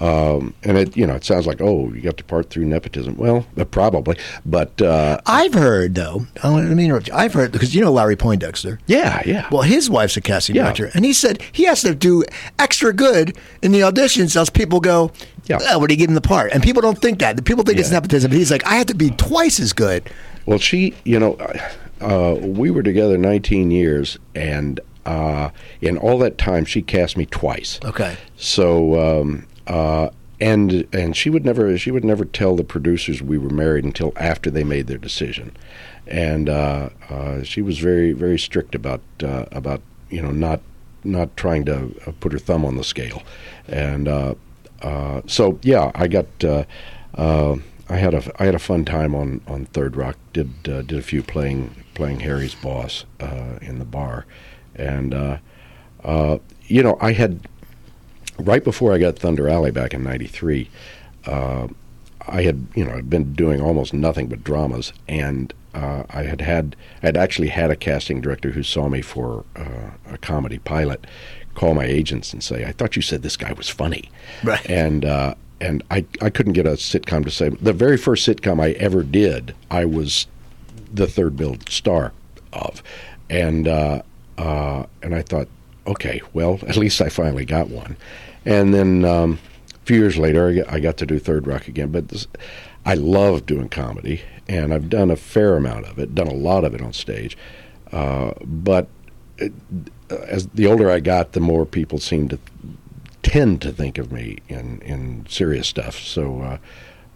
um, 0.00 0.54
and 0.62 0.76
it 0.78 0.96
you 0.96 1.06
know 1.06 1.14
it 1.14 1.24
sounds 1.24 1.46
like 1.46 1.60
oh 1.60 1.92
you 1.92 2.00
got 2.00 2.16
to 2.16 2.24
part 2.24 2.50
through 2.50 2.64
nepotism. 2.66 3.16
Well, 3.16 3.46
uh, 3.58 3.64
probably, 3.64 4.16
but 4.44 4.80
uh, 4.82 5.20
I've 5.26 5.54
heard 5.54 5.94
though. 5.94 6.26
I 6.38 6.48
don't 6.48 6.68
let 6.68 6.76
me 6.76 6.84
interrupt 6.84 7.08
you. 7.08 7.14
I've 7.14 7.32
heard 7.34 7.52
because 7.52 7.74
you 7.74 7.80
know 7.80 7.92
Larry 7.92 8.16
Poindexter. 8.16 8.78
yeah, 8.86 9.22
yeah. 9.26 9.48
Well, 9.50 9.62
his 9.62 9.88
wife's 9.90 10.16
a 10.16 10.20
casting 10.20 10.56
Yeah. 10.56 10.64
director, 10.64 10.90
and 10.94 11.04
he 11.04 11.12
said 11.12 11.42
he 11.52 11.64
has 11.64 11.82
to 11.82 11.94
do 11.94 12.24
extra 12.58 12.92
good 12.92 13.36
in 13.62 13.72
the 13.72 13.80
auditions, 13.80 14.34
else 14.36 14.50
people 14.50 14.80
go, 14.80 15.10
Yeah. 15.46 15.58
"Oh, 15.70 15.78
what 15.78 15.88
do 15.88 15.94
you 15.94 15.98
give 15.98 16.08
him 16.08 16.14
the 16.14 16.20
part?" 16.20 16.52
And 16.52 16.62
people 16.62 16.82
don't 16.82 16.98
think 17.00 17.18
that. 17.20 17.36
The 17.36 17.42
people 17.42 17.64
think 17.64 17.78
it's 17.78 17.90
nepotism. 17.90 18.30
But 18.30 18.38
he's 18.38 18.50
like, 18.50 18.66
I 18.66 18.76
have 18.76 18.86
to 18.86 18.94
be 18.94 19.10
twice 19.10 19.60
as 19.60 19.72
good. 19.72 20.08
Well, 20.46 20.58
she, 20.58 20.94
you 21.04 21.18
know, 21.18 21.38
uh, 22.00 22.36
we 22.40 22.70
were 22.70 22.82
together 22.82 23.16
19 23.16 23.70
years, 23.70 24.18
and 24.34 24.78
uh, 25.06 25.50
in 25.80 25.96
all 25.98 26.18
that 26.18 26.36
time, 26.38 26.64
she 26.64 26.82
cast 26.82 27.16
me 27.16 27.24
twice. 27.26 27.78
Okay. 27.84 28.16
So, 28.36 29.20
um, 29.22 29.46
uh, 29.66 30.10
and 30.40 30.86
and 30.92 31.16
she 31.16 31.30
would 31.30 31.44
never 31.44 31.76
she 31.78 31.90
would 31.90 32.04
never 32.04 32.24
tell 32.24 32.56
the 32.56 32.64
producers 32.64 33.22
we 33.22 33.38
were 33.38 33.50
married 33.50 33.84
until 33.84 34.12
after 34.16 34.50
they 34.50 34.64
made 34.64 34.86
their 34.86 34.98
decision, 34.98 35.56
and 36.06 36.48
uh, 36.48 36.88
uh, 37.08 37.42
she 37.42 37.62
was 37.62 37.78
very 37.78 38.12
very 38.12 38.38
strict 38.38 38.74
about 38.74 39.00
uh, 39.22 39.44
about 39.52 39.80
you 40.10 40.20
know 40.20 40.30
not 40.30 40.60
not 41.04 41.36
trying 41.36 41.64
to 41.64 41.94
uh, 42.06 42.12
put 42.20 42.32
her 42.32 42.38
thumb 42.38 42.64
on 42.64 42.76
the 42.76 42.84
scale, 42.84 43.22
and 43.68 44.08
uh, 44.08 44.34
so 45.26 45.58
yeah, 45.62 45.90
I 45.94 46.08
got. 46.08 46.26
I 47.86 47.96
had 47.96 48.14
a 48.14 48.22
I 48.40 48.46
had 48.46 48.54
a 48.54 48.58
fun 48.58 48.86
time 48.86 49.14
on, 49.14 49.42
on 49.46 49.66
Third 49.66 49.94
Rock. 49.94 50.16
Did 50.32 50.62
did 50.62 50.92
a 50.94 51.02
few 51.02 51.22
playing 51.22 51.84
playing 51.92 52.20
Harry's 52.20 52.54
boss 52.54 53.04
in 53.60 53.78
the 53.78 53.84
bar, 53.84 54.24
and 54.74 55.12
you 56.66 56.82
know 56.82 56.96
I 57.00 57.12
had 57.12 57.46
right 58.38 58.62
before 58.64 58.92
I 58.92 58.98
got 58.98 59.18
Thunder 59.18 59.48
Alley 59.48 59.70
back 59.70 59.94
in 59.94 60.02
'93. 60.02 60.68
Uh, 61.26 61.68
I 62.26 62.42
had 62.42 62.66
you 62.74 62.84
know 62.84 62.92
I'd 62.94 63.10
been 63.10 63.32
doing 63.34 63.60
almost 63.60 63.92
nothing 63.92 64.28
but 64.28 64.42
dramas, 64.44 64.92
and 65.08 65.52
uh, 65.74 66.04
I 66.10 66.22
had 66.24 66.40
had 66.40 66.76
I'd 67.02 67.16
actually 67.16 67.48
had 67.48 67.70
a 67.70 67.76
casting 67.76 68.20
director 68.20 68.50
who 68.50 68.62
saw 68.62 68.88
me 68.88 69.02
for 69.02 69.44
uh, 69.56 69.90
a 70.10 70.18
comedy 70.18 70.58
pilot 70.58 71.06
call 71.54 71.74
my 71.74 71.84
agents 71.84 72.32
and 72.32 72.42
say, 72.42 72.64
"I 72.64 72.72
thought 72.72 72.96
you 72.96 73.02
said 73.02 73.22
this 73.22 73.36
guy 73.36 73.52
was 73.52 73.68
funny," 73.68 74.10
Right. 74.42 74.64
and 74.68 75.04
uh, 75.04 75.34
and 75.60 75.82
I 75.90 76.04
I 76.20 76.30
couldn't 76.30 76.54
get 76.54 76.66
a 76.66 76.72
sitcom 76.72 77.24
to 77.24 77.30
say 77.30 77.48
the 77.50 77.72
very 77.72 77.96
first 77.96 78.26
sitcom 78.26 78.60
I 78.62 78.70
ever 78.72 79.02
did 79.02 79.54
I 79.70 79.84
was 79.84 80.26
the 80.92 81.06
third 81.06 81.36
billed 81.36 81.68
star 81.68 82.12
of, 82.52 82.82
and 83.28 83.68
uh, 83.68 84.02
uh, 84.38 84.86
and 85.02 85.14
I 85.14 85.22
thought, 85.22 85.48
okay, 85.86 86.20
well 86.32 86.58
at 86.66 86.76
least 86.76 87.00
I 87.00 87.08
finally 87.08 87.44
got 87.44 87.68
one, 87.68 87.96
and 88.44 88.74
then 88.74 89.04
um, 89.04 89.38
a 89.74 89.86
few 89.86 89.98
years 89.98 90.16
later 90.16 90.64
I 90.68 90.80
got, 90.80 90.96
to 90.98 91.06
do 91.06 91.18
Third 91.18 91.46
Rock 91.46 91.68
again, 91.68 91.90
but 91.90 92.08
this, 92.08 92.26
I 92.84 92.94
love 92.94 93.46
doing 93.46 93.68
comedy, 93.68 94.22
and 94.48 94.72
I've 94.74 94.88
done 94.88 95.10
a 95.10 95.16
fair 95.16 95.56
amount 95.56 95.86
of 95.86 95.98
it, 95.98 96.14
done 96.14 96.28
a 96.28 96.34
lot 96.34 96.64
of 96.64 96.74
it 96.74 96.80
on 96.80 96.92
stage, 96.92 97.36
uh, 97.92 98.32
but 98.42 98.88
it, 99.38 99.52
as 100.10 100.46
the 100.48 100.66
older 100.66 100.90
I 100.90 101.00
got, 101.00 101.32
the 101.32 101.40
more 101.40 101.66
people 101.66 101.98
seemed 101.98 102.30
to 102.30 102.38
tend 103.22 103.62
to 103.62 103.72
think 103.72 103.98
of 103.98 104.12
me 104.12 104.38
in 104.48 104.80
in 104.82 105.26
serious 105.28 105.68
stuff. 105.68 105.98
So. 105.98 106.40
Uh, 106.40 106.58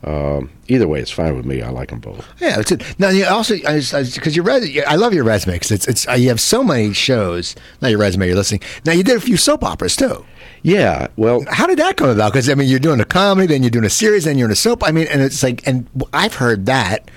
um, 0.04 0.50
either 0.68 0.86
way, 0.86 1.00
it's 1.00 1.10
fine 1.10 1.36
with 1.36 1.44
me. 1.44 1.60
I 1.60 1.70
like 1.70 1.88
them 1.88 1.98
both. 1.98 2.26
Yeah, 2.40 2.56
that's 2.56 2.70
it. 2.70 2.82
Now 3.00 3.08
you 3.08 3.26
also 3.26 3.56
because 3.56 4.36
your 4.36 4.44
res- 4.44 4.78
I 4.86 4.94
love 4.94 5.12
your 5.12 5.24
resume 5.24 5.54
because 5.54 5.72
it's 5.72 5.88
it's 5.88 6.08
uh, 6.08 6.12
you 6.12 6.28
have 6.28 6.40
so 6.40 6.62
many 6.62 6.92
shows. 6.92 7.56
Not 7.82 7.90
your 7.90 7.98
resume, 7.98 8.26
you're 8.26 8.36
listening. 8.36 8.60
Now 8.84 8.92
you 8.92 9.02
did 9.02 9.16
a 9.16 9.20
few 9.20 9.36
soap 9.36 9.64
operas 9.64 9.96
too. 9.96 10.24
Yeah, 10.62 11.08
well, 11.16 11.44
How 11.48 11.66
did 11.66 11.78
that 11.78 11.96
come 11.96 12.10
about? 12.10 12.32
Because 12.32 12.48
I 12.48 12.54
mean, 12.54 12.68
you're 12.68 12.80
doing 12.80 13.00
a 13.00 13.04
comedy, 13.04 13.46
then 13.46 13.62
you're 13.62 13.70
doing 13.70 13.84
a 13.84 13.90
series, 13.90 14.24
then 14.24 14.38
you're 14.38 14.48
in 14.48 14.52
a 14.52 14.56
soap. 14.56 14.82
I 14.84 14.90
mean, 14.90 15.06
and 15.08 15.22
it's 15.22 15.42
like, 15.42 15.66
and 15.66 15.86
I've 16.12 16.34
heard 16.34 16.66
that 16.66 17.10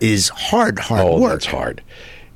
is 0.00 0.28
hard, 0.28 0.78
hard 0.78 1.02
oh, 1.02 1.18
work. 1.20 1.32
that's 1.32 1.46
hard. 1.46 1.82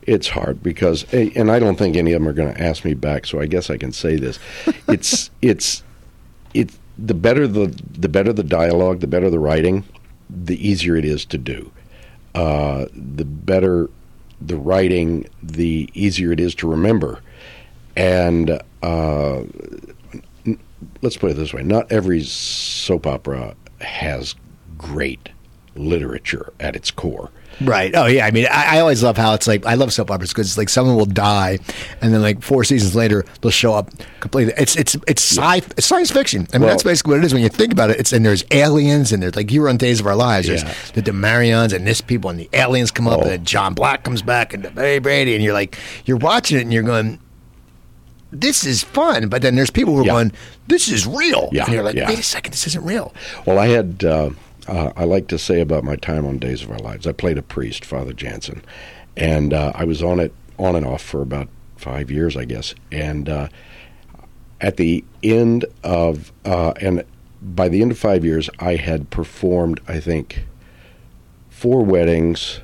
it's 0.02 0.28
hard 0.28 0.62
because, 0.62 1.04
eh, 1.12 1.30
and 1.36 1.50
I 1.50 1.58
don't 1.58 1.76
think 1.76 1.96
any 1.96 2.12
of 2.12 2.20
them 2.20 2.28
are 2.28 2.32
going 2.32 2.52
to 2.52 2.60
ask 2.62 2.84
me 2.84 2.94
back. 2.94 3.26
So 3.26 3.40
I 3.40 3.46
guess 3.46 3.68
I 3.68 3.76
can 3.76 3.92
say 3.92 4.16
this: 4.16 4.38
it's 4.88 5.30
it's 5.42 5.82
it's 6.54 6.78
the 6.98 7.14
better 7.14 7.46
the 7.46 7.74
the 7.92 8.08
better 8.08 8.32
the 8.32 8.42
dialogue, 8.42 9.00
the 9.00 9.06
better 9.06 9.30
the 9.30 9.38
writing, 9.38 9.84
the 10.28 10.68
easier 10.68 10.96
it 10.96 11.04
is 11.04 11.24
to 11.26 11.38
do. 11.38 11.70
Uh, 12.34 12.86
the 12.92 13.24
better 13.24 13.88
the 14.40 14.56
writing, 14.56 15.26
the 15.42 15.88
easier 15.94 16.32
it 16.32 16.40
is 16.40 16.54
to 16.56 16.68
remember. 16.68 17.20
And 17.96 18.60
uh, 18.82 19.42
let's 21.02 21.16
put 21.16 21.30
it 21.30 21.34
this 21.34 21.54
way: 21.54 21.62
not 21.62 21.90
every 21.90 22.22
soap 22.22 23.06
opera 23.06 23.54
has 23.80 24.34
great 24.76 25.30
literature 25.78 26.52
at 26.60 26.76
its 26.76 26.90
core. 26.90 27.30
Right. 27.60 27.92
Oh 27.96 28.06
yeah. 28.06 28.24
I 28.24 28.30
mean, 28.30 28.46
I, 28.48 28.76
I 28.76 28.80
always 28.80 29.02
love 29.02 29.16
how 29.16 29.34
it's 29.34 29.48
like 29.48 29.66
I 29.66 29.74
love 29.74 29.92
soap 29.92 30.12
operas 30.12 30.30
because 30.30 30.46
it's 30.46 30.56
like 30.58 30.68
someone 30.68 30.94
will 30.94 31.06
die, 31.06 31.58
and 32.00 32.14
then 32.14 32.22
like 32.22 32.40
four 32.40 32.62
seasons 32.62 32.94
later 32.94 33.24
they'll 33.40 33.50
show 33.50 33.74
up 33.74 33.90
completely. 34.20 34.52
It's 34.56 34.76
it's 34.76 34.96
it's 35.08 35.22
sci 35.36 35.56
it's 35.76 35.86
science 35.86 36.12
fiction. 36.12 36.46
I 36.52 36.58
mean, 36.58 36.66
Well- 36.66 36.70
that's 36.70 36.84
basically 36.84 37.12
what 37.14 37.18
it 37.20 37.24
is 37.24 37.32
when 37.34 37.42
you 37.42 37.48
think 37.48 37.72
about 37.72 37.90
it. 37.90 37.98
It's 37.98 38.12
and 38.12 38.24
there's 38.24 38.44
aliens 38.52 39.10
and 39.12 39.20
there's 39.22 39.34
like 39.34 39.50
you 39.50 39.60
were 39.62 39.68
on 39.68 39.76
Days 39.76 39.98
of 39.98 40.06
Our 40.06 40.14
Lives. 40.14 40.46
There's 40.46 40.62
Yeah. 40.62 40.74
the 40.94 41.02
Demarions 41.02 41.72
and 41.72 41.84
this 41.84 42.00
people 42.00 42.30
and 42.30 42.38
the 42.38 42.48
aliens 42.52 42.92
come 42.92 43.08
up 43.08 43.18
Oh. 43.18 43.22
and 43.22 43.30
then 43.30 43.44
John 43.44 43.74
Black 43.74 44.04
comes 44.04 44.22
back 44.22 44.54
and 44.54 44.72
Barry 44.76 45.00
Brady 45.00 45.34
and 45.34 45.42
you're 45.42 45.52
like 45.54 45.76
you're 46.04 46.16
watching 46.18 46.58
it 46.58 46.62
and 46.62 46.72
you're 46.72 46.84
going. 46.84 47.18
This 48.30 48.64
is 48.66 48.82
fun, 48.82 49.28
but 49.30 49.40
then 49.40 49.56
there's 49.56 49.70
people 49.70 49.94
who 49.94 50.02
are 50.02 50.06
Yeah. 50.06 50.12
going, 50.12 50.32
"This 50.66 50.88
is 50.90 51.06
real," 51.06 51.48
Yeah, 51.50 51.64
and 51.64 51.72
you're 51.72 51.82
like, 51.82 51.94
yeah. 51.94 52.08
"Wait 52.08 52.18
a 52.18 52.22
second, 52.22 52.52
this 52.52 52.66
isn't 52.66 52.84
real." 52.84 53.14
Well, 53.46 53.58
I 53.58 53.68
had, 53.68 54.04
uh, 54.04 54.30
uh, 54.68 54.92
I 54.96 55.04
like 55.04 55.28
to 55.28 55.38
say 55.38 55.60
about 55.60 55.82
my 55.82 55.96
time 55.96 56.26
on 56.26 56.38
Days 56.38 56.62
of 56.62 56.70
Our 56.70 56.78
Lives, 56.78 57.06
I 57.06 57.12
played 57.12 57.38
a 57.38 57.42
priest, 57.42 57.84
Father 57.84 58.12
Jansen, 58.12 58.62
and 59.16 59.52
uh, 59.52 59.72
I 59.74 59.84
was 59.84 60.02
on 60.02 60.20
it 60.20 60.32
on 60.58 60.76
and 60.76 60.86
off 60.86 61.02
for 61.02 61.22
about 61.22 61.48
five 61.76 62.10
years, 62.10 62.36
I 62.36 62.44
guess. 62.44 62.74
And 62.92 63.28
uh, 63.28 63.48
at 64.60 64.76
the 64.76 65.04
end 65.22 65.64
of, 65.82 66.32
uh, 66.44 66.74
and 66.80 67.04
by 67.40 67.68
the 67.68 67.80
end 67.80 67.92
of 67.92 67.98
five 67.98 68.24
years, 68.24 68.50
I 68.58 68.76
had 68.76 69.10
performed, 69.10 69.80
I 69.88 70.00
think, 70.00 70.44
four 71.48 71.84
weddings, 71.84 72.60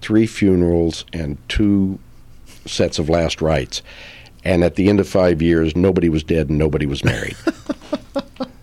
three 0.00 0.26
funerals, 0.26 1.04
and 1.12 1.38
two 1.48 1.98
sets 2.66 2.98
of 2.98 3.08
last 3.08 3.40
rites. 3.40 3.82
And 4.44 4.62
at 4.62 4.74
the 4.74 4.88
end 4.88 5.00
of 5.00 5.08
five 5.08 5.40
years, 5.40 5.74
nobody 5.74 6.08
was 6.08 6.22
dead 6.22 6.50
and 6.50 6.58
nobody 6.58 6.86
was 6.86 7.02
married. 7.02 7.36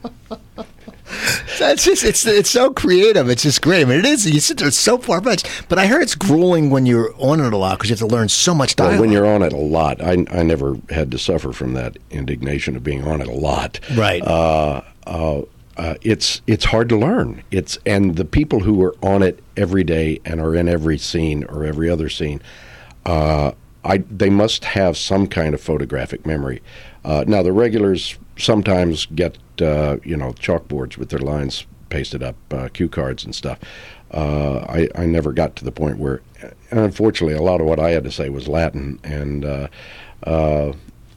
That's 1.60 1.84
just 1.84 2.04
it's 2.04 2.26
it's 2.26 2.50
so 2.50 2.72
creative. 2.74 3.30
It's 3.30 3.44
just 3.44 3.62
great. 3.62 3.82
I 3.82 3.86
mean, 3.86 4.00
it 4.00 4.06
is. 4.06 4.30
You 4.30 4.40
sit 4.40 4.58
there, 4.58 4.68
it's 4.68 4.78
so 4.78 4.98
far 4.98 5.22
fetched. 5.22 5.50
But 5.70 5.80
I 5.80 5.88
heard 5.88 6.02
it's 6.02 6.16
grueling 6.16 6.70
when 6.70 6.86
you're 6.86 7.14
on 7.18 7.40
it 7.40 7.54
a 7.54 7.58
lot 7.58 7.78
because 7.78 7.90
you 7.90 7.96
have 7.96 8.08
to 8.08 8.14
learn 8.16 8.30
so 8.30 8.54
much 8.54 8.76
dialogue. 8.76 8.94
Well, 8.94 9.02
when 9.02 9.12
you're 9.12 9.26
on 9.26 9.44
it 9.44 9.54
a 9.54 9.58
lot, 9.58 10.02
I, 10.02 10.26
I 10.32 10.44
never 10.44 10.78
had 10.90 11.12
to 11.12 11.18
suffer 11.18 11.54
from 11.54 11.74
that 11.74 11.98
indignation 12.10 12.76
of 12.76 12.84
being 12.84 13.06
on 13.08 13.22
it 13.22 13.28
a 13.28 13.34
lot. 13.34 13.80
Right. 13.96 14.22
Uh, 14.22 14.82
uh, 15.06 15.42
uh, 15.78 15.96
it's 16.02 16.42
it's 16.48 16.66
hard 16.66 16.90
to 16.90 16.98
learn. 16.98 17.44
It's 17.52 17.78
and 17.86 18.16
the 18.16 18.26
people 18.26 18.62
who 18.62 18.82
are 18.84 18.96
on 19.02 19.24
it 19.24 19.44
every 19.58 19.84
day 19.84 20.20
and 20.26 20.40
are 20.40 20.56
in 20.56 20.68
every 20.68 20.98
scene 20.98 21.44
or 21.46 21.64
every 21.64 21.90
other 21.90 22.10
scene, 22.10 22.42
uh, 23.06 23.54
I 23.84 23.98
they 24.10 24.30
must 24.30 24.66
have 24.66 24.98
some 24.98 25.28
kind 25.28 25.54
of 25.54 25.62
photographic 25.62 26.26
memory. 26.26 26.62
Uh, 27.04 27.24
now 27.28 27.44
the 27.44 27.52
regulars 27.52 28.18
sometimes 28.38 29.06
get 29.08 29.38
uh, 29.62 29.98
you 30.04 30.18
know 30.18 30.34
chalkboards 30.34 30.98
with 30.98 31.10
their 31.10 31.20
lines 31.20 31.66
pasted 31.90 32.24
up, 32.24 32.36
uh, 32.52 32.70
cue 32.70 32.90
cards 32.90 33.24
and 33.24 33.36
stuff. 33.36 33.60
Uh, 34.12 34.60
I, 34.70 34.90
I 34.96 35.06
never 35.06 35.32
got 35.32 35.56
to 35.58 35.66
the 35.66 35.72
point 35.72 35.98
where, 35.98 36.22
unfortunately, 36.72 37.36
a 37.36 37.42
lot 37.42 37.62
of 37.62 37.68
what 37.68 37.80
I 37.80 37.92
had 37.92 38.04
to 38.04 38.12
say 38.12 38.30
was 38.30 38.48
Latin, 38.48 39.00
and 39.04 39.46
uh, 39.46 39.68
uh, 40.26 40.74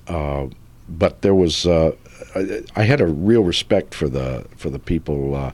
uh, 0.07 0.47
but 0.89 1.23
there 1.23 1.35
was 1.35 1.67
uh, 1.67 1.93
I, 2.35 2.63
I 2.75 2.83
had 2.85 3.01
a 3.01 3.07
real 3.07 3.43
respect 3.43 3.95
for 3.95 4.09
the 4.09 4.47
for 4.57 4.71
the 4.71 4.79
people. 4.79 5.35
Uh, 5.35 5.53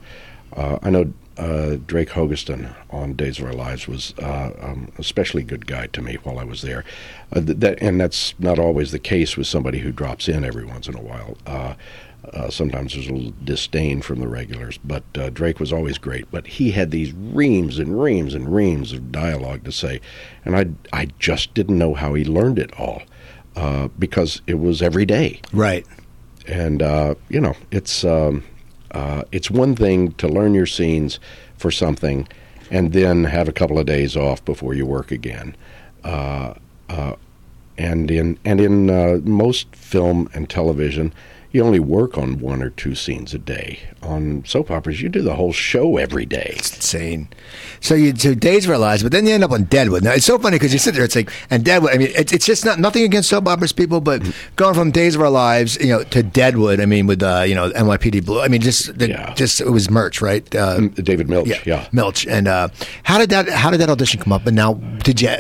uh, 0.57 0.79
I 0.83 0.91
know 0.91 1.13
uh, 1.43 1.77
Drake 1.87 2.11
Hogestyn 2.11 2.73
on 2.91 3.15
Days 3.15 3.39
of 3.39 3.47
Our 3.47 3.53
Lives 3.53 3.89
was 3.89 4.15
uh, 4.19 4.53
um, 4.61 4.93
especially 4.99 5.43
good 5.43 5.67
guy 5.67 5.89
to 5.89 6.01
me 6.01 6.15
while 6.23 6.39
I 6.39 6.45
was 6.45 6.63
there. 6.63 6.85
Uh, 7.33 7.41
th- 7.41 7.59
that 7.59 7.83
and 7.83 8.01
that's 8.01 8.35
not 8.39 8.59
always 8.59 8.93
the 8.93 8.99
case 8.99 9.37
with 9.37 9.47
somebody 9.47 9.81
who 9.81 9.91
drops 9.91 10.29
in 10.29 10.45
every 10.45 10.65
once 10.65 10.87
in 10.87 10.95
a 10.95 11.01
while. 11.01 11.37
Uh, 11.47 11.75
uh, 12.33 12.49
sometimes 12.49 12.95
there's 12.95 13.09
a 13.09 13.13
little 13.13 13.35
disdain 13.43 14.01
from 14.01 14.21
the 14.21 14.29
regulars, 14.29 14.79
but 14.85 15.03
uh, 15.19 15.29
Drake 15.31 15.59
was 15.59 15.73
always 15.73 15.99
great. 15.99 16.31
But 16.31 16.47
he 16.47 16.71
had 16.71 16.93
these 16.93 17.13
reams 17.13 17.81
and 17.81 18.01
reams 18.01 18.35
and 18.35 18.55
reams 18.55 18.93
of 18.93 19.11
dialogue 19.11 19.65
to 19.65 19.73
say, 19.73 20.01
and 20.45 20.57
I 20.57 20.67
I 20.97 21.09
just 21.19 21.55
didn't 21.55 21.79
know 21.79 21.95
how 21.95 22.15
he 22.15 22.25
learned 22.25 22.61
it 22.61 22.73
all 22.79 23.03
uh, 23.57 23.89
because 23.99 24.41
it 24.47 24.61
was 24.61 24.81
every 24.81 25.05
day 25.05 25.41
right. 25.53 25.87
and 26.47 26.83
uh, 26.83 27.17
you 27.29 27.41
know 27.41 27.57
it's 27.73 28.05
um, 28.05 28.45
uh, 28.93 29.23
it's 29.33 29.51
one 29.51 29.75
thing 29.75 30.13
to 30.13 30.29
learn 30.29 30.55
your 30.55 30.67
scenes 30.67 31.19
for 31.57 31.71
something 31.71 32.29
and 32.71 32.93
then 32.93 33.25
have 33.25 33.49
a 33.49 33.53
couple 33.53 33.79
of 33.79 33.87
days 33.87 34.17
off 34.17 34.45
before 34.45 34.75
you 34.75 34.87
work 34.87 35.11
again. 35.11 35.57
Uh, 36.05 36.55
uh, 36.89 37.15
and 37.79 38.11
in 38.11 38.39
and 38.45 38.61
in 38.61 38.91
uh, 38.91 39.19
most 39.25 39.75
film 39.75 40.29
and 40.35 40.49
television 40.49 41.13
you 41.53 41.63
only 41.63 41.81
work 41.81 42.17
on 42.19 42.39
one 42.39 42.63
or 42.63 42.71
two 42.71 42.95
scenes 42.95 43.35
a 43.35 43.39
day 43.39 43.81
on 44.03 44.43
soap 44.45 44.71
operas 44.71 45.01
you 45.03 45.09
do 45.09 45.23
the 45.23 45.35
whole 45.37 45.53
show 45.53 45.97
every 45.97 46.27
day 46.27 46.55
It's 46.57 46.75
insane. 46.75 47.29
So 47.81 47.95
you 47.95 48.13
do 48.13 48.35
Days 48.35 48.65
of 48.65 48.71
Our 48.73 48.79
Lives, 48.79 49.03
but 49.03 49.13
then 49.13 49.27
you 49.27 49.35
end 49.35 49.45
up 49.45 49.51
on 49.53 49.65
Deadwood. 49.65 50.03
Now 50.05 50.13
it's 50.13 50.25
so 50.27 50.39
funny 50.39 50.57
because 50.57 50.73
you 50.73 50.79
sit 50.79 50.95
there, 50.95 51.05
it's 51.05 51.15
like, 51.17 51.31
and 51.51 51.65
Deadwood. 51.65 51.93
I 51.95 51.99
mean, 51.99 52.11
it's, 52.15 52.33
it's 52.33 52.47
just 52.47 52.65
not 52.65 52.79
nothing 52.79 53.03
against 53.05 53.29
soap 53.29 53.47
operas, 53.49 53.73
people, 53.73 54.01
but 54.01 54.23
going 54.57 54.75
from 54.75 54.91
Days 54.91 55.15
of 55.15 55.21
Our 55.21 55.31
Lives, 55.31 55.77
you 55.81 55.89
know, 55.89 56.03
to 56.05 56.23
Deadwood. 56.23 56.81
I 56.81 56.87
mean, 56.87 57.07
with 57.07 57.23
uh, 57.23 57.43
you 57.47 57.55
know 57.55 57.71
NYPD 57.71 58.25
Blue. 58.25 58.41
I 58.41 58.49
mean, 58.49 58.61
just 58.61 58.99
the, 58.99 59.09
Yeah. 59.09 59.35
just 59.35 59.61
it 59.61 59.71
was 59.71 59.91
merch, 59.91 60.21
right? 60.23 60.43
Uh, 60.55 60.89
David 60.89 61.29
Milch 61.29 61.67
yeah, 61.67 61.89
Milch. 61.93 62.27
And 62.27 62.47
uh, 62.49 62.69
how 63.03 63.19
did 63.19 63.31
that 63.31 63.49
how 63.49 63.71
did 63.71 63.79
that 63.81 63.91
audition 63.91 64.21
come 64.21 64.33
up? 64.33 64.47
And 64.47 64.57
now, 64.57 64.75
did 64.75 65.21
you 65.21 65.37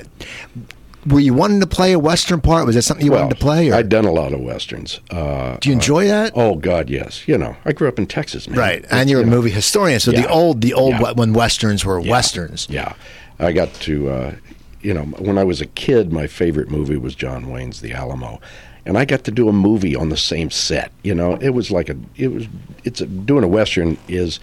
were 1.06 1.20
you 1.20 1.34
wanting 1.34 1.60
to 1.60 1.66
play 1.66 1.92
a 1.92 1.98
western 1.98 2.40
part? 2.40 2.64
Was 2.66 2.74
that 2.76 2.82
something 2.82 3.04
you 3.04 3.12
well, 3.12 3.22
wanted 3.22 3.34
to 3.34 3.40
play? 3.40 3.70
Or 3.70 3.74
I'd 3.74 3.88
done 3.88 4.04
a 4.04 4.12
lot 4.12 4.32
of 4.32 4.40
westerns 4.40 5.00
uh, 5.10 5.56
do 5.60 5.68
you 5.68 5.72
enjoy 5.74 6.06
that? 6.06 6.32
oh 6.34 6.54
god 6.56 6.88
yes 6.90 7.26
you 7.26 7.36
know 7.36 7.56
I 7.64 7.72
grew 7.72 7.88
up 7.88 7.98
in 7.98 8.06
Texas 8.06 8.48
man 8.48 8.58
Right, 8.58 8.84
and 8.90 9.10
you're 9.10 9.20
a 9.22 9.24
know. 9.24 9.30
movie 9.36 9.50
historian, 9.50 9.98
so 10.00 10.12
the 10.12 10.28
old, 10.28 10.60
the 10.60 10.74
old 10.74 10.94
Yeah. 11.00 11.12
when 11.12 11.32
westerns 11.32 11.84
were 11.84 12.00
Yeah. 12.00 12.10
westerns. 12.10 12.66
Yeah, 12.70 12.94
I 13.38 13.52
got 13.52 13.72
to, 13.74 14.08
uh, 14.10 14.34
you 14.80 14.94
know, 14.94 15.02
when 15.04 15.38
I 15.38 15.44
was 15.44 15.60
a 15.60 15.66
kid, 15.66 16.12
my 16.12 16.26
favorite 16.26 16.70
movie 16.70 16.96
was 16.96 17.14
John 17.14 17.50
Wayne's 17.50 17.80
The 17.80 17.92
Alamo, 17.92 18.40
and 18.86 18.96
I 18.98 19.04
got 19.04 19.24
to 19.24 19.30
do 19.30 19.48
a 19.48 19.52
movie 19.52 19.94
on 19.96 20.08
the 20.08 20.16
same 20.16 20.50
set. 20.50 20.92
You 21.02 21.14
know, 21.14 21.36
it 21.40 21.50
was 21.50 21.70
like 21.70 21.88
a, 21.88 21.96
it 22.16 22.32
was, 22.32 22.46
it's 22.84 23.00
a, 23.00 23.06
doing 23.06 23.44
a 23.44 23.48
western 23.48 23.96
is 24.08 24.38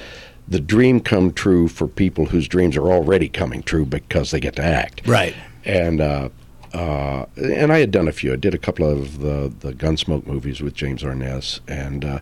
the 0.47 0.59
dream 0.59 0.99
come 0.99 1.31
true 1.31 1.67
for 1.67 1.87
people 1.87 2.25
whose 2.25 2.47
dreams 2.47 2.75
are 2.75 2.87
already 2.91 3.29
coming 3.29 3.61
true 3.63 3.85
because 3.85 4.31
they 4.31 4.39
get 4.39 4.55
to 4.55 4.63
act. 4.63 5.05
Right. 5.07 5.35
And 5.65 6.01
uh, 6.01 6.29
uh, 6.73 7.25
and 7.37 7.71
I 7.71 7.79
had 7.79 7.91
done 7.91 8.07
a 8.07 8.11
few. 8.11 8.33
I 8.33 8.35
did 8.35 8.53
a 8.53 8.57
couple 8.57 8.85
of 8.89 9.19
the 9.19 9.51
the 9.59 9.73
Gunsmoke 9.73 10.25
movies 10.27 10.61
with 10.61 10.73
James 10.75 11.03
Arness, 11.03 11.59
and 11.67 12.05
uh, 12.05 12.19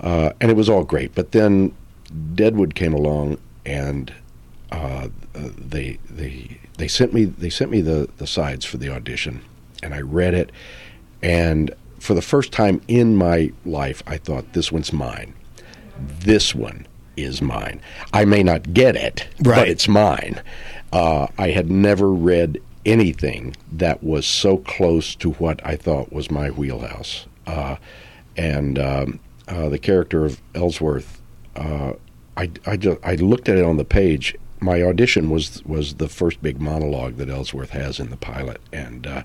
uh, 0.00 0.30
and 0.40 0.50
it 0.50 0.56
was 0.56 0.68
all 0.68 0.84
great. 0.84 1.14
But 1.14 1.32
then 1.32 1.72
Deadwood 2.34 2.74
came 2.74 2.92
along, 2.94 3.38
and 3.64 4.12
uh, 4.72 5.08
they 5.34 5.98
they 6.10 6.58
they 6.78 6.88
sent 6.88 7.12
me 7.14 7.24
they 7.24 7.50
sent 7.50 7.70
me 7.70 7.80
the 7.80 8.08
the 8.18 8.26
sides 8.26 8.64
for 8.64 8.76
the 8.78 8.88
audition, 8.88 9.40
and 9.82 9.94
I 9.94 10.00
read 10.00 10.34
it, 10.34 10.50
and 11.22 11.72
for 12.00 12.14
the 12.14 12.22
first 12.22 12.52
time 12.52 12.80
in 12.88 13.16
my 13.16 13.50
life, 13.64 14.02
I 14.06 14.18
thought 14.18 14.52
this 14.52 14.70
one's 14.70 14.92
mine. 14.92 15.32
This 16.20 16.54
one 16.54 16.86
is 17.16 17.40
mine. 17.40 17.80
I 18.12 18.24
may 18.24 18.42
not 18.42 18.74
get 18.74 18.96
it, 18.96 19.26
Right. 19.42 19.56
but 19.60 19.68
it's 19.68 19.86
mine. 19.88 20.42
Uh, 20.92 21.28
I 21.38 21.50
had 21.50 21.70
never 21.70 22.10
read 22.12 22.58
anything 22.86 23.56
that 23.72 24.02
was 24.02 24.26
so 24.26 24.58
close 24.58 25.14
to 25.16 25.32
what 25.32 25.64
I 25.64 25.76
thought 25.76 26.12
was 26.12 26.30
my 26.30 26.50
wheelhouse. 26.50 27.26
Uh, 27.46 27.76
and 28.36 28.78
um, 28.78 29.20
uh, 29.48 29.68
the 29.68 29.78
character 29.78 30.24
of 30.24 30.40
Ellsworth, 30.54 31.20
uh, 31.56 31.92
I, 32.36 32.50
I, 32.66 32.76
just, 32.76 32.98
I 33.02 33.14
looked 33.16 33.48
at 33.48 33.58
it 33.58 33.64
on 33.64 33.76
the 33.76 33.84
page. 33.84 34.36
My 34.60 34.82
audition 34.82 35.30
was 35.30 35.62
was 35.64 35.94
the 35.94 36.08
first 36.08 36.42
big 36.42 36.60
monologue 36.60 37.16
that 37.16 37.28
Ellsworth 37.28 37.70
has 37.70 38.00
in 38.00 38.10
the 38.10 38.16
pilot, 38.16 38.60
and 38.72 39.06
uh, 39.06 39.22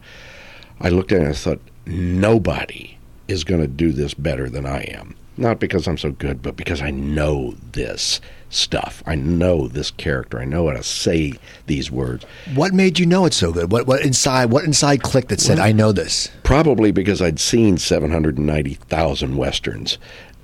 I 0.81 0.89
looked 0.89 1.11
at 1.11 1.19
it 1.19 1.21
and 1.21 1.29
I 1.29 1.33
thought, 1.33 1.61
nobody 1.85 2.97
is 3.27 3.43
going 3.43 3.61
to 3.61 3.67
do 3.67 3.91
this 3.91 4.13
better 4.13 4.49
than 4.49 4.65
I 4.65 4.81
am. 4.81 5.15
Not 5.37 5.59
because 5.59 5.87
I'm 5.87 5.97
so 5.97 6.11
good, 6.11 6.41
but 6.41 6.57
because 6.57 6.81
I 6.81 6.91
know 6.91 7.55
this 7.71 8.19
stuff. 8.49 9.03
I 9.05 9.15
know 9.15 9.67
this 9.67 9.91
character. 9.91 10.39
I 10.39 10.45
know 10.45 10.67
how 10.67 10.73
to 10.73 10.83
say 10.83 11.33
these 11.67 11.91
words. 11.91 12.25
What 12.55 12.73
made 12.73 12.99
you 12.99 13.05
know 13.05 13.25
it 13.25 13.33
so 13.33 13.51
good? 13.51 13.71
What 13.71 13.87
what 13.87 14.01
inside 14.01 14.45
what 14.51 14.63
inside 14.63 15.01
clicked 15.03 15.29
that 15.29 15.39
said, 15.39 15.59
"I 15.59 15.71
know 15.71 15.91
this"? 15.91 16.29
Probably 16.43 16.91
because 16.91 17.21
I'd 17.21 17.39
seen 17.39 17.77
790,000 17.77 19.37
westerns. 19.37 19.97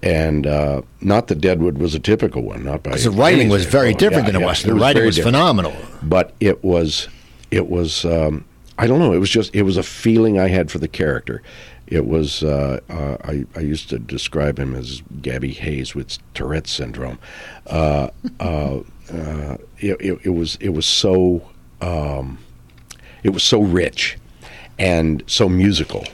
And 0.03 0.45
uh, 0.45 0.84
not 1.01 1.28
that 1.28 1.41
Deadwood 1.41 1.80
was 1.80 1.95
a 1.95 1.99
typical 1.99 2.43
one, 2.43 2.64
not 2.64 2.84
by 2.84 2.95
the 2.95 3.10
writing 3.10 3.49
was 3.49 3.66
very 3.66 3.93
different 3.93 4.28
yeah, 4.28 4.34
than 4.34 4.36
a 4.36 4.39
yeah, 4.41 4.45
western. 4.45 4.76
The 4.76 4.82
writing 4.82 5.06
was 5.06 5.16
different. 5.16 5.36
phenomenal. 5.36 5.74
but 6.03 6.34
it 6.39 6.64
was 6.64 7.08
it 7.49 7.70
was 7.70 8.06
um, 8.06 8.45
I 8.78 8.88
don't 8.88 8.99
know. 8.99 9.14
It 9.14 9.20
was 9.20 9.30
just 9.30 9.56
it 9.56 9.64
was 9.64 9.78
a 9.78 9.84
feeling 9.84 10.39
I 10.39 10.49
had 10.49 10.70
for 10.70 10.80
the 10.80 10.88
character. 10.88 11.41
It 11.88 12.08
was 12.08 12.44
uh, 12.44 12.80
uh, 12.90 13.18
I, 13.24 13.46
I 13.56 13.60
used 13.60 13.90
to 13.90 14.00
describe 14.00 14.58
him 14.58 14.74
as 14.74 15.04
Gabby 15.22 15.54
Hayes 15.54 15.94
with 15.94 16.18
Tourette 16.34 16.68
syndrome. 16.68 17.20
Uh, 17.68 18.10
uh, 18.40 18.80
uh, 19.12 19.58
it, 19.78 19.98
it, 20.00 20.20
it, 20.24 20.30
was 20.30 20.56
it 20.60 20.70
was 20.70 20.86
so 20.86 21.48
um, 21.82 22.40
it 23.24 23.30
was 23.30 23.44
so 23.44 23.62
rich 23.62 24.18
and 24.80 25.24
so 25.28 25.48
musical. 25.48 26.06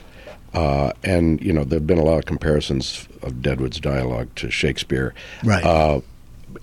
Uh, 0.53 0.91
and 1.03 1.41
you 1.41 1.53
know 1.53 1.63
there 1.63 1.79
have 1.79 1.87
been 1.87 1.97
a 1.97 2.03
lot 2.03 2.17
of 2.17 2.25
comparisons 2.25 3.07
of 3.21 3.41
Deadwood's 3.41 3.79
dialogue 3.79 4.27
to 4.35 4.51
Shakespeare. 4.51 5.13
Right. 5.43 6.03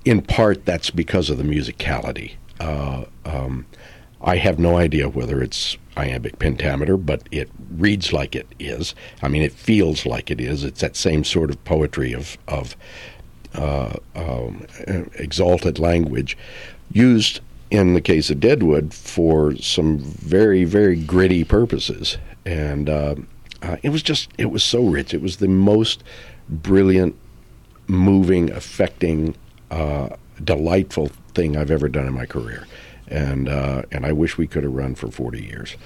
in 0.05 0.21
part, 0.21 0.67
that's 0.67 0.91
because 0.91 1.31
of 1.31 1.39
the 1.39 1.45
musicality. 1.45 2.35
Um, 2.61 3.67
I 4.21 4.37
have 4.37 4.59
no 4.59 4.77
idea 4.77 5.09
whether 5.09 5.41
it's 5.41 5.77
iambic 5.97 6.39
pentameter, 6.39 6.97
but 6.97 7.29
it 7.31 7.51
reads 7.77 8.13
like 8.13 8.35
it 8.35 8.47
is. 8.59 8.95
I 9.23 9.29
mean, 9.29 9.43
it 9.43 9.53
feels 9.53 10.07
like 10.07 10.31
it 10.31 10.41
is. 10.41 10.65
It's 10.65 10.81
that 10.81 10.97
same 10.97 11.25
sort 11.25 11.51
of 11.51 11.63
poetry 11.65 12.13
of 12.13 12.37
of 12.49 12.77
uh, 13.55 13.97
um, 14.15 14.67
exalted 15.15 15.79
language 15.79 16.37
used 16.93 17.41
in 17.71 17.95
the 17.95 18.01
case 18.01 18.31
of 18.31 18.41
Deadwood 18.41 18.93
for 18.95 19.55
some 19.57 19.99
very 19.99 20.65
very 20.65 20.97
gritty 20.97 21.45
purposes, 21.45 22.19
and 22.45 22.89
uh, 22.89 23.15
uh, 23.63 23.77
it 23.83 23.91
was 23.91 24.03
just 24.03 24.31
it 24.37 24.51
was 24.51 24.65
so 24.65 24.83
rich. 24.83 25.15
It 25.15 25.23
was 25.23 25.37
the 25.37 25.49
most 25.49 26.03
brilliant, 26.49 27.15
moving, 27.87 28.51
affecting, 28.51 29.37
uh, 29.71 30.09
delightful 30.43 31.11
thing 31.35 31.57
I've 31.57 31.71
ever 31.71 31.89
done 31.89 32.07
in 32.07 32.15
my 32.15 32.27
career 32.27 32.67
and 33.11 33.49
uh, 33.49 33.83
and 33.91 34.07
I 34.07 34.13
wish 34.13 34.39
we 34.39 34.47
could 34.47 34.65
have 34.65 34.73
run 34.73 34.95
for 34.95 35.11
forty 35.11 35.43
years. 35.43 35.77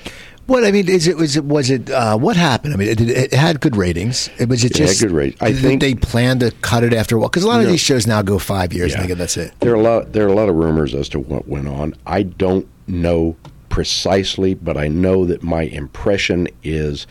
What 0.46 0.64
I 0.64 0.72
mean 0.72 0.88
is 0.88 1.06
it 1.06 1.16
was 1.16 1.36
it 1.36 1.44
was 1.44 1.70
it 1.70 1.88
uh, 1.90 2.18
what 2.18 2.36
happened? 2.36 2.74
I 2.74 2.76
mean, 2.76 2.88
it, 2.88 3.00
it, 3.00 3.32
had 3.32 3.60
good 3.60 3.76
ratings. 3.76 4.28
It 4.38 4.48
was 4.48 4.64
it, 4.64 4.72
it 4.72 4.74
just 4.74 5.00
had 5.00 5.08
good 5.08 5.14
ratings. 5.14 5.40
I 5.40 5.52
think 5.52 5.80
they 5.80 5.94
planned 5.94 6.40
to 6.40 6.50
cut 6.62 6.82
it 6.82 6.92
after 6.92 7.16
a 7.16 7.20
while 7.20 7.28
because 7.28 7.44
a 7.44 7.48
lot 7.48 7.60
of 7.60 7.68
these 7.68 7.80
shows 7.80 8.06
now 8.06 8.22
go 8.22 8.38
five 8.38 8.72
years. 8.72 8.92
Yeah. 8.92 9.02
and 9.02 9.12
that's 9.12 9.36
it. 9.36 9.52
There 9.60 9.72
are 9.72 9.76
a 9.76 9.82
lot. 9.82 10.12
There 10.12 10.26
are 10.26 10.30
a 10.30 10.34
lot 10.34 10.48
of 10.48 10.56
rumors 10.56 10.94
as 10.94 11.08
to 11.10 11.20
what 11.20 11.46
went 11.46 11.68
on. 11.68 11.94
I 12.06 12.24
don't 12.24 12.66
know 12.88 13.36
precisely, 13.68 14.54
but 14.54 14.76
I 14.76 14.88
know 14.88 15.24
that 15.24 15.42
my 15.42 15.62
impression 15.62 16.48
is 16.62 17.06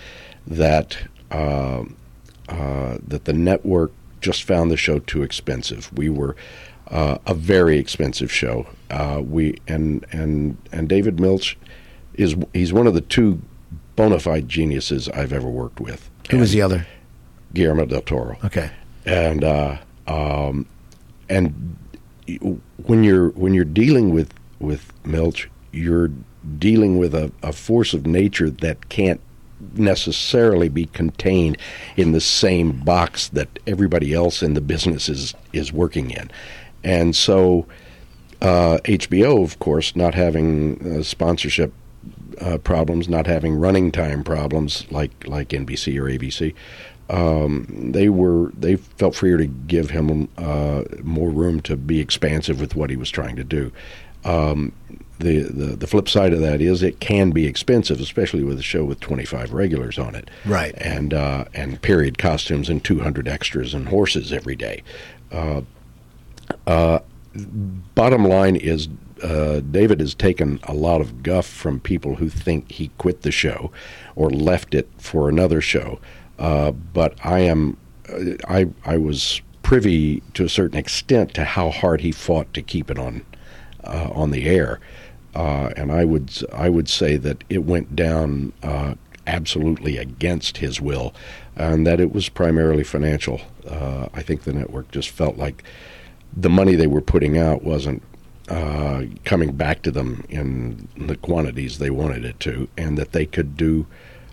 that 0.45 0.97
uh, 1.32 1.86
uh, 2.49 2.97
that 3.07 3.26
the 3.26 3.34
network 3.34 3.91
just 4.20 4.43
found 4.43 4.70
the 4.70 4.78
show 4.78 4.99
too 4.99 5.24
expensive. 5.24 5.91
We 5.97 6.09
were 6.09 6.36
uh, 6.91 7.17
a 7.25 7.33
very 7.33 7.77
expensive 7.77 8.31
show. 8.31 8.67
Uh, 8.89 9.21
we 9.23 9.57
and 9.67 10.05
and 10.11 10.57
and 10.71 10.87
David 10.89 11.19
Milch 11.19 11.57
is 12.15 12.35
he's 12.53 12.73
one 12.73 12.85
of 12.85 12.93
the 12.93 13.01
two 13.01 13.41
bona 13.95 14.19
fide 14.19 14.47
geniuses 14.47 15.09
I've 15.09 15.33
ever 15.33 15.49
worked 15.49 15.79
with. 15.79 16.09
Who 16.29 16.37
was 16.37 16.51
the 16.51 16.61
other? 16.61 16.85
Guillermo 17.53 17.85
del 17.85 18.01
Toro. 18.01 18.37
Okay. 18.43 18.69
And 19.05 19.43
uh, 19.43 19.77
um, 20.07 20.67
and 21.29 21.77
when 22.83 23.03
you're 23.03 23.29
when 23.29 23.53
you're 23.53 23.63
dealing 23.65 24.13
with 24.13 24.33
with 24.59 24.91
Milch, 25.05 25.49
you're 25.71 26.11
dealing 26.57 26.97
with 26.97 27.15
a, 27.15 27.31
a 27.41 27.53
force 27.53 27.93
of 27.93 28.05
nature 28.05 28.49
that 28.49 28.89
can't 28.89 29.21
necessarily 29.75 30.69
be 30.69 30.87
contained 30.87 31.57
in 31.95 32.11
the 32.13 32.21
same 32.21 32.71
box 32.71 33.29
that 33.29 33.59
everybody 33.67 34.13
else 34.13 34.41
in 34.41 34.53
the 34.53 34.61
business 34.61 35.07
is 35.07 35.33
is 35.53 35.71
working 35.71 36.11
in. 36.11 36.29
And 36.84 37.15
so 37.15 37.67
uh, 38.41 38.79
HBO, 38.86 39.43
of 39.43 39.59
course, 39.59 39.95
not 39.95 40.15
having 40.15 40.99
uh, 40.99 41.03
sponsorship 41.03 41.73
uh, 42.39 42.57
problems, 42.57 43.07
not 43.07 43.27
having 43.27 43.55
running 43.55 43.91
time 43.91 44.23
problems 44.23 44.86
like 44.91 45.11
like 45.27 45.49
NBC 45.49 45.99
or 45.99 46.05
ABC, 46.05 46.53
um, 47.09 47.91
they 47.91 48.09
were 48.09 48.51
they 48.57 48.77
felt 48.77 49.15
freer 49.15 49.38
to 49.38 49.45
give 49.45 49.89
him 49.91 50.29
uh, 50.38 50.84
more 51.03 51.29
room 51.29 51.61
to 51.61 51.75
be 51.75 51.99
expansive 51.99 52.59
with 52.59 52.75
what 52.75 52.89
he 52.89 52.95
was 52.95 53.11
trying 53.11 53.36
to 53.36 53.43
do. 53.43 53.71
Um, 54.23 54.71
the, 55.19 55.41
the 55.41 55.75
the 55.75 55.88
flip 55.88 56.09
side 56.09 56.34
of 56.34 56.39
that 56.39 56.61
is 56.61 56.82
it 56.82 56.99
can 56.99 57.32
be 57.32 57.45
expensive, 57.45 57.99
especially 57.99 58.43
with 58.43 58.59
a 58.59 58.63
show 58.63 58.84
with 58.84 58.99
25 59.01 59.53
regulars 59.53 59.99
on 59.99 60.15
it, 60.15 60.29
right? 60.45 60.73
And 60.77 61.13
uh, 61.13 61.45
and 61.53 61.82
period 61.82 62.17
costumes 62.17 62.69
and 62.69 62.84
200 62.84 63.27
extras 63.27 63.73
and 63.73 63.89
horses 63.89 64.34
every 64.34 64.55
day. 64.55 64.82
Uh, 65.32 65.61
uh, 66.68 66.99
bottom 67.95 68.26
line 68.26 68.56
is, 68.56 68.88
uh, 69.24 69.60
David 69.60 69.99
has 69.99 70.16
taken 70.16 70.60
a 70.64 70.74
lot 70.74 71.02
of 71.02 71.24
guff 71.24 71.45
from 71.45 71.80
people 71.80 72.16
who 72.16 72.30
think 72.30 72.72
he 72.72 72.89
quit 72.97 73.22
the 73.22 73.32
show 73.32 73.72
or 74.16 74.30
left 74.30 74.74
it 74.74 74.89
for 74.97 75.30
another 75.30 75.62
show. 75.62 75.99
Uh, 76.39 76.72
but 76.72 77.14
I 77.24 77.39
am, 77.39 77.78
uh, 78.10 78.34
I 78.47 78.68
I 78.84 78.97
was 78.97 79.41
privy 79.62 80.24
to 80.34 80.43
a 80.43 80.49
certain 80.49 80.78
extent 80.78 81.34
to 81.36 81.43
how 81.43 81.70
hard 81.70 82.02
he 82.02 82.12
fought 82.12 82.52
to 82.56 82.62
keep 82.62 82.89
it 82.89 82.97
on 82.97 83.24
uh, 83.84 84.10
on 84.12 84.32
the 84.32 84.47
air, 84.49 84.80
and 85.36 85.91
I 85.91 86.04
would 86.04 86.32
I 86.52 86.70
would 86.70 86.89
say 86.89 87.16
that 87.18 87.43
it 87.49 87.64
went 87.64 87.95
down 87.95 88.54
absolutely 89.28 89.97
against 89.97 90.58
his 90.58 90.82
will, 90.82 91.14
and 91.56 91.86
that 91.86 91.99
it 91.99 92.12
was 92.12 92.28
primarily 92.28 92.84
financial. 92.84 93.41
I 93.70 94.24
think 94.24 94.43
the 94.43 94.54
network 94.54 94.89
just 94.91 95.10
felt 95.10 95.38
like 95.38 95.64
the 96.36 96.49
money 96.49 96.75
they 96.75 96.88
were 96.88 97.01
putting 97.01 97.38
out 97.38 97.63
wasn't 97.63 98.01
uh, 98.49 99.03
coming 99.23 99.53
back 99.53 99.82
to 99.84 99.91
them 99.91 100.25
in 100.29 100.88
the 100.97 101.15
quantities 101.15 101.77
they 101.77 101.89
wanted 101.89 102.25
it 102.25 102.39
to, 102.41 102.67
and 102.77 102.97
that 102.97 103.11
they 103.11 103.25
could 103.25 103.55
do 103.55 103.88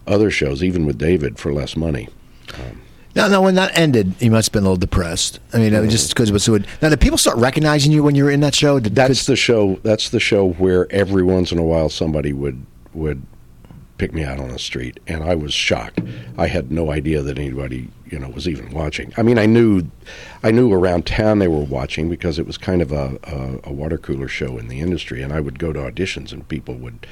other 0.07 0.31
shows, 0.31 0.63
even 0.63 0.87
with 0.87 0.99
David, 0.99 1.39
for 1.39 1.53
less 1.53 1.77
money. 1.77 2.09
Um, 2.55 2.81
now, 3.15 3.27
now, 3.29 3.43
when 3.43 3.55
that 3.57 3.77
ended, 3.77 4.15
you 4.21 4.31
must 4.31 4.49
have 4.49 4.53
been 4.53 4.63
a 4.63 4.67
little 4.67 4.77
depressed. 4.77 5.41
I 5.53 5.59
mean, 5.59 5.73
mm-hmm. 5.73 5.89
just 5.89 6.11
because 6.11 6.31
it 6.31 6.33
was 6.33 6.45
so. 6.45 6.59
Now, 6.81 6.89
did 6.89 7.01
people 7.01 7.19
start 7.19 7.37
recognizing 7.37 7.91
you 7.91 8.03
when 8.03 8.15
you 8.15 8.25
were 8.25 8.31
in 8.31 8.41
that 8.41 8.55
show? 8.55 8.79
Did, 8.79 8.95
that's 8.95 9.27
the 9.27 9.37
show. 9.37 9.81
That's 9.83 10.11
the 10.11 10.21
show 10.21 10.51
where 10.53 10.91
every 10.93 11.23
once 11.23 11.51
in 11.51 11.59
a 11.59 11.65
while 11.65 11.89
somebody 11.89 12.33
would 12.33 12.65
would 12.95 13.23
pick 13.99 14.15
me 14.15 14.23
out 14.23 14.39
on 14.39 14.49
the 14.49 14.59
street, 14.59 14.99
and 15.07 15.23
I 15.23 15.35
was 15.35 15.53
shocked. 15.53 16.01
I 16.39 16.47
had 16.47 16.71
no 16.71 16.91
idea 16.91 17.21
that 17.23 17.39
anybody, 17.39 17.89
you 18.07 18.19
know, 18.19 18.29
was 18.29 18.49
even 18.49 18.71
watching. 18.71 19.13
I 19.17 19.23
mean, 19.23 19.39
I 19.39 19.47
knew, 19.47 19.91
I 20.43 20.53
knew 20.53 20.73
around 20.73 21.05
town 21.05 21.41
they 21.41 21.49
were 21.49 21.65
watching 21.65 22.09
because 22.09 22.39
it 22.39 22.47
was 22.47 22.57
kind 22.57 22.81
of 22.81 22.93
a, 22.93 23.19
a, 23.25 23.71
a 23.71 23.73
water 23.73 23.99
cooler 23.99 24.29
show 24.29 24.57
in 24.57 24.69
the 24.69 24.81
industry, 24.81 25.21
and 25.21 25.33
I 25.33 25.41
would 25.41 25.59
go 25.59 25.73
to 25.73 25.81
auditions, 25.81 26.33
and 26.33 26.49
people 26.49 26.77
would 26.77 27.07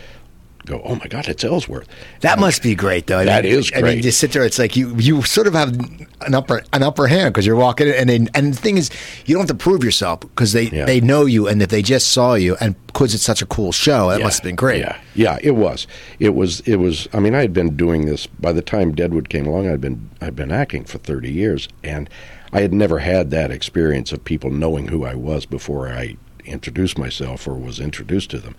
go, 0.67 0.83
"Oh 0.85 0.97
my 0.97 1.07
God, 1.07 1.29
it's 1.29 1.45
Ellsworth." 1.45 1.89
That 2.21 2.39
must 2.39 2.63
be 2.63 2.75
great, 2.75 3.07
though. 3.07 3.19
I 3.19 3.25
that 3.25 3.45
mean, 3.45 3.55
is 3.55 3.71
great. 3.71 3.85
I 3.85 3.89
mean, 3.89 4.03
just 4.03 4.19
sit 4.19 4.33
there. 4.33 4.45
It's 4.45 4.59
like 4.59 4.77
you 4.77 4.95
you 4.97 5.23
sort 5.23 5.47
of 5.47 5.55
have 5.55 5.75
an 6.21 6.35
upper 6.35 6.63
an 6.73 6.83
upper 6.83 7.07
hand 7.07 7.33
because 7.33 7.47
you're 7.47 7.57
walking, 7.57 7.89
and 7.89 8.09
they, 8.09 8.17
and 8.35 8.53
the 8.53 8.57
thing 8.57 8.77
is, 8.77 8.91
you 9.25 9.35
don't 9.35 9.49
have 9.49 9.57
to 9.57 9.63
prove 9.63 9.83
yourself 9.83 10.21
because 10.21 10.53
they 10.53 10.65
yeah. 10.65 10.85
they 10.85 11.01
know 11.01 11.25
you, 11.25 11.49
and 11.49 11.63
if 11.63 11.71
they 11.71 11.83
just 11.83 12.09
saw 12.09 12.35
you, 12.35 12.57
and 12.61 12.75
because 12.87 13.15
it's 13.15 13.25
such 13.25 13.43
a 13.43 13.47
cool 13.47 13.73
show, 13.73 14.11
that 14.11 14.19
yeah. 14.19 14.25
must 14.25 14.39
have 14.39 14.45
been 14.45 14.57
great. 14.57 14.81
Yeah, 14.81 15.01
yeah, 15.15 15.39
it 15.41 15.53
was. 15.53 15.87
It 16.19 16.35
was. 16.35 16.61
It 16.61 16.77
was. 16.77 17.09
I 17.13 17.21
mean, 17.21 17.35
I 17.35 17.41
had 17.41 17.53
been 17.53 17.77
doing 17.77 18.07
this 18.07 18.27
by 18.27 18.53
the 18.53 18.63
time 18.63 18.95
Deadwood 18.95 19.29
came 19.29 19.47
along. 19.47 19.69
I'd 19.69 19.81
been 19.81 20.11
I'd 20.21 20.37
been 20.37 20.53
acting 20.53 20.85
for 20.85 20.99
thirty 20.99 21.33
years, 21.33 21.69
and 21.83 22.11
I 22.53 22.61
had 22.61 22.75
never 22.75 23.01
had 23.01 23.31
that 23.31 23.51
experience 23.51 24.13
of 24.13 24.25
people 24.25 24.51
knowing 24.51 24.89
who 24.89 25.05
I 25.05 25.15
was 25.15 25.47
before 25.47 25.89
I 25.89 26.17
introduced 26.45 26.97
myself 26.97 27.47
or 27.47 27.55
was 27.55 27.81
introduced 27.81 28.31
to 28.31 28.39
them 28.39 28.55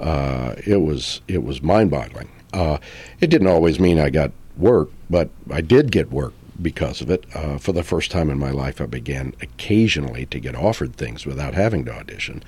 uh, 0.00 0.54
it 0.66 0.82
was 0.82 1.20
it 1.28 1.42
was 1.42 1.62
mind-boggling. 1.62 2.30
Uh, 2.52 2.78
it 3.20 3.28
didn't 3.28 3.48
always 3.48 3.78
mean 3.78 3.98
I 3.98 4.10
got 4.10 4.30
work, 4.56 4.90
but 5.10 5.28
I 5.50 5.60
did 5.60 5.92
get 5.92 6.10
work 6.10 6.32
because 6.60 7.00
of 7.00 7.10
it. 7.10 7.26
Uh, 7.34 7.58
for 7.58 7.72
the 7.72 7.82
first 7.82 8.10
time 8.10 8.30
in 8.30 8.38
my 8.38 8.50
life, 8.50 8.80
I 8.80 8.86
began 8.86 9.34
occasionally 9.42 10.26
to 10.26 10.40
get 10.40 10.54
offered 10.54 10.96
things 10.96 11.26
without 11.26 11.54
having 11.54 11.84
to 11.86 11.92
audition, 11.92 12.42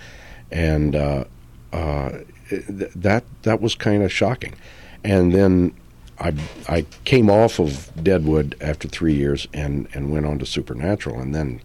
and 0.50 0.96
uh, 0.96 1.24
uh, 1.72 2.10
th- 2.48 2.92
that 2.94 3.24
that 3.42 3.60
was 3.60 3.74
kind 3.74 4.02
of 4.02 4.12
shocking. 4.12 4.54
And 5.04 5.32
then 5.32 5.74
I 6.18 6.34
I 6.68 6.86
came 7.04 7.30
off 7.30 7.58
of 7.58 7.90
Deadwood 8.02 8.56
after 8.60 8.88
three 8.88 9.14
years 9.14 9.46
and 9.52 9.88
and 9.94 10.10
went 10.10 10.26
on 10.26 10.38
to 10.38 10.46
Supernatural, 10.46 11.20
and 11.20 11.34
then 11.34 11.60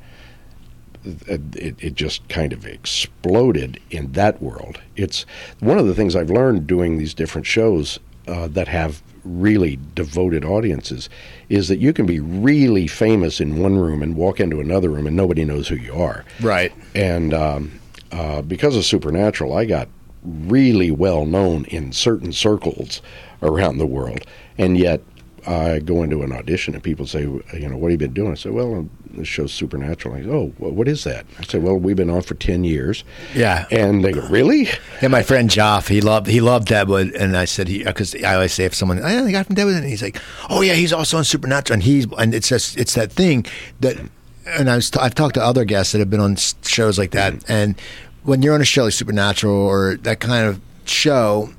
it, 1.06 1.76
it 1.84 1.96
just 1.96 2.28
kind 2.30 2.54
of 2.54 2.66
exploded 2.66 3.80
in 3.90 4.12
that 4.14 4.42
world. 4.42 4.80
It's 4.96 5.26
one 5.60 5.78
of 5.78 5.88
the 5.88 5.96
things 5.96 6.16
I've 6.16 6.30
learned 6.30 6.68
doing 6.68 6.98
these 6.98 7.14
different 7.14 7.48
shows 7.48 8.00
uh, 8.28 8.48
that 8.50 8.68
have 8.68 9.02
really 9.24 9.80
devoted 9.96 10.44
audiences 10.44 11.10
is 11.50 11.68
that 11.70 11.78
you 11.78 11.94
can 11.94 12.06
be 12.06 12.20
really 12.20 12.88
famous 12.88 13.40
in 13.40 13.60
one 13.60 13.78
room 13.78 14.04
and 14.04 14.16
walk 14.16 14.40
into 14.40 14.60
another 14.60 14.90
room 14.90 15.08
and 15.08 15.16
nobody 15.16 15.46
knows 15.46 15.68
who 15.68 15.76
you 15.76 15.94
are. 15.94 16.26
Right. 16.42 16.74
And 16.94 17.34
um, 17.34 17.80
uh, 18.12 18.42
because 18.42 18.76
of 18.76 18.86
Supernatural, 18.86 19.54
I 19.54 19.66
got 19.66 19.88
really 20.24 20.92
well 20.92 21.26
known 21.26 21.66
in 21.66 21.92
certain 21.92 22.32
circles 22.32 23.02
around 23.42 23.78
the 23.78 23.86
world, 23.86 24.26
and 24.58 24.78
yet 24.78 25.02
I 25.46 25.80
go 25.80 26.04
into 26.04 26.24
an 26.24 26.32
audition 26.32 26.74
and 26.74 26.84
people 26.84 27.06
say, 27.06 27.22
you 27.22 27.70
know, 27.70 27.78
what 27.78 27.92
have 27.92 28.02
you 28.02 28.08
been 28.08 28.14
doing? 28.14 28.32
I 28.32 28.36
say, 28.36 28.50
well, 28.50 28.88
this 29.12 29.28
show's 29.28 29.54
Supernatural. 29.54 30.16
I 30.16 30.22
go, 30.22 30.54
oh, 30.60 30.70
what 30.70 30.88
is 30.88 31.04
that? 31.04 31.26
I 31.38 31.44
say, 31.44 31.60
well, 31.60 31.76
we've 31.76 31.96
been 31.96 32.10
on 32.10 32.22
for 32.22 32.36
ten 32.36 32.64
years. 32.64 33.04
Yeah. 33.36 33.66
And 33.72 34.04
they 34.04 34.12
go, 34.12 34.22
really? 34.28 34.70
Yeah, 35.02 35.10
my 35.10 35.24
friend 35.24 35.50
Joff, 35.50 35.88
he 35.88 36.02
loved 36.02 36.28
he 36.28 36.42
loved 36.42 36.68
Deadwood, 36.68 37.12
and 37.14 37.36
I 37.36 37.46
said 37.46 37.68
he 37.68 37.84
because 37.84 38.16
I 38.24 38.36
always 38.36 38.54
say 38.54 38.66
if 38.66 38.74
someone, 38.74 39.00
oh, 39.00 39.04
I 39.04 39.16
know 39.16 39.26
the 39.26 39.32
guy 39.32 39.44
from 39.44 39.56
Deadwood, 39.56 39.76
and 39.76 39.86
he's 39.86 40.02
like, 40.02 40.18
oh 40.50 40.62
yeah, 40.62 40.74
he's 40.74 40.94
also 40.94 41.18
on 41.18 41.24
Supernatural, 41.24 41.76
and 41.76 41.84
he's 41.84 42.08
and 42.18 42.34
it's 42.34 42.48
just 42.48 42.78
it's 42.78 42.96
that 42.96 43.12
thing 43.12 43.46
that, 43.82 43.98
and 44.48 44.70
I 44.70 44.76
was 44.76 44.90
t- 44.90 45.00
I've 45.00 45.16
talked 45.16 45.36
to 45.36 45.44
other 45.44 45.66
guests 45.66 45.92
that 45.92 46.00
have 46.00 46.10
been 46.10 46.20
on 46.20 46.36
shows 46.36 46.98
like 46.98 47.12
that, 47.12 47.34
mm-hmm. 47.34 47.52
and 47.52 47.82
when 48.24 48.42
you're 48.42 48.56
on 48.56 48.62
a 48.62 48.66
show 48.66 48.86
like 48.86 48.94
Supernatural 48.94 49.56
or 49.56 49.98
that 49.98 50.20
kind 50.20 50.48
of 50.48 50.62
show. 50.86 51.50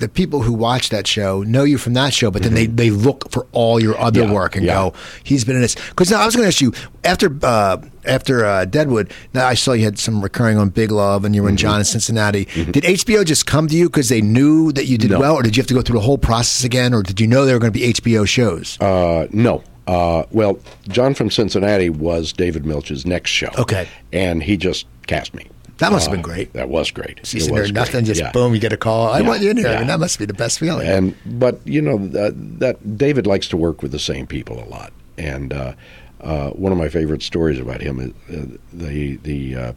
The 0.00 0.08
people 0.08 0.42
who 0.42 0.52
watch 0.52 0.90
that 0.90 1.06
show 1.06 1.42
know 1.42 1.64
you 1.64 1.78
from 1.78 1.94
that 1.94 2.12
show, 2.14 2.30
but 2.30 2.42
then 2.42 2.54
they, 2.54 2.66
they 2.66 2.90
look 2.90 3.30
for 3.30 3.46
all 3.52 3.82
your 3.82 3.98
other 3.98 4.22
Yeah, 4.22 4.32
work 4.32 4.56
and 4.56 4.64
yeah. 4.64 4.74
go, 4.74 4.94
he's 5.24 5.44
been 5.44 5.56
in 5.56 5.62
this. 5.62 5.74
Because 5.74 6.10
now 6.10 6.20
I 6.20 6.26
was 6.26 6.34
going 6.36 6.44
to 6.44 6.48
ask 6.48 6.60
you 6.60 6.72
after 7.04 7.36
uh, 7.42 7.78
after 8.04 8.44
uh, 8.44 8.64
Deadwood. 8.64 9.12
Now 9.34 9.46
I 9.46 9.54
saw 9.54 9.72
you 9.72 9.84
had 9.84 9.98
some 9.98 10.22
recurring 10.22 10.56
on 10.58 10.68
Big 10.70 10.90
Love, 10.90 11.24
and 11.24 11.34
you 11.34 11.40
Mm-hmm. 11.40 11.44
were 11.44 11.50
in 11.50 11.56
John 11.56 11.78
in 11.80 11.84
Cincinnati. 11.84 12.44
Did 12.46 12.84
HBO 12.84 13.24
just 13.24 13.46
come 13.46 13.68
to 13.68 13.76
you 13.76 13.88
because 13.88 14.08
they 14.08 14.20
knew 14.20 14.72
that 14.72 14.86
you 14.86 14.98
did 14.98 15.10
No. 15.10 15.20
well, 15.20 15.34
or 15.34 15.42
did 15.42 15.56
you 15.56 15.60
have 15.60 15.68
to 15.68 15.74
go 15.74 15.82
through 15.82 15.98
the 15.98 16.04
whole 16.04 16.18
process 16.18 16.64
again, 16.64 16.94
or 16.94 17.02
did 17.02 17.20
you 17.20 17.26
know 17.26 17.44
there 17.44 17.54
were 17.54 17.60
going 17.60 17.72
to 17.72 17.78
be 17.78 17.92
HBO 17.92 18.26
shows? 18.26 18.78
Uh, 18.80 19.26
no. 19.32 19.62
Uh, 19.86 20.24
well, 20.30 20.58
John 20.88 21.14
from 21.14 21.30
Cincinnati 21.30 21.88
was 21.88 22.32
David 22.32 22.66
Milch's 22.66 23.06
next 23.06 23.30
show. 23.30 23.48
Okay. 23.58 23.88
And 24.12 24.42
he 24.42 24.56
just 24.58 24.86
cast 25.06 25.32
me. 25.34 25.46
That 25.78 25.92
must 25.92 26.06
have 26.06 26.12
Uh, 26.12 26.16
been 26.16 26.22
great. 26.22 26.52
That 26.54 26.68
was 26.68 26.90
great. 26.90 27.18
You 27.32 27.40
sitting 27.40 27.54
there, 27.54 27.72
nothing, 27.72 28.00
great. 28.00 28.06
just 28.06 28.20
Yeah. 28.20 28.32
boom, 28.32 28.54
you 28.54 28.60
get 28.60 28.72
a 28.72 28.76
call. 28.76 29.08
I 29.08 29.20
Yeah, 29.20 29.28
want 29.28 29.42
you 29.42 29.50
in 29.50 29.56
here. 29.56 29.68
I 29.68 29.78
mean, 29.78 29.86
that 29.86 30.00
must 30.00 30.18
be 30.18 30.24
the 30.24 30.34
best 30.34 30.58
feeling. 30.58 30.86
And 30.88 31.14
but 31.24 31.60
you 31.64 31.80
know 31.80 31.98
that, 32.08 32.34
that 32.60 32.96
David 32.98 33.26
likes 33.26 33.48
to 33.48 33.56
work 33.56 33.82
with 33.82 33.92
the 33.92 33.98
same 33.98 34.26
people 34.26 34.62
a 34.62 34.68
lot. 34.68 34.92
And 35.16 35.52
uh, 35.52 35.72
uh, 36.20 36.50
one 36.50 36.72
of 36.72 36.78
my 36.78 36.88
favorite 36.88 37.22
stories 37.22 37.58
about 37.60 37.80
him 37.80 38.00
is 38.28 38.36
uh, 38.36 38.46
the 38.72 39.16
the 39.22 39.56
uh, 39.56 39.72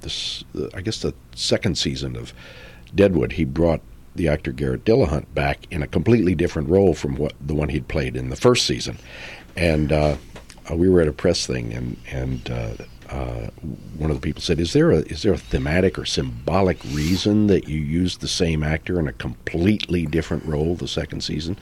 this 0.00 0.42
uh, 0.58 0.68
I 0.74 0.80
guess 0.80 1.00
the 1.02 1.12
second 1.34 1.76
season 1.78 2.16
of 2.16 2.32
Deadwood. 2.94 3.32
He 3.32 3.44
brought 3.44 3.80
the 4.14 4.28
actor 4.28 4.52
Garrett 4.52 4.84
Dillahunt 4.84 5.26
back 5.34 5.66
in 5.70 5.82
a 5.82 5.86
completely 5.86 6.34
different 6.34 6.68
role 6.68 6.92
from 6.94 7.16
what 7.16 7.32
the 7.40 7.54
one 7.54 7.68
he'd 7.70 7.88
played 7.88 8.16
in 8.16 8.28
the 8.30 8.36
first 8.36 8.66
season. 8.66 8.98
And 9.56 9.90
uh, 9.92 10.16
uh, 10.70 10.76
we 10.76 10.88
were 10.88 11.00
at 11.02 11.08
a 11.08 11.12
press 11.12 11.46
thing, 11.46 11.72
and 11.74 11.96
and 12.10 12.50
uh, 13.12 13.50
one 13.98 14.10
of 14.10 14.16
the 14.16 14.22
people 14.22 14.40
said, 14.40 14.58
"Is 14.58 14.72
there 14.72 14.90
a 14.90 14.98
is 14.98 15.22
there 15.22 15.34
a 15.34 15.38
thematic 15.38 15.98
or 15.98 16.04
symbolic 16.04 16.82
reason 16.84 17.46
that 17.48 17.68
you 17.68 17.78
used 17.78 18.20
the 18.20 18.28
same 18.28 18.62
actor 18.62 18.98
in 18.98 19.06
a 19.06 19.12
completely 19.12 20.06
different 20.06 20.44
role 20.46 20.74
the 20.74 20.88
second 20.88 21.22
season?" 21.22 21.58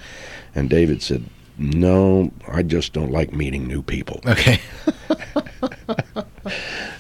And 0.55 0.71
David 0.71 1.03
said, 1.03 1.25
"No, 1.59 2.31
I 2.49 2.63
just 2.63 2.93
don't 2.93 3.11
like 3.11 3.33
meeting 3.33 3.67
new 3.67 3.83
people." 3.83 4.21
okay. 4.27 4.61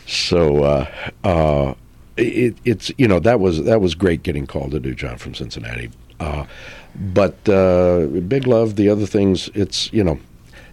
So 0.06 0.64
uh, 0.64 0.86
uh, 1.22 1.74
it, 2.16 2.56
it's 2.64 2.90
you 2.98 3.06
know 3.06 3.20
that 3.20 3.38
was 3.38 3.62
that 3.64 3.80
was 3.80 3.94
great 3.94 4.24
getting 4.24 4.46
called 4.46 4.72
to 4.72 4.80
do 4.80 4.94
John 4.94 5.18
from 5.18 5.34
Cincinnati, 5.34 5.90
uh, 6.18 6.46
but 6.96 7.48
uh, 7.48 8.06
Big 8.26 8.46
Love, 8.48 8.74
the 8.74 8.88
other 8.88 9.06
things, 9.06 9.48
it's 9.54 9.92
you 9.92 10.02
know 10.02 10.18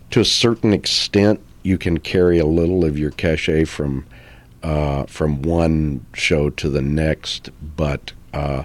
to 0.09 0.21
a 0.21 0.25
certain 0.25 0.73
extent 0.73 1.39
you 1.68 1.78
can 1.78 1.99
carry 1.99 2.39
a 2.39 2.45
little 2.45 2.86
of 2.86 2.97
your 2.97 3.11
cachet 3.11 3.65
from 3.65 4.05
uh, 4.63 5.05
from 5.05 5.41
one 5.41 6.05
show 6.13 6.49
to 6.51 6.70
the 6.70 6.82
next, 6.82 7.49
but. 7.76 8.13
Uh, 8.34 8.63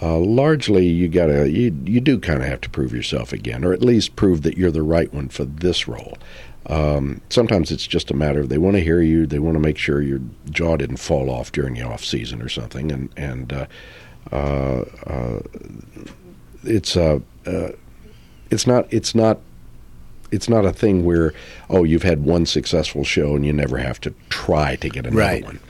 uh, 0.00 0.18
largely, 0.18 0.84
you 0.84 1.06
gotta 1.06 1.48
you 1.48 1.72
you 1.84 2.00
do 2.00 2.18
kind 2.18 2.42
of 2.42 2.48
have 2.48 2.60
to 2.62 2.68
prove 2.68 2.92
yourself 2.92 3.32
again, 3.32 3.64
or 3.64 3.72
at 3.72 3.82
least 3.82 4.16
prove 4.16 4.42
that 4.42 4.58
you're 4.58 4.72
the 4.72 4.82
right 4.82 5.14
one 5.14 5.28
for 5.28 5.44
this 5.44 5.86
role. 5.86 6.18
Um, 6.66 7.20
sometimes 7.30 7.70
it's 7.70 7.86
just 7.86 8.10
a 8.10 8.14
matter 8.14 8.40
of 8.40 8.48
they 8.48 8.58
want 8.58 8.74
to 8.74 8.82
hear 8.82 9.00
you, 9.00 9.26
they 9.26 9.38
want 9.38 9.54
to 9.54 9.60
make 9.60 9.78
sure 9.78 10.02
your 10.02 10.20
jaw 10.50 10.76
didn't 10.76 10.96
fall 10.96 11.30
off 11.30 11.52
during 11.52 11.74
the 11.74 11.82
off 11.82 12.04
season 12.04 12.42
or 12.42 12.48
something, 12.48 12.90
and 12.90 13.10
and 13.16 13.52
uh, 13.52 13.66
uh, 14.32 14.84
uh, 15.06 15.40
it's 16.64 16.96
uh, 16.96 17.20
uh, 17.46 17.68
it's 18.50 18.66
not 18.66 18.92
it's 18.92 19.14
not 19.14 19.38
it's 20.32 20.48
not 20.48 20.64
a 20.64 20.72
thing 20.72 21.04
where 21.04 21.32
oh 21.70 21.84
you've 21.84 22.02
had 22.02 22.24
one 22.24 22.46
successful 22.46 23.04
show 23.04 23.36
and 23.36 23.46
you 23.46 23.52
never 23.52 23.78
have 23.78 24.00
to 24.00 24.12
try 24.30 24.76
to 24.76 24.88
get 24.88 25.06
another 25.06 25.16
Right. 25.18 25.44
one. 25.44 25.60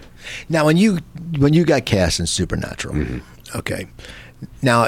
Now, 0.49 0.65
when 0.67 0.77
you 0.77 0.99
when 1.39 1.53
you 1.53 1.65
got 1.65 1.85
cast 1.85 2.21
in 2.21 2.27
Supernatural, 2.27 2.95
Mm-hmm. 2.95 3.59
okay. 3.59 3.89
Now, 4.63 4.87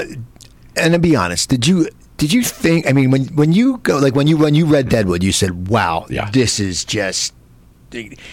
and 0.76 0.92
to 0.94 0.98
be 0.98 1.14
honest, 1.16 1.48
did 1.50 1.66
you 1.66 1.88
did 2.16 2.32
you 2.32 2.42
think? 2.44 2.88
I 2.88 2.92
mean, 2.92 3.10
when 3.10 3.24
when 3.34 3.52
you 3.52 3.78
go 3.78 3.98
like 3.98 4.14
when 4.14 4.26
you 4.28 4.36
when 4.36 4.54
you 4.54 4.64
read 4.66 4.88
Deadwood, 4.88 5.22
you 5.24 5.32
said, 5.32 5.68
"Wow, 5.68 6.06
Yeah. 6.08 6.30
this 6.30 6.58
is 6.60 6.84
just." 6.84 7.34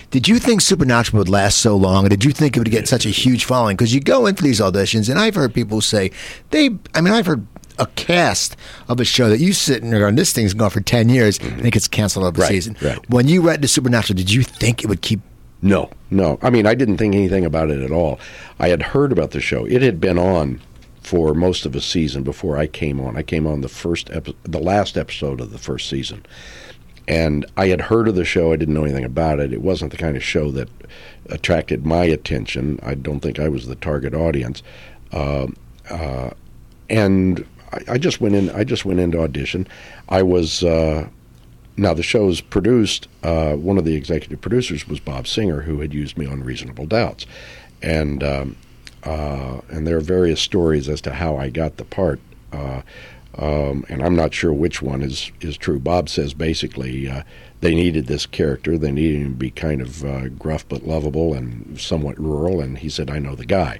Did 0.10 0.28
you 0.28 0.40
think 0.40 0.60
Supernatural 0.62 1.20
would 1.20 1.30
last 1.30 1.60
so 1.60 1.76
long? 1.76 2.06
Or 2.08 2.10
did 2.10 2.24
you 2.26 2.32
think 2.32 2.58
it 2.58 2.60
would 2.60 2.72
get 2.72 2.88
such 2.88 3.06
a 3.06 3.10
huge 3.10 3.46
following? 3.46 3.76
Because 3.78 3.94
you 3.94 4.00
go 4.02 4.26
into 4.26 4.42
these 4.44 4.60
auditions, 4.60 5.08
and 5.08 5.20
I've 5.20 5.36
heard 5.36 5.54
people 5.54 5.82
say 5.82 6.10
they. 6.50 6.72
I 6.96 7.02
mean, 7.02 7.14
I've 7.14 7.28
heard 7.28 7.46
a 7.82 7.88
cast 7.96 8.56
of 8.88 9.00
a 9.00 9.06
show 9.06 9.28
that 9.30 9.40
you 9.40 9.52
sit 9.54 9.84
and 9.84 9.92
going, 9.92 10.16
"This 10.16 10.32
thing's 10.32 10.54
gone 10.54 10.70
for 10.70 10.82
ten 10.82 11.10
years," 11.10 11.40
and 11.40 11.66
it 11.66 11.72
gets 11.72 11.88
canceled 11.88 12.26
over 12.26 12.36
the 12.38 12.42
Right, 12.44 12.50
season. 12.50 12.78
right. 12.82 13.00
When 13.10 13.28
you 13.28 13.42
read 13.42 13.62
the 13.62 13.68
Supernatural, 13.68 14.16
did 14.18 14.32
you 14.32 14.44
think 14.44 14.84
it 14.84 14.88
would 14.88 15.02
keep? 15.02 15.20
No, 15.62 15.90
no. 16.10 16.40
I 16.42 16.50
mean, 16.50 16.66
I 16.66 16.74
didn't 16.76 16.98
think 16.98 17.14
anything 17.14 17.46
about 17.46 17.70
it 17.70 17.82
at 17.82 17.92
all. 17.92 18.20
I 18.60 18.70
had 18.70 18.82
heard 18.82 19.12
about 19.12 19.32
the 19.32 19.42
show. 19.42 19.66
It 19.66 19.82
had 19.82 20.00
been 20.00 20.18
on 20.18 20.60
for 21.02 21.34
most 21.34 21.66
of 21.66 21.76
a 21.76 21.82
season 21.82 22.24
before 22.24 22.58
I 22.58 22.68
came 22.68 23.00
on. 23.00 23.18
I 23.18 23.24
came 23.24 23.46
on 23.48 23.62
the 23.62 23.68
first 23.70 24.10
epi- 24.12 24.36
the 24.44 24.60
last 24.60 24.98
episode 24.98 25.40
of 25.42 25.52
the 25.52 25.58
first 25.58 25.90
season. 25.90 26.24
And 27.08 27.46
I 27.58 27.68
had 27.68 27.82
heard 27.82 28.08
of 28.08 28.16
the 28.16 28.24
show. 28.26 28.54
I 28.54 28.56
didn't 28.56 28.74
know 28.76 28.84
anything 28.84 29.04
about 29.04 29.40
it. 29.40 29.52
It 29.52 29.62
wasn't 29.62 29.92
the 29.92 29.98
kind 29.98 30.16
of 30.16 30.24
show 30.24 30.52
that 30.52 30.70
attracted 31.30 31.86
my 31.86 32.04
attention. 32.06 32.80
I 32.84 32.94
don't 32.96 33.20
think 33.20 33.40
I 33.40 33.50
was 33.50 33.68
the 33.68 33.76
target 33.76 34.14
audience. 34.14 34.62
Um 35.12 35.56
uh, 35.90 36.30
and 36.90 37.46
I, 37.72 37.94
I 37.94 37.98
just 37.98 38.22
went 38.22 38.36
in. 38.36 38.50
I 38.52 38.64
just 38.64 38.86
went 38.86 39.00
into 39.00 39.20
audition. 39.22 39.68
I 40.10 40.24
was 40.24 40.64
uh, 40.64 41.08
now 41.78 41.94
the 41.94 42.04
show's 42.04 42.42
produced. 42.42 43.08
Uh, 43.24 43.56
one 43.56 43.78
of 43.78 43.86
the 43.86 43.96
executive 43.96 44.42
producers 44.42 44.88
was 44.88 45.00
Bob 45.00 45.28
Singer, 45.28 45.62
who 45.62 45.80
had 45.80 45.94
used 45.94 46.18
me 46.18 46.26
on 46.26 46.44
Reasonable 46.44 46.86
Doubts, 46.86 47.26
and 47.82 48.24
um, 48.24 48.56
uh, 49.04 49.62
and 49.70 49.88
there 49.88 49.98
are 49.98 50.02
various 50.02 50.42
stories 50.42 50.90
as 50.90 51.02
to 51.02 51.14
how 51.14 51.38
I 51.38 51.50
got 51.50 51.78
the 51.78 51.86
part. 51.86 52.20
Uh, 52.52 52.82
um, 53.38 53.86
and 53.88 54.04
I'm 54.04 54.16
not 54.16 54.34
sure 54.34 54.52
which 54.52 54.82
one 54.82 55.02
is 55.02 55.32
is 55.40 55.58
true. 55.58 55.80
Bob 55.80 56.10
says 56.10 56.34
basically 56.34 57.08
uh, 57.08 57.24
they 57.62 57.74
needed 57.74 58.08
this 58.08 58.26
character. 58.26 58.78
They 58.78 58.92
needed 58.92 59.22
him 59.22 59.32
to 59.32 59.38
be 59.38 59.52
kind 59.52 59.82
of 59.82 60.04
uh, 60.04 60.28
gruff 60.30 60.68
but 60.68 60.86
lovable 60.86 61.34
and 61.34 61.80
somewhat 61.80 62.20
rural. 62.20 62.60
And 62.60 62.78
he 62.78 62.90
said, 62.90 63.10
"I 63.10 63.20
know 63.20 63.36
the 63.36 63.46
guy." 63.46 63.80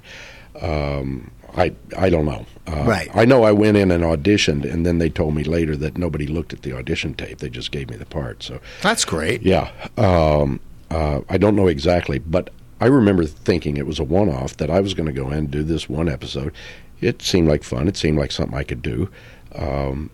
Um, 0.60 1.30
I 1.56 1.72
I 1.96 2.10
don't 2.10 2.24
know. 2.26 2.46
Uh, 2.66 2.84
Right. 2.86 3.08
I 3.14 3.24
know 3.24 3.42
I 3.42 3.52
went 3.52 3.76
in 3.76 3.90
and 3.90 4.04
auditioned, 4.04 4.70
and 4.70 4.86
then 4.86 4.98
they 4.98 5.08
told 5.10 5.34
me 5.34 5.42
later 5.44 5.76
that 5.76 5.98
nobody 5.98 6.26
looked 6.26 6.52
at 6.52 6.62
the 6.62 6.72
audition 6.76 7.14
tape. 7.14 7.38
They 7.38 7.50
just 7.50 7.72
gave 7.72 7.90
me 7.90 7.96
the 7.96 8.06
part. 8.06 8.42
So 8.42 8.60
That's 8.82 9.04
great. 9.04 9.42
yeah, 9.42 9.70
um, 9.98 10.60
uh, 10.90 11.20
I 11.28 11.38
don't 11.38 11.56
know 11.56 11.66
exactly, 11.66 12.18
but 12.20 12.50
I 12.80 12.86
remember 12.86 13.24
thinking 13.26 13.76
it 13.76 13.86
was 13.86 13.98
a 13.98 14.04
one-off 14.04 14.56
that 14.58 14.70
I 14.70 14.80
was 14.80 14.94
going 14.94 15.06
to 15.06 15.12
go 15.12 15.28
in 15.28 15.38
and 15.38 15.50
do 15.50 15.62
this 15.62 15.88
one 15.88 16.08
episode. 16.08 16.52
It 17.00 17.20
seemed 17.22 17.48
like 17.48 17.64
fun. 17.64 17.88
It 17.88 17.96
seemed 17.96 18.18
like 18.18 18.30
something 18.32 18.56
I 18.56 18.62
could 18.64 18.82
do, 18.82 19.08
um, 19.54 20.10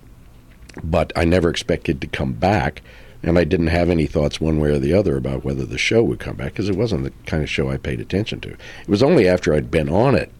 but 0.82 1.12
I 1.16 1.24
never 1.24 1.50
expected 1.50 2.00
to 2.00 2.06
come 2.06 2.32
back, 2.32 2.80
and 3.22 3.38
I 3.38 3.44
didn't 3.44 3.66
have 3.68 3.90
any 3.90 4.06
thoughts 4.06 4.40
one 4.40 4.58
way 4.58 4.70
or 4.70 4.78
the 4.78 4.94
other 4.94 5.16
about 5.16 5.44
whether 5.44 5.66
the 5.66 5.78
show 5.78 6.02
would 6.02 6.18
come 6.20 6.36
back 6.36 6.52
because 6.52 6.68
it 6.68 6.76
wasn't 6.76 7.04
the 7.04 7.12
kind 7.26 7.42
of 7.42 7.50
show 7.50 7.70
I 7.70 7.76
paid 7.76 8.00
attention 8.00 8.40
to. 8.40 8.50
It 8.52 8.88
was 8.88 9.02
only 9.02 9.28
after 9.28 9.52
I'd 9.54 9.70
been 9.70 9.88
on 9.88 10.14
it 10.14 10.30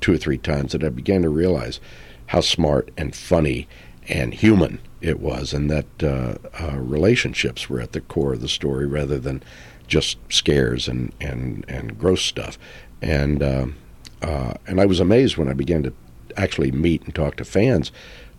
two 0.00 0.14
or 0.14 0.18
three 0.18 0.38
times 0.38 0.72
that 0.72 0.84
I 0.84 0.88
began 0.88 1.22
to 1.22 1.28
realize 1.28 1.80
how 2.26 2.40
smart 2.40 2.90
and 2.96 3.14
funny 3.14 3.68
and 4.08 4.34
human 4.34 4.78
it 5.00 5.20
was, 5.20 5.52
and 5.52 5.70
that 5.70 6.02
uh, 6.02 6.36
uh, 6.60 6.76
relationships 6.78 7.68
were 7.68 7.80
at 7.80 7.92
the 7.92 8.00
core 8.00 8.34
of 8.34 8.40
the 8.40 8.48
story 8.48 8.86
rather 8.86 9.18
than 9.18 9.42
just 9.86 10.18
scares 10.28 10.88
and 10.88 11.12
and 11.20 11.64
and 11.68 11.98
gross 11.98 12.22
stuff. 12.22 12.58
And 13.00 13.42
um, 13.42 13.76
uh, 14.22 14.54
and 14.66 14.80
I 14.80 14.86
was 14.86 15.00
amazed 15.00 15.36
when 15.36 15.48
I 15.48 15.52
began 15.52 15.82
to 15.84 15.92
actually 16.36 16.72
meet 16.72 17.02
and 17.04 17.14
talk 17.14 17.36
to 17.36 17.44
fans 17.44 17.92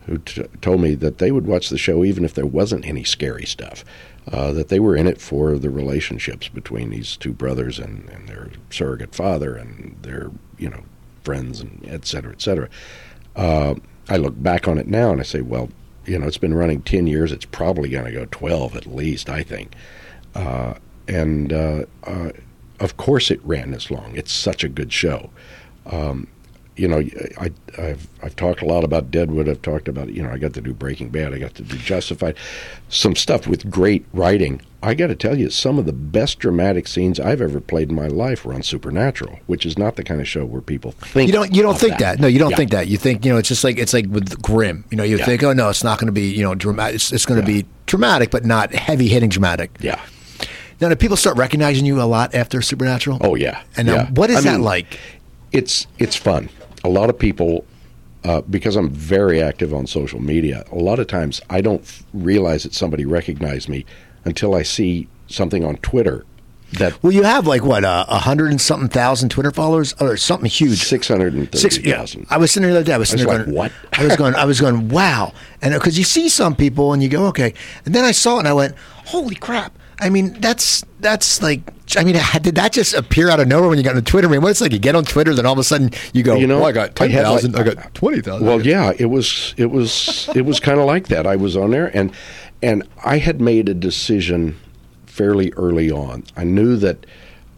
who 0.05 0.17
t- 0.19 0.45
told 0.61 0.81
me 0.81 0.95
that 0.95 1.19
they 1.19 1.31
would 1.31 1.45
watch 1.45 1.69
the 1.69 1.77
show 1.77 2.03
even 2.03 2.25
if 2.25 2.33
there 2.33 2.45
wasn't 2.45 2.85
any 2.85 3.03
scary 3.03 3.45
stuff. 3.45 3.83
Uh, 4.31 4.53
that 4.53 4.67
they 4.67 4.79
were 4.79 4.95
in 4.95 5.07
it 5.07 5.19
for 5.19 5.57
the 5.57 5.71
relationships 5.71 6.47
between 6.47 6.91
these 6.91 7.17
two 7.17 7.33
brothers 7.33 7.79
and, 7.79 8.07
and 8.09 8.27
their 8.27 8.49
surrogate 8.69 9.15
father 9.15 9.55
and 9.55 9.97
their 10.03 10.29
you 10.57 10.69
know 10.69 10.83
friends 11.23 11.61
and 11.61 11.85
et 11.87 12.05
cetera, 12.05 12.31
et 12.31 12.41
cetera. 12.41 12.69
Uh, 13.35 13.75
I 14.09 14.17
look 14.17 14.41
back 14.41 14.67
on 14.67 14.77
it 14.77 14.87
now 14.87 15.11
and 15.11 15.19
I 15.19 15.23
say, 15.23 15.41
well, 15.41 15.69
you 16.05 16.17
know, 16.17 16.27
it's 16.27 16.37
been 16.37 16.53
running 16.53 16.81
10 16.81 17.07
years. 17.07 17.31
It's 17.31 17.45
probably 17.45 17.89
going 17.89 18.05
to 18.05 18.11
go 18.11 18.25
12 18.31 18.75
at 18.75 18.87
least, 18.87 19.29
I 19.29 19.43
think. 19.43 19.75
Uh, 20.33 20.75
and 21.07 21.53
uh, 21.53 21.85
uh, 22.03 22.31
of 22.79 22.97
course 22.97 23.29
it 23.31 23.39
ran 23.43 23.71
this 23.71 23.91
long. 23.91 24.15
It's 24.15 24.31
such 24.31 24.63
a 24.63 24.69
good 24.69 24.91
show. 24.91 25.29
Um, 25.85 26.27
you 26.79 26.87
know, 26.87 27.03
I, 27.37 27.51
I've 27.77 28.07
I've 28.23 28.35
talked 28.35 28.61
a 28.61 28.65
lot 28.65 28.83
about 28.83 29.11
Deadwood. 29.11 29.49
I've 29.49 29.61
talked 29.61 29.87
about 29.87 30.09
you 30.13 30.23
know 30.23 30.31
I 30.31 30.37
got 30.37 30.53
to 30.53 30.61
do 30.61 30.73
Breaking 30.73 31.09
Bad. 31.09 31.33
I 31.33 31.39
got 31.39 31.53
to 31.55 31.63
do 31.63 31.77
Justified, 31.77 32.35
some 32.87 33.15
stuff 33.15 33.47
with 33.47 33.69
great 33.69 34.05
writing. 34.13 34.61
I 34.81 34.93
got 34.93 35.07
to 35.07 35.15
tell 35.15 35.37
you, 35.37 35.49
some 35.49 35.77
of 35.77 35.85
the 35.85 35.91
best 35.91 36.39
dramatic 36.39 36.87
scenes 36.87 37.19
I've 37.19 37.41
ever 37.41 37.59
played 37.59 37.89
in 37.89 37.95
my 37.95 38.07
life 38.07 38.45
were 38.45 38.53
on 38.53 38.63
Supernatural, 38.63 39.39
which 39.47 39.65
is 39.65 39.77
not 39.77 39.97
the 39.97 40.03
kind 40.05 40.21
of 40.21 40.27
show 40.27 40.45
where 40.45 40.61
people 40.61 40.91
think 40.91 41.27
You 41.27 41.33
don't 41.33 41.53
you 41.53 41.61
don't 41.61 41.77
think 41.77 41.97
that. 41.99 42.19
No, 42.19 42.27
you 42.27 42.39
don't 42.39 42.51
Yeah. 42.51 42.57
think 42.57 42.71
that. 42.71 42.87
You 42.87 42.97
think 42.97 43.25
you 43.25 43.31
know 43.33 43.37
it's 43.37 43.49
just 43.49 43.63
like 43.65 43.77
it's 43.77 43.93
like 43.93 44.05
with 44.09 44.41
Grimm. 44.41 44.85
You 44.89 44.95
know, 44.97 45.03
you 45.03 45.17
Yeah. 45.17 45.25
think 45.25 45.43
oh 45.43 45.51
no, 45.51 45.67
it's 45.69 45.83
not 45.83 45.99
going 45.99 46.07
to 46.07 46.13
be 46.13 46.29
you 46.31 46.43
know 46.43 46.55
dramatic. 46.55 46.95
It's, 46.95 47.11
it's 47.11 47.25
going 47.25 47.41
to 47.41 47.45
be 47.45 47.65
dramatic, 47.87 48.31
but 48.31 48.45
not 48.45 48.73
heavy 48.73 49.09
hitting 49.09 49.29
dramatic. 49.29 49.75
Yeah. 49.81 49.99
Now, 50.81 50.87
do 50.87 50.95
people 50.95 51.17
start 51.17 51.35
recognizing 51.35 51.85
you 51.85 52.01
a 52.01 52.03
lot 52.03 52.33
after 52.33 52.61
Supernatural? 52.61 53.17
Oh 53.19 53.35
yeah. 53.35 53.63
And 53.75 53.85
now, 53.87 53.95
yeah. 53.95 54.09
what 54.11 54.29
is 54.29 54.37
I 54.37 54.41
that 54.41 54.51
mean, 54.53 54.61
like? 54.63 54.97
It's 55.51 55.87
it's 55.97 56.15
fun. 56.15 56.47
A 56.83 56.89
lot 56.89 57.09
of 57.09 57.17
people, 57.19 57.65
uh, 58.23 58.41
because 58.41 58.75
I'm 58.75 58.89
very 58.89 59.41
active 59.41 59.73
on 59.73 59.87
social 59.87 60.19
media. 60.21 60.63
A 60.71 60.75
lot 60.75 60.99
of 60.99 61.07
times 61.07 61.41
I 61.49 61.61
don't 61.61 61.81
f- 61.81 62.03
realize 62.13 62.63
that 62.63 62.73
somebody 62.73 63.05
recognized 63.05 63.69
me 63.69 63.85
until 64.25 64.55
I 64.55 64.63
see 64.63 65.07
something 65.27 65.63
on 65.63 65.77
Twitter 65.77 66.25
that 66.73 67.01
Well, 67.01 67.11
you 67.11 67.23
have 67.23 67.47
like 67.47 67.63
what 67.63 67.83
uh, 67.83 68.05
a 68.07 68.19
hundred 68.19 68.51
and 68.51 68.61
something 68.61 68.89
thousand 68.89 69.29
Twitter 69.29 69.49
followers 69.51 69.93
or 69.99 70.15
something 70.17 70.49
huge. 70.49 70.83
six 70.83 71.07
hundred 71.07 71.33
and 71.33 71.53
Six, 71.55 71.77
thirty 71.77 71.89
yeah. 71.89 72.05
I 72.29 72.37
was 72.37 72.51
sitting 72.51 72.69
there 72.69 72.73
the 72.73 72.79
other 72.81 72.85
day. 72.85 72.93
I 72.93 72.97
was 72.97 73.09
sitting 73.09 73.25
was 73.25 73.37
there 73.37 73.45
like, 73.45 73.45
going, 73.47 73.57
"What?" 73.57 73.71
I 73.93 74.03
was 74.05 74.15
going, 74.15 74.35
I 74.35 74.45
was 74.45 74.61
going, 74.61 74.89
wow. 74.89 75.33
And 75.61 75.73
because 75.73 75.97
you 75.97 76.03
see 76.03 76.29
some 76.29 76.55
people 76.55 76.93
and 76.93 77.01
you 77.01 77.09
go, 77.09 77.25
okay. 77.27 77.53
And 77.85 77.95
then 77.95 78.05
I 78.05 78.11
saw 78.11 78.35
it 78.35 78.39
and 78.39 78.47
I 78.47 78.53
went, 78.53 78.75
holy 79.05 79.35
crap. 79.35 79.78
I 79.99 80.09
mean, 80.09 80.33
that's 80.39 80.83
that's 80.99 81.41
like, 81.41 81.61
I 81.97 82.03
mean, 82.03 82.15
did 82.41 82.55
that 82.55 82.71
just 82.73 82.93
appear 82.93 83.29
out 83.29 83.39
of 83.39 83.47
nowhere 83.47 83.69
when 83.69 83.77
you 83.77 83.83
got 83.83 83.95
on 83.95 84.03
Twitter? 84.03 84.27
I 84.27 84.31
mean, 84.31 84.41
what 84.41 84.51
it's 84.51 84.61
like 84.61 84.71
you 84.71 84.79
get 84.79 84.95
on 84.95 85.03
Twitter, 85.03 85.33
then 85.33 85.45
all 85.45 85.53
of 85.53 85.59
a 85.59 85.63
sudden 85.63 85.91
you 86.13 86.23
go, 86.23 86.35
You 86.35 86.47
know, 86.47 86.61
oh, 86.61 86.65
I 86.65 86.71
got 86.71 86.95
ten 86.95 87.11
thousand, 87.11 87.53
like- 87.53 87.67
I 87.67 87.73
got 87.73 87.93
twenty 87.93 88.21
thousand. 88.21 88.47
Well, 88.47 88.65
yeah, 88.65 88.93
it 88.97 89.07
was 89.07 89.53
it 89.57 89.67
was 89.71 90.29
it 90.35 90.45
was 90.45 90.59
kind 90.59 90.79
of 90.79 90.85
like 90.85 91.07
that. 91.07 91.25
I 91.27 91.35
was 91.35 91.55
on 91.57 91.71
there, 91.71 91.95
and 91.95 92.11
and 92.61 92.87
I 93.03 93.17
had 93.17 93.39
made 93.41 93.69
a 93.69 93.73
decision 93.73 94.57
fairly 95.05 95.51
early 95.57 95.91
on. 95.91 96.23
I 96.37 96.43
knew 96.45 96.77
that 96.77 97.05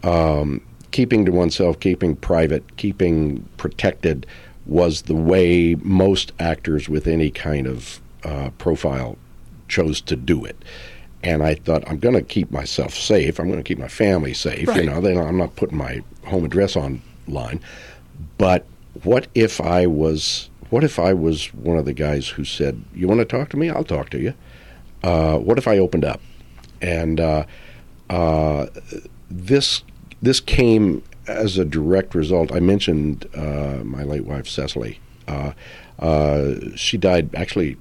um, 0.02 0.60
keeping 0.90 1.24
to 1.26 1.32
oneself, 1.32 1.78
keeping 1.80 2.16
private, 2.16 2.76
keeping 2.76 3.48
protected 3.56 4.26
was 4.66 5.02
the 5.02 5.14
way 5.14 5.74
most 5.82 6.32
actors 6.38 6.88
with 6.88 7.06
any 7.06 7.30
kind 7.30 7.66
of 7.66 8.00
uh, 8.24 8.50
profile 8.58 9.16
chose 9.68 10.00
to 10.02 10.14
do 10.16 10.44
it. 10.44 10.56
And 11.22 11.42
I 11.42 11.54
thought 11.54 11.84
I'm 11.88 11.98
going 11.98 12.14
to 12.14 12.22
keep 12.22 12.50
myself 12.50 12.94
safe. 12.94 13.38
I'm 13.38 13.46
going 13.46 13.58
to 13.58 13.64
keep 13.64 13.78
my 13.78 13.88
family 13.88 14.34
safe. 14.34 14.68
Right. 14.68 14.78
You 14.84 14.90
know, 14.90 15.00
then 15.00 15.18
I'm 15.18 15.36
not 15.36 15.54
putting 15.56 15.78
my 15.78 16.02
home 16.24 16.44
address 16.44 16.76
online. 16.76 17.60
But 18.38 18.66
what 19.02 19.28
if 19.34 19.60
I 19.60 19.86
was? 19.86 20.50
What 20.70 20.84
if 20.84 20.98
I 20.98 21.12
was 21.12 21.52
one 21.54 21.76
of 21.76 21.84
the 21.84 21.92
guys 21.92 22.28
who 22.28 22.44
said, 22.44 22.82
"You 22.94 23.08
want 23.08 23.20
to 23.20 23.24
talk 23.24 23.50
to 23.50 23.56
me? 23.56 23.70
I'll 23.70 23.84
talk 23.84 24.10
to 24.10 24.18
you." 24.18 24.34
Uh, 25.02 25.38
what 25.38 25.58
if 25.58 25.68
I 25.68 25.78
opened 25.78 26.04
up? 26.04 26.20
And 26.80 27.20
uh, 27.20 27.44
uh, 28.10 28.66
this 29.30 29.82
this 30.20 30.40
came 30.40 31.02
as 31.26 31.58
a 31.58 31.64
direct 31.64 32.14
result. 32.14 32.52
I 32.52 32.60
mentioned 32.60 33.26
uh, 33.34 33.82
my 33.84 34.02
late 34.02 34.24
wife 34.24 34.48
Cecily. 34.48 35.00
Uh, 35.28 35.52
uh, 35.98 36.54
she 36.74 36.96
died 36.96 37.34
actually 37.34 37.76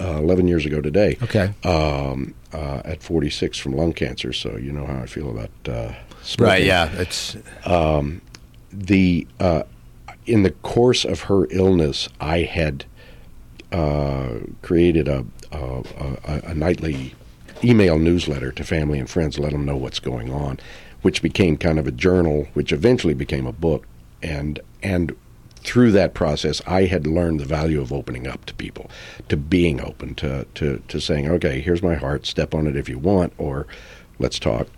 uh, 0.00 0.18
11 0.18 0.48
years 0.48 0.66
ago 0.66 0.80
today. 0.80 1.16
Okay. 1.22 1.52
Um, 1.64 2.34
uh, 2.52 2.82
at 2.84 3.02
46 3.02 3.58
from 3.58 3.76
lung 3.76 3.92
cancer. 3.92 4.32
So 4.32 4.56
you 4.56 4.72
know 4.72 4.86
how 4.86 4.98
I 4.98 5.06
feel 5.06 5.30
about 5.30 5.50
uh, 5.66 5.92
smoking 6.22 6.46
right, 6.46 6.64
yeah, 6.64 6.90
it's 6.92 7.36
the 8.72 9.26
uh, 9.40 9.62
in 10.26 10.42
the 10.42 10.50
course 10.50 11.04
of 11.04 11.22
her 11.22 11.46
illness, 11.50 12.08
I 12.20 12.42
had 12.42 12.84
uh, 13.72 14.34
created 14.62 15.08
a, 15.08 15.24
a, 15.52 15.82
a, 16.24 16.40
a 16.48 16.54
nightly 16.54 17.14
email 17.64 17.98
newsletter 17.98 18.52
to 18.52 18.64
family 18.64 18.98
and 18.98 19.08
friends, 19.08 19.38
let 19.38 19.52
them 19.52 19.64
know 19.64 19.76
what's 19.76 19.98
going 19.98 20.32
on, 20.32 20.58
which 21.02 21.22
became 21.22 21.56
kind 21.56 21.78
of 21.78 21.86
a 21.86 21.90
journal, 21.90 22.46
which 22.54 22.72
eventually 22.72 23.14
became 23.14 23.46
a 23.46 23.52
book, 23.52 23.86
and 24.22 24.60
and 24.82 25.16
through 25.58 25.92
that 25.92 26.14
process, 26.14 26.62
I 26.66 26.84
had 26.84 27.06
learned 27.06 27.40
the 27.40 27.44
value 27.44 27.80
of 27.80 27.92
opening 27.92 28.26
up 28.26 28.46
to 28.46 28.54
people, 28.54 28.90
to 29.28 29.36
being 29.36 29.80
open, 29.80 30.14
to 30.16 30.46
to 30.54 30.82
to 30.88 31.00
saying, 31.00 31.28
okay, 31.30 31.60
here's 31.60 31.82
my 31.82 31.94
heart, 31.94 32.26
step 32.26 32.54
on 32.54 32.66
it 32.66 32.76
if 32.76 32.88
you 32.88 32.98
want, 32.98 33.32
or 33.38 33.66
let's 34.18 34.38
talk 34.38 34.68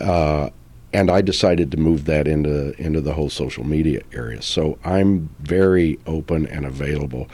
uh, 0.00 0.50
and 0.92 1.10
I 1.10 1.20
decided 1.20 1.70
to 1.70 1.76
move 1.76 2.06
that 2.06 2.26
into 2.26 2.74
into 2.80 3.00
the 3.00 3.12
whole 3.12 3.30
social 3.30 3.64
media 3.64 4.02
area. 4.12 4.42
So 4.42 4.78
I'm 4.84 5.30
very 5.38 6.00
open 6.06 6.46
and 6.46 6.66
available. 6.66 7.28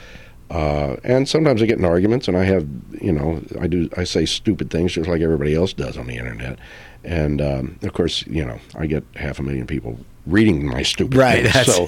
Uh, 0.49 0.95
and 1.03 1.27
sometimes 1.27 1.61
I 1.61 1.65
get 1.65 1.77
in 1.77 1.85
arguments, 1.85 2.27
and 2.27 2.37
I 2.37 2.45
have, 2.45 2.67
you 3.01 3.11
know, 3.11 3.41
I 3.59 3.67
do, 3.67 3.89
I 3.97 4.05
say 4.05 4.25
stupid 4.25 4.69
things 4.69 4.93
just 4.93 5.09
like 5.09 5.21
everybody 5.21 5.53
else 5.53 5.73
does 5.73 5.97
on 5.97 6.07
the 6.07 6.15
internet. 6.15 6.57
And 7.03 7.41
um, 7.41 7.79
of 7.83 7.93
course, 7.93 8.25
you 8.27 8.45
know, 8.45 8.59
I 8.75 8.85
get 8.85 9.03
half 9.15 9.39
a 9.39 9.43
million 9.43 9.67
people 9.67 9.99
reading 10.25 10.65
my 10.65 10.83
stupid 10.83 11.17
Right, 11.17 11.47
things. 11.47 11.65
So 11.65 11.87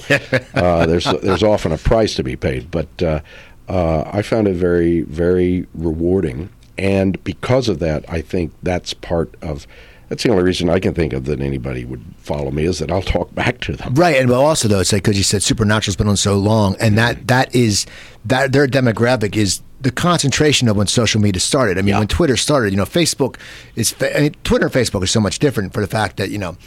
uh, 0.53 0.85
there's 0.85 1.05
there's 1.05 1.43
often 1.43 1.71
a 1.71 1.77
price 1.77 2.15
to 2.15 2.23
be 2.23 2.35
paid, 2.35 2.71
but 2.71 3.03
uh, 3.03 3.21
uh, 3.67 4.09
I 4.11 4.21
found 4.21 4.47
it 4.47 4.55
very 4.55 5.01
very 5.01 5.67
rewarding, 5.73 6.49
and 6.77 7.21
because 7.23 7.69
of 7.69 7.79
that, 7.79 8.05
I 8.09 8.21
think 8.21 8.53
that's 8.63 8.93
part 8.93 9.35
of. 9.41 9.67
That's 10.09 10.23
the 10.23 10.31
only 10.31 10.43
reason 10.43 10.69
I 10.69 10.79
can 10.79 10.95
think 10.95 11.13
of 11.13 11.25
that 11.25 11.39
anybody 11.39 11.85
would 11.85 12.03
follow 12.17 12.49
me 12.49 12.65
is 12.65 12.79
that 12.79 12.91
I'll 12.91 13.03
talk 13.03 13.33
back 13.35 13.59
to 13.61 13.75
them. 13.75 13.93
Right, 13.93 14.17
and 14.17 14.27
but 14.27 14.39
also 14.41 14.67
though 14.67 14.79
it's 14.79 14.91
like 14.91 15.03
because 15.03 15.17
you 15.17 15.23
said 15.23 15.43
Supernatural's 15.43 15.95
been 15.95 16.07
on 16.07 16.17
so 16.17 16.35
long, 16.35 16.75
and 16.79 16.97
that 16.97 17.17
mm-hmm. 17.17 17.25
that 17.27 17.53
is 17.55 17.85
that 18.25 18.51
their 18.51 18.67
demographic 18.67 19.35
is 19.35 19.61
the 19.81 19.91
concentration 19.91 20.67
of 20.67 20.75
when 20.75 20.87
social 20.87 21.21
media 21.21 21.39
started. 21.39 21.77
I 21.77 21.81
mean, 21.81 21.89
Yeah. 21.89 21.99
when 21.99 22.07
Twitter 22.07 22.35
started, 22.35 22.71
you 22.71 22.77
know, 22.77 22.85
Facebook 22.85 23.37
is 23.75 23.95
I 24.01 24.19
mean, 24.21 24.35
Twitter 24.43 24.65
and 24.65 24.73
Facebook 24.73 25.03
are 25.03 25.07
so 25.07 25.21
much 25.21 25.39
different 25.39 25.73
for 25.73 25.81
the 25.81 25.87
fact 25.87 26.17
that 26.17 26.31
you 26.31 26.39
know, 26.39 26.57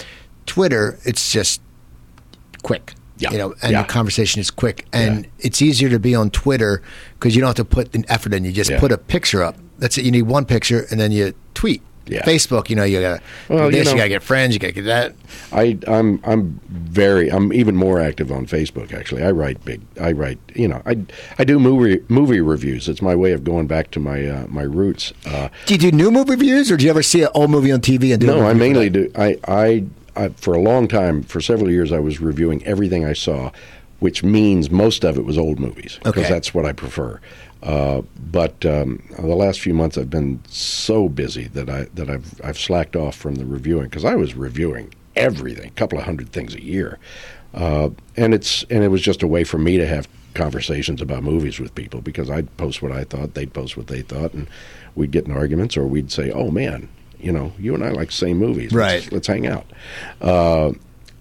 Twitter 0.47 0.99
it's 1.05 1.32
just 1.32 1.61
quick. 2.62 2.95
Yeah. 3.18 3.32
You 3.32 3.38
know, 3.38 3.55
and 3.61 3.72
Yeah. 3.72 3.82
the 3.82 3.88
conversation 3.88 4.40
is 4.40 4.51
quick, 4.53 4.86
and 4.93 5.24
Yeah. 5.24 5.30
it's 5.40 5.61
easier 5.61 5.88
to 5.90 5.99
be 5.99 6.14
on 6.14 6.30
Twitter 6.30 6.80
because 7.18 7.34
you 7.34 7.40
don't 7.40 7.49
have 7.49 7.57
to 7.57 7.64
put 7.64 7.95
an 7.95 8.05
effort 8.09 8.32
in. 8.34 8.45
You 8.45 8.53
just 8.53 8.72
put 8.76 8.93
a 8.93 8.99
picture 8.99 9.43
up. 9.43 9.57
That's 9.78 9.99
it. 9.99 10.05
You 10.05 10.12
need 10.12 10.22
one 10.22 10.45
picture, 10.45 10.86
and 10.90 11.01
then 11.01 11.11
you 11.11 11.34
tweet. 11.55 11.82
Yeah. 12.07 12.23
Facebook, 12.25 12.69
you 12.69 12.75
know, 12.77 12.83
you 12.85 13.01
gotta 13.01 13.23
Well, 13.49 13.71
do 13.71 13.77
you 13.77 13.85
this, 13.85 13.89
you, 13.89 13.95
know- 13.95 13.99
gotta 14.01 14.09
get 14.09 14.23
friends, 14.23 14.55
you 14.55 14.59
gotta 14.61 14.73
get 14.73 14.85
that. 14.87 15.15
I, 15.53 15.79
I'm 15.87 16.21
I'm 16.25 16.61
very 16.69 17.31
I'm 17.31 17.53
even 17.53 17.77
more 17.77 18.01
active 18.01 18.33
on 18.33 18.47
Facebook 18.47 18.93
actually. 18.93 19.23
I 19.23 19.31
write 19.31 19.65
big. 19.65 19.81
I 20.01 20.13
write 20.13 20.39
you 20.55 20.67
know 20.69 20.83
I 20.85 20.99
I 21.39 21.45
do 21.45 21.59
movie 21.61 22.03
movie 22.09 22.41
reviews. 22.41 22.89
It's 22.89 23.03
my 23.03 23.15
way 23.15 23.33
of 23.33 23.45
going 23.45 23.67
back 23.69 23.91
to 23.93 24.01
my 24.01 24.27
uh, 24.27 24.47
my 24.49 24.63
roots. 24.63 25.13
Uh, 25.27 25.49
Do 25.67 25.75
you 25.75 25.79
do 25.79 25.93
new 25.93 26.11
movie 26.11 26.33
reviews, 26.33 26.71
or 26.73 26.77
do 26.77 26.85
you 26.85 26.91
ever 26.91 27.03
see 27.03 27.23
an 27.23 27.29
old 27.35 27.51
movie 27.51 27.71
on 27.71 27.81
TV 27.81 28.13
and 28.13 28.21
do? 28.21 28.27
No, 28.27 28.47
I 28.47 28.53
mainly 28.55 28.91
do. 28.91 29.11
I, 29.15 29.39
I, 29.47 29.85
I, 30.17 30.29
for 30.31 30.55
a 30.55 30.61
long 30.61 30.89
time, 30.89 31.23
for 31.23 31.41
several 31.41 31.71
years, 31.71 31.93
I 31.93 31.99
was 32.01 32.21
reviewing 32.21 32.65
everything 32.67 33.05
I 33.05 33.13
saw, 33.13 33.51
which 34.01 34.23
means 34.25 34.71
most 34.71 35.05
of 35.05 35.17
it 35.17 35.25
was 35.25 35.39
old 35.39 35.61
movies 35.61 35.99
because 36.03 36.25
Okay. 36.25 36.33
that's 36.33 36.53
what 36.53 36.67
I 36.67 36.73
prefer. 36.73 37.21
Uh, 37.63 38.03
but 38.31 38.65
um, 38.67 39.03
the 39.17 39.37
last 39.37 39.61
few 39.61 39.73
months, 39.73 39.97
I've 39.97 40.11
been 40.11 40.43
so 40.49 41.09
busy 41.09 41.45
that 41.49 41.71
I 41.71 41.85
that 41.95 42.11
I've 42.11 42.41
I've 42.43 42.59
slacked 42.59 42.97
off 42.97 43.15
from 43.15 43.37
the 43.37 43.47
reviewing 43.47 43.85
because 43.85 44.05
I 44.05 44.17
was 44.17 44.35
reviewing 44.35 44.93
everything, 45.15 45.69
a 45.69 45.73
couple 45.73 45.99
of 45.99 46.05
hundred 46.05 46.31
things 46.33 46.55
a 46.55 46.63
year, 46.63 46.99
uh, 47.55 47.91
and 48.17 48.35
it's 48.35 48.65
and 48.65 48.83
it 48.83 48.89
was 48.89 49.01
just 49.01 49.23
a 49.23 49.29
way 49.29 49.45
for 49.45 49.59
me 49.59 49.77
to 49.77 49.87
have 49.87 50.09
conversations 50.35 51.01
about 51.01 51.23
movies 51.23 51.61
with 51.61 51.75
people 51.75 52.01
because 52.01 52.31
I'd 52.31 52.55
post 52.57 52.83
what 52.83 52.91
I 52.91 53.05
thought, 53.05 53.35
they'd 53.35 53.53
post 53.53 53.77
what 53.77 53.87
they 53.87 54.03
thought, 54.03 54.33
and 54.33 54.49
we'd 54.97 55.13
get 55.13 55.27
in 55.27 55.33
arguments, 55.33 55.77
or 55.77 55.87
we'd 55.87 56.11
say, 56.11 56.33
"Oh 56.33 56.51
man, 56.51 56.89
you 57.21 57.31
know, 57.31 57.53
you 57.61 57.75
and 57.75 57.85
I 57.85 57.91
like 57.91 58.09
the 58.09 58.15
same 58.15 58.39
movies, 58.39 58.73
Right. 58.73 59.03
Let's, 59.03 59.13
let's 59.13 59.27
hang 59.29 59.47
out." 59.47 59.67
Uh, 60.21 60.73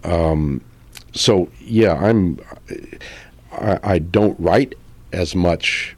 um, 0.04 0.62
so 1.14 1.50
yeah, 1.60 1.94
I'm. 1.94 2.40
I, 3.52 3.80
I 3.84 4.00
don't 4.00 4.40
write 4.40 4.74
as 5.12 5.36
much 5.36 5.96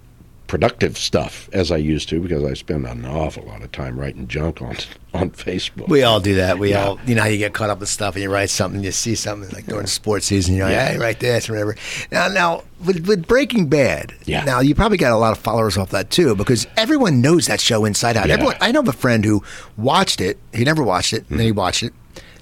productive 0.54 1.00
stuff 1.00 1.50
as 1.52 1.72
I 1.72 1.78
used 1.78 2.10
to 2.10 2.20
because 2.20 2.44
I 2.44 2.54
spend 2.54 2.86
an 2.86 3.06
awful 3.06 3.42
lot 3.44 3.64
of 3.64 3.72
time 3.72 4.00
writing 4.00 4.28
junk 4.28 4.62
on 4.62 4.76
on 5.16 5.32
Facebook. 5.32 5.88
We 5.88 6.04
all 6.04 6.20
do 6.20 6.36
that. 6.36 6.60
We 6.60 6.70
Yeah. 6.70 6.86
all, 6.86 7.00
you 7.08 7.16
know, 7.16 7.24
how 7.24 7.28
you 7.28 7.40
get 7.40 7.54
caught 7.56 7.72
up 7.72 7.80
with 7.80 7.90
stuff 7.90 8.14
and 8.14 8.22
you 8.22 8.30
write 8.32 8.52
something, 8.52 8.84
you 8.84 8.92
see 8.92 9.16
something 9.16 9.50
like 9.50 9.66
during 9.66 9.88
sports 9.88 10.28
season, 10.28 10.56
you're 10.56 10.66
like, 10.68 10.74
Yeah. 10.76 10.90
hey, 10.90 10.98
write 11.00 11.20
this 11.20 11.50
or 11.50 11.54
whatever. 11.54 11.76
Now, 12.12 12.28
now 12.28 12.64
with, 12.86 13.08
with 13.08 13.26
Breaking 13.28 13.66
Bad, 13.68 14.14
Yeah. 14.26 14.44
now 14.44 14.60
you 14.60 14.76
probably 14.76 15.00
got 15.00 15.12
a 15.12 15.18
lot 15.18 15.32
of 15.32 15.40
followers 15.40 15.76
off 15.76 15.90
that 15.90 16.12
too 16.12 16.36
because 16.36 16.68
everyone 16.78 17.20
knows 17.20 17.48
that 17.48 17.60
show 17.60 17.84
inside 17.84 18.16
out. 18.16 18.28
Yeah. 18.28 18.36
Everyone, 18.36 18.56
I 18.62 18.72
know 18.72 18.82
of 18.82 18.88
a 18.88 18.94
friend 18.94 19.26
who 19.26 19.42
watched 19.76 20.22
it. 20.22 20.38
He 20.54 20.64
never 20.64 20.84
watched 20.84 21.14
it, 21.14 21.26
and 21.32 21.40
then 21.40 21.46
he 21.48 21.52
watched 21.52 21.82
it. 21.82 21.94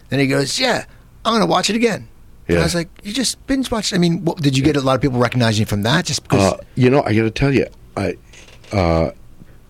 Then 0.10 0.20
he 0.20 0.28
goes, 0.28 0.60
yeah, 0.60 0.84
I'm 1.24 1.32
going 1.32 1.40
to 1.40 1.50
watch 1.50 1.70
it 1.70 1.78
again. 1.78 2.10
And 2.50 2.60
I 2.60 2.64
was 2.64 2.76
like, 2.76 2.90
you 3.02 3.14
just 3.14 3.46
binge 3.48 3.72
watched. 3.72 3.94
I 3.94 3.98
mean, 3.98 4.26
what, 4.26 4.42
did 4.42 4.58
you 4.58 4.64
get 4.66 4.76
a 4.76 4.82
lot 4.82 4.96
of 4.96 5.02
people 5.02 5.18
recognizing 5.20 5.62
you 5.62 5.66
from 5.66 5.84
that? 5.84 6.04
Just 6.04 6.24
because? 6.24 6.52
Uh, 6.52 6.58
you 6.76 6.90
know, 6.90 7.02
I 7.04 7.16
got 7.16 7.22
to 7.22 7.32
tell 7.32 7.54
you, 7.54 7.66
I, 7.98 8.16
uh, 8.72 9.12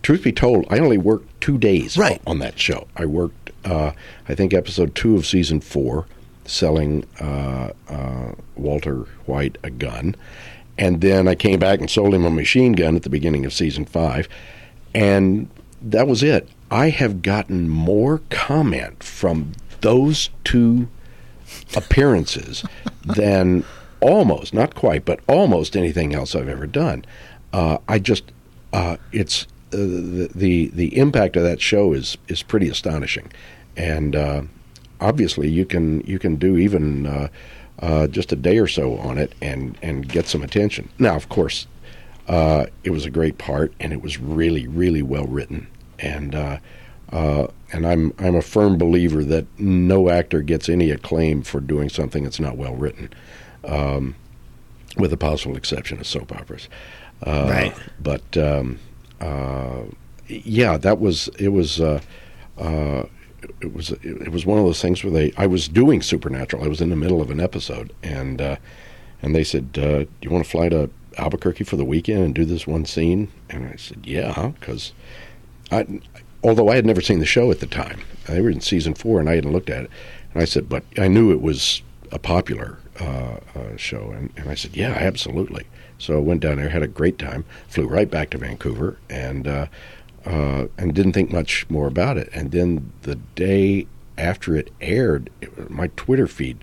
truth 0.04 0.24
be 0.24 0.32
told, 0.32 0.66
I 0.70 0.80
only 0.80 0.98
worked 0.98 1.42
two 1.42 1.58
days 1.58 1.98
Right. 1.98 2.22
on 2.28 2.40
that 2.40 2.60
show. 2.60 2.88
I 2.96 3.06
worked, 3.06 3.52
uh, 3.66 3.92
I 4.30 4.36
think, 4.36 4.54
episode 4.54 4.94
two 4.96 5.16
of 5.16 5.26
season 5.26 5.60
four, 5.62 6.06
selling 6.46 7.06
uh, 7.20 7.72
uh, 7.90 8.32
Walter 8.56 9.06
White 9.26 9.58
a 9.64 9.70
gun. 9.70 10.16
And 10.78 11.02
then 11.02 11.28
I 11.28 11.36
came 11.36 11.60
back 11.60 11.80
and 11.80 11.90
sold 11.90 12.14
him 12.14 12.26
a 12.26 12.32
machine 12.32 12.74
gun 12.74 12.96
at 12.96 13.04
the 13.04 13.10
beginning 13.10 13.46
of 13.46 13.54
season 13.54 13.86
five. 13.86 14.28
And 14.96 15.48
that 15.82 16.08
was 16.08 16.24
it. 16.24 16.48
I 16.70 16.90
have 16.90 17.22
gotten 17.22 17.68
more 17.70 18.22
comment 18.30 19.04
from 19.04 19.52
those 19.82 20.30
two 20.44 20.88
appearances 21.76 22.64
than 23.06 23.64
almost, 24.00 24.54
not 24.54 24.74
quite, 24.76 25.06
but 25.06 25.20
almost 25.28 25.76
anything 25.76 26.14
else 26.16 26.36
I've 26.36 26.48
ever 26.50 26.66
done. 26.68 27.06
Uh, 27.54 27.78
I 27.88 28.00
just, 28.00 28.32
uh, 28.74 28.98
it's 29.12 29.46
uh, 29.74 29.78
the, 29.78 30.30
the 30.34 30.68
the 30.68 30.98
impact 30.98 31.36
of 31.36 31.44
that 31.44 31.62
show 31.62 31.94
is 31.94 32.18
is 32.28 32.44
pretty 32.44 32.70
astonishing, 32.70 33.32
and 33.78 34.16
uh, 34.16 34.42
obviously 35.00 35.50
you 35.50 35.66
can 35.66 36.02
you 36.02 36.20
can 36.20 36.36
do 36.36 36.58
even 36.58 37.06
uh, 37.06 37.28
uh, 37.80 38.08
just 38.08 38.32
a 38.32 38.36
day 38.36 38.58
or 38.58 38.68
so 38.68 38.98
on 38.98 39.18
it 39.18 39.34
and 39.42 39.78
and 39.82 40.08
get 40.08 40.28
some 40.28 40.44
attention. 40.44 40.90
Now, 41.00 41.16
of 41.16 41.30
course, 41.30 41.68
it 42.28 42.92
was 42.92 43.06
a 43.06 43.10
great 43.10 43.38
part, 43.38 43.74
and 43.80 43.94
it 43.94 44.02
was 44.02 44.20
really 44.20 44.68
really 44.68 45.02
well 45.02 45.26
written, 45.26 45.68
and 46.00 46.36
and 47.14 47.86
I'm 47.86 48.14
I'm 48.18 48.36
a 48.36 48.42
firm 48.42 48.78
believer 48.78 49.24
that 49.26 49.46
no 49.60 50.10
actor 50.10 50.42
gets 50.42 50.70
any 50.70 50.92
acclaim 50.92 51.44
for 51.44 51.60
doing 51.62 51.90
something 51.90 52.24
that's 52.24 52.40
not 52.40 52.58
well 52.58 52.76
written, 52.76 53.10
um, 53.64 54.16
with 54.98 55.12
the 55.12 55.18
possible 55.18 55.56
exception 55.56 56.00
of 56.00 56.08
soap 56.08 56.32
operas. 56.34 56.68
Uh, 57.26 57.48
right. 57.50 57.76
But 58.00 58.38
um, 58.38 58.80
uh, 59.20 59.84
yeah, 60.28 60.78
that 60.78 61.00
was 61.00 61.30
it 61.40 61.50
was. 61.50 61.80
Uh, 61.80 62.02
uh, 62.58 63.04
it 63.60 63.74
was 63.74 63.92
it 64.04 64.32
was 64.32 64.46
one 64.46 64.60
of 64.60 64.66
those 64.66 64.82
things 64.82 65.04
where 65.04 65.12
they 65.12 65.34
I 65.36 65.48
was 65.48 65.68
doing 65.68 66.02
Supernatural. 66.02 66.64
I 66.64 66.68
was 66.68 66.80
in 66.80 66.90
the 66.90 66.96
middle 66.96 67.22
of 67.22 67.32
an 67.32 67.40
episode, 67.40 67.92
and 68.04 68.40
uh, 68.40 68.58
and 69.22 69.36
they 69.36 69.44
said, 69.44 69.72
"Do 69.72 70.08
you 70.22 70.30
want 70.30 70.44
to 70.46 70.50
fly 70.50 70.70
to 70.70 70.90
Albuquerque 71.18 71.64
for 71.64 71.76
the 71.76 71.86
weekend 71.86 72.24
and 72.24 72.36
do 72.36 72.46
this 72.46 72.68
one 72.68 72.86
scene?" 72.86 73.32
And 73.50 73.66
I 73.66 73.78
said, 73.78 74.06
"Yeah," 74.06 74.52
because 74.60 74.94
I 75.72 75.88
although 76.44 76.70
I 76.70 76.76
had 76.76 76.86
never 76.86 77.02
seen 77.02 77.20
the 77.20 77.26
show 77.26 77.52
at 77.52 77.60
the 77.60 77.68
time. 77.68 78.02
They 78.28 78.42
were 78.42 78.50
in 78.50 78.62
season 78.62 78.94
four, 78.94 79.20
and 79.20 79.30
I 79.30 79.36
hadn't 79.36 79.52
looked 79.52 79.70
at 79.70 79.86
it. 79.86 79.92
And 80.34 80.42
I 80.42 80.46
said, 80.46 80.70
but 80.70 80.84
I 80.98 81.08
knew 81.08 81.32
it 81.32 81.42
was 81.42 81.82
a 82.12 82.20
popular 82.20 82.78
uh, 83.00 83.38
uh, 83.56 83.78
show, 83.78 84.12
and, 84.12 84.32
and 84.38 84.50
I 84.50 84.56
said, 84.56 84.76
yeah, 84.76 84.92
absolutely. 84.92 85.66
So 86.02 86.16
I 86.16 86.20
went 86.20 86.42
down 86.42 86.58
there, 86.58 86.70
had 86.70 86.84
a 86.84 86.88
great 86.88 87.18
time, 87.20 87.46
flew 87.68 87.88
right 87.88 88.10
back 88.10 88.30
to 88.32 88.38
Vancouver, 88.38 88.98
and 89.10 89.48
uh, 89.48 89.68
uh 90.26 90.68
and 90.78 90.94
didn't 90.94 91.14
think 91.14 91.32
much 91.32 91.70
more 91.70 91.88
about 91.88 92.18
it. 92.18 92.30
And 92.34 92.52
then 92.52 92.92
the 93.04 93.16
day 93.16 93.88
after 94.18 94.56
it 94.56 94.72
aired, 94.82 95.30
it, 95.42 95.70
my 95.70 95.88
Twitter 95.96 96.28
feed 96.28 96.58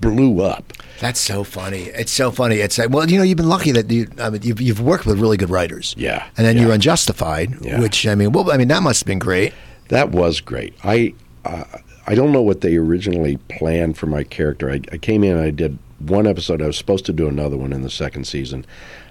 blew 0.00 0.42
up. 0.42 0.72
That's 1.00 1.20
so 1.20 1.44
funny. 1.44 1.84
It's 1.84 2.12
so 2.12 2.30
funny. 2.30 2.56
It's 2.56 2.78
like, 2.78 2.90
well, 2.90 3.08
you 3.10 3.18
know, 3.18 3.24
you've 3.24 3.36
been 3.36 3.48
lucky 3.48 3.72
that 3.72 3.90
you, 3.90 4.08
I 4.18 4.30
mean, 4.30 4.42
you've, 4.42 4.60
you've 4.60 4.80
worked 4.80 5.06
with 5.06 5.18
really 5.18 5.36
good 5.36 5.50
writers. 5.50 5.94
Yeah. 5.98 6.26
And 6.36 6.46
then 6.46 6.56
yeah. 6.56 6.62
you're 6.62 6.72
unjustified, 6.72 7.56
yeah. 7.60 7.80
which 7.80 8.06
I 8.06 8.14
mean, 8.14 8.32
well, 8.32 8.50
I 8.50 8.56
mean, 8.56 8.68
that 8.68 8.82
must 8.82 9.00
have 9.00 9.06
been 9.06 9.18
great. 9.18 9.54
That 9.88 10.10
was 10.10 10.40
great. 10.40 10.74
I 10.84 11.14
uh, 11.44 11.64
I 12.06 12.14
don't 12.14 12.32
know 12.32 12.42
what 12.42 12.62
they 12.62 12.76
originally 12.76 13.36
planned 13.48 13.96
for 13.98 14.06
my 14.06 14.24
character. 14.24 14.70
I, 14.70 14.80
I 14.92 14.98
came 14.98 15.24
in, 15.24 15.38
I 15.38 15.50
did 15.50 15.78
one 15.98 16.26
episode. 16.26 16.62
I 16.62 16.66
was 16.66 16.78
supposed 16.78 17.06
to 17.06 17.12
do 17.12 17.28
another 17.28 17.56
one 17.56 17.72
in 17.72 17.82
the 17.82 17.90
second 17.90 18.26
season. 18.26 18.64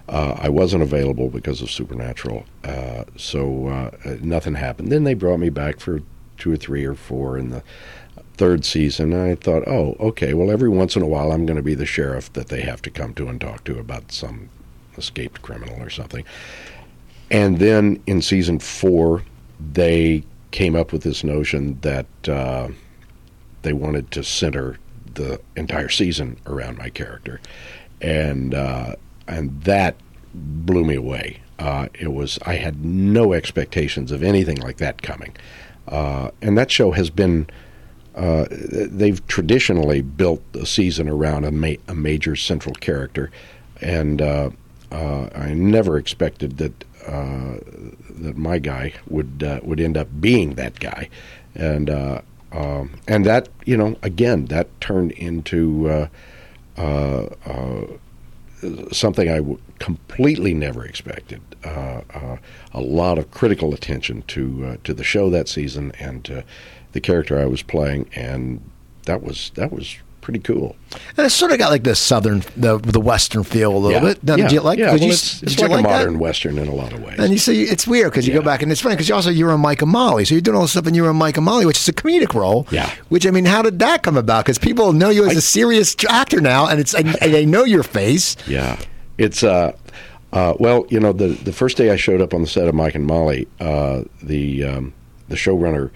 Uh, 0.08 0.38
I 0.40 0.50
wasn't 0.50 0.84
available 0.84 1.30
because 1.30 1.62
of 1.62 1.70
Supernatural, 1.70 2.46
uh, 2.64 3.04
so 3.18 3.68
uh, 3.68 3.92
nothing 4.22 4.56
happened. 4.56 4.92
Then 4.92 5.04
they 5.04 5.14
brought 5.14 5.40
me 5.40 5.50
back 5.50 5.80
for 5.80 6.02
two 6.38 6.54
or 6.54 6.58
three 6.58 6.86
or 6.86 6.96
four 6.96 7.38
in 7.38 7.50
the 7.50 7.64
third 8.36 8.64
season. 8.64 9.12
And 9.12 9.32
I 9.32 9.36
thought, 9.36 9.68
oh, 9.68 9.98
okay, 10.00 10.34
well, 10.34 10.52
every 10.52 10.70
once 10.70 10.96
in 10.96 11.02
a 11.02 11.08
while 11.08 11.32
I'm 11.32 11.46
going 11.46 11.58
to 11.58 11.64
be 11.64 11.76
the 11.76 11.86
sheriff 11.86 12.32
that 12.34 12.48
they 12.48 12.62
have 12.62 12.82
to 12.84 12.92
come 12.92 13.14
to 13.16 13.28
and 13.28 13.42
talk 13.42 13.64
to 13.66 13.80
about 13.80 14.12
some 14.12 14.50
escaped 14.98 15.42
criminal 15.42 15.82
or 15.82 15.90
something. 15.90 16.24
And 17.30 17.60
then 17.60 18.02
in 18.08 18.22
season 18.22 18.60
four, 18.60 19.24
they 19.60 20.24
came 20.52 20.76
up 20.76 20.94
with 20.94 21.04
this 21.04 21.24
notion 21.24 21.80
that 21.82 22.06
uh, 22.30 22.70
they 23.64 23.74
wanted 23.74 24.12
to 24.12 24.24
center 24.24 24.78
the 25.18 25.42
entire 25.56 25.90
season 25.90 26.38
around 26.46 26.78
my 26.78 26.90
character, 26.90 27.42
and 28.02 28.56
uh, 28.56 28.96
and 29.28 29.62
that 29.64 29.96
blew 30.34 30.86
me 30.86 30.96
away. 30.96 31.42
Uh, 31.60 31.88
it 31.94 32.14
was 32.14 32.40
I 32.46 32.56
had 32.56 32.86
no 32.86 33.34
expectations 33.34 34.12
of 34.12 34.24
anything 34.24 34.58
like 34.58 34.78
that 34.78 35.02
coming. 35.02 35.36
Uh, 35.88 36.32
and 36.42 36.58
that 36.58 36.72
show 36.72 36.92
has 36.92 37.10
been. 37.10 37.48
Uh, 38.16 38.46
they've 38.50 39.26
traditionally 39.28 40.02
built 40.02 40.42
a 40.56 40.66
season 40.66 41.08
around 41.08 41.46
a, 41.46 41.52
ma- 41.52 41.76
a 41.88 41.94
major 41.94 42.36
central 42.36 42.74
character, 42.74 43.30
and 43.82 44.22
uh, 44.22 44.50
uh 44.92 45.30
I 45.36 45.54
never 45.54 45.98
expected 45.98 46.58
that 46.58 46.84
that 47.06 48.36
my 48.36 48.58
guy 48.58 48.94
would 49.08 49.44
would 49.64 49.80
end 49.80 49.98
up 49.98 50.08
being 50.20 50.56
that 50.56 50.80
guy, 50.80 51.10
and 51.54 51.90
um, 52.52 52.92
and 53.08 53.26
that 53.26 53.50
you 53.66 53.78
know 53.78 53.96
again 54.02 54.46
that 54.46 54.68
turned 54.82 55.12
into 55.12 56.10
something 58.92 59.30
I 59.30 59.38
w- 59.38 59.60
completely 59.80 60.54
never 60.54 60.86
expected. 60.86 61.42
Uh, 61.64 62.02
uh, 62.14 62.38
a 62.74 62.82
lot 62.82 63.18
of 63.18 63.32
critical 63.32 63.74
attention 63.74 64.24
to 64.24 64.66
uh, 64.66 64.78
to 64.84 64.94
the 64.94 65.04
show 65.04 65.30
that 65.30 65.48
season 65.48 65.92
and 66.00 66.44
the 66.94 67.02
character 67.02 67.40
I 67.40 67.46
was 67.46 67.62
playing, 67.62 68.10
and 68.16 68.62
that 69.06 69.22
was 69.24 69.52
that 69.56 69.72
was 69.72 69.98
pretty 70.28 70.40
cool. 70.40 70.76
And 71.16 71.26
it 71.26 71.30
sort 71.30 71.54
of 71.54 71.58
got 71.58 71.72
like 71.72 71.84
the 71.84 71.96
southern, 71.96 72.44
the 72.58 72.80
the 72.80 73.00
western 73.00 73.44
feel 73.44 73.72
a 73.72 73.78
little 73.78 73.92
yeah. 73.92 74.14
bit. 74.14 74.24
Now, 74.26 74.36
yeah. 74.36 74.44
Did 74.44 74.52
you 74.52 74.60
like? 74.60 74.78
Yeah, 74.78 74.90
well, 74.90 75.00
you, 75.00 75.12
it's, 75.12 75.42
it's 75.42 75.58
like 75.58 75.70
a 75.70 75.76
like 75.76 75.84
modern 75.84 76.14
that? 76.16 76.20
western 76.20 76.58
in 76.58 76.68
a 76.68 76.76
lot 76.76 76.92
of 76.92 77.02
ways. 77.02 77.18
And 77.18 77.32
you 77.32 77.38
see, 77.38 77.64
it's 77.64 77.88
weird 77.88 78.12
because 78.12 78.28
you 78.28 78.34
Yeah. 78.34 78.40
go 78.40 78.46
back 78.46 78.62
and 78.62 78.70
it's 78.70 78.82
funny 78.82 78.96
because 78.96 79.08
you 79.08 79.16
also 79.16 79.30
you're 79.30 79.52
on 79.54 79.62
Mike 79.62 79.82
and 79.82 79.90
Molly, 79.90 80.26
so 80.26 80.36
you're 80.36 80.42
doing 80.42 80.56
all 80.58 80.64
this 80.64 80.72
stuff 80.72 80.86
and 80.86 80.98
you're 80.98 81.08
on 81.08 81.16
Mike 81.16 81.38
and 81.38 81.46
Molly, 81.46 81.66
which 81.66 81.78
is 81.78 81.88
a 81.88 81.94
comedic 81.94 82.34
role. 82.34 82.68
Yeah. 82.72 82.94
Which 83.08 83.26
I 83.26 83.32
mean, 83.32 83.46
how 83.46 83.62
did 83.62 83.80
that 83.80 84.04
come 84.04 84.18
about? 84.18 84.44
Because 84.44 84.58
people 84.58 84.92
know 84.92 85.08
you 85.08 85.24
as 85.24 85.38
a 85.38 85.42
serious 85.42 85.96
actor 86.10 86.42
now, 86.42 86.68
and 86.68 86.78
it's 86.78 86.94
and, 86.94 87.16
and 87.22 87.34
they 87.34 87.46
know 87.46 87.64
your 87.64 87.84
face. 87.84 88.36
Yeah, 88.46 88.78
it's 89.18 89.44
uh, 89.44 89.78
uh, 90.34 90.56
well, 90.60 90.86
you 90.90 91.00
know, 91.00 91.14
the 91.14 91.28
the 91.30 91.54
first 91.54 91.78
day 91.78 91.90
I 91.90 91.96
showed 91.96 92.20
up 92.20 92.34
on 92.34 92.42
the 92.42 92.48
set 92.50 92.68
of 92.68 92.76
Mike 92.76 92.96
and 92.96 93.06
Molly, 93.06 93.48
uh, 93.62 94.02
the 94.22 94.66
um, 94.66 94.94
the 95.30 95.38
showrunner 95.38 95.90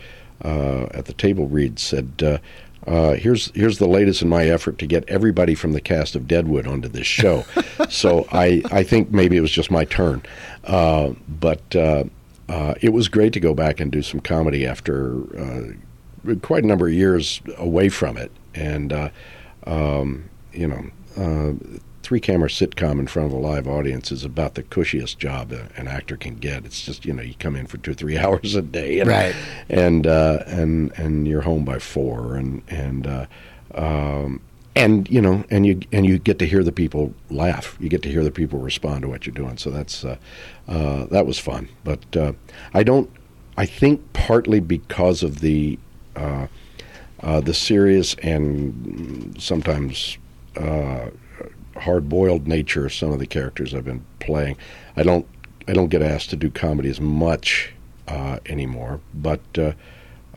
uh, 0.46 0.84
at 0.94 1.04
the 1.04 1.14
table 1.14 1.48
read 1.50 1.80
said. 1.80 2.40
Uh, 2.88 3.14
here's 3.14 3.52
here's 3.52 3.78
the 3.78 3.88
latest 3.88 4.22
in 4.22 4.30
my 4.30 4.46
effort 4.46 4.80
to 4.80 4.88
get 4.88 5.08
everybody 5.08 5.54
from 5.54 5.74
the 5.74 5.82
cast 5.82 6.16
of 6.16 6.28
Deadwood 6.28 6.66
onto 6.66 6.88
this 6.88 7.06
show. 7.06 7.46
so 7.90 8.28
I 8.32 8.64
I 8.72 8.84
think 8.84 9.12
maybe 9.12 9.38
it 9.38 9.42
was 9.42 9.52
just 9.52 9.70
my 9.70 9.86
turn, 9.86 10.24
uh, 10.64 11.12
but 11.28 11.76
uh, 11.76 12.06
uh, 12.50 12.74
it 12.82 12.90
was 12.90 13.08
great 13.08 13.34
to 13.34 13.40
go 13.40 13.54
back 13.54 13.80
and 13.80 13.92
do 13.92 14.02
some 14.02 14.20
comedy 14.20 14.66
after 14.66 15.16
uh, 15.40 16.36
quite 16.42 16.64
a 16.64 16.68
number 16.68 16.88
of 16.88 16.94
years 16.94 17.42
away 17.58 17.90
from 17.90 18.18
it, 18.18 18.32
and 18.56 18.94
uh, 18.94 19.10
um, 19.66 20.30
you 20.52 20.68
know. 20.68 20.90
Three 22.04 22.20
camera 22.20 22.50
sitcom 22.50 23.00
in 23.00 23.08
front 23.08 23.28
of 23.28 23.34
a 23.34 23.40
live 23.42 23.68
audience 23.68 24.12
is 24.12 24.24
about 24.26 24.56
the 24.56 24.64
cushiest 24.64 25.20
job 25.20 25.52
a- 25.52 25.68
an 25.78 25.88
actor 25.88 26.18
can 26.18 26.36
get. 26.36 26.66
It's 26.66 26.82
just 26.84 27.06
you 27.06 27.14
know 27.14 27.22
you 27.22 27.36
come 27.40 27.56
in 27.56 27.68
for 27.68 27.78
two 27.78 27.92
or 27.92 27.94
three 27.94 28.18
hours 28.24 28.56
a 28.56 28.62
day, 28.62 29.00
and 29.00 29.10
Right. 29.10 29.36
and 29.70 30.08
uh, 30.08 30.40
and 30.48 30.92
and 30.98 31.28
you're 31.28 31.42
home 31.42 31.64
by 31.64 31.80
four, 31.80 32.36
and 32.36 32.62
and 32.70 33.06
uh, 33.08 33.26
um, 33.76 34.42
and 34.76 35.10
you 35.10 35.22
know, 35.22 35.44
and 35.50 35.66
you 35.66 35.80
and 35.92 36.06
you 36.06 36.18
get 36.18 36.40
to 36.40 36.48
hear 36.48 36.64
the 36.64 36.72
people 36.72 37.14
laugh. 37.30 37.78
You 37.80 37.88
get 37.90 38.02
to 38.04 38.10
hear 38.10 38.24
the 38.24 38.32
people 38.32 38.60
respond 38.60 39.04
to 39.04 39.08
what 39.10 39.26
you're 39.26 39.36
doing. 39.36 39.58
So 39.58 39.70
that's 39.70 40.04
uh, 40.04 40.18
uh, 40.68 41.06
that 41.08 41.26
was 41.26 41.38
fun. 41.40 41.70
But 41.84 42.18
uh, 42.18 42.34
I 42.74 42.84
don't. 42.84 43.10
I 43.58 43.66
think 43.66 44.02
partly 44.14 44.60
because 44.60 45.24
of 45.24 45.42
the 45.42 45.78
uh, 46.16 46.48
uh, 47.22 47.42
the 47.42 47.54
serious 47.54 48.16
and 48.24 49.36
sometimes 49.40 50.18
uh, 50.58 51.10
hard-boiled 51.82 52.48
nature 52.48 52.86
of 52.86 52.94
some 52.94 53.12
of 53.12 53.20
the 53.20 53.28
characters 53.28 53.74
I've 53.74 53.86
been 53.86 54.06
playing. 54.20 54.58
I 54.96 55.04
don't 55.04 55.26
I 55.68 55.74
don't 55.74 55.90
get 55.90 56.02
asked 56.02 56.30
to 56.32 56.36
do 56.36 56.50
comedy 56.50 56.90
as 56.90 57.00
much 57.00 57.74
uh, 58.08 58.40
anymore, 58.48 59.00
but 59.14 59.42
uh, 59.58 59.74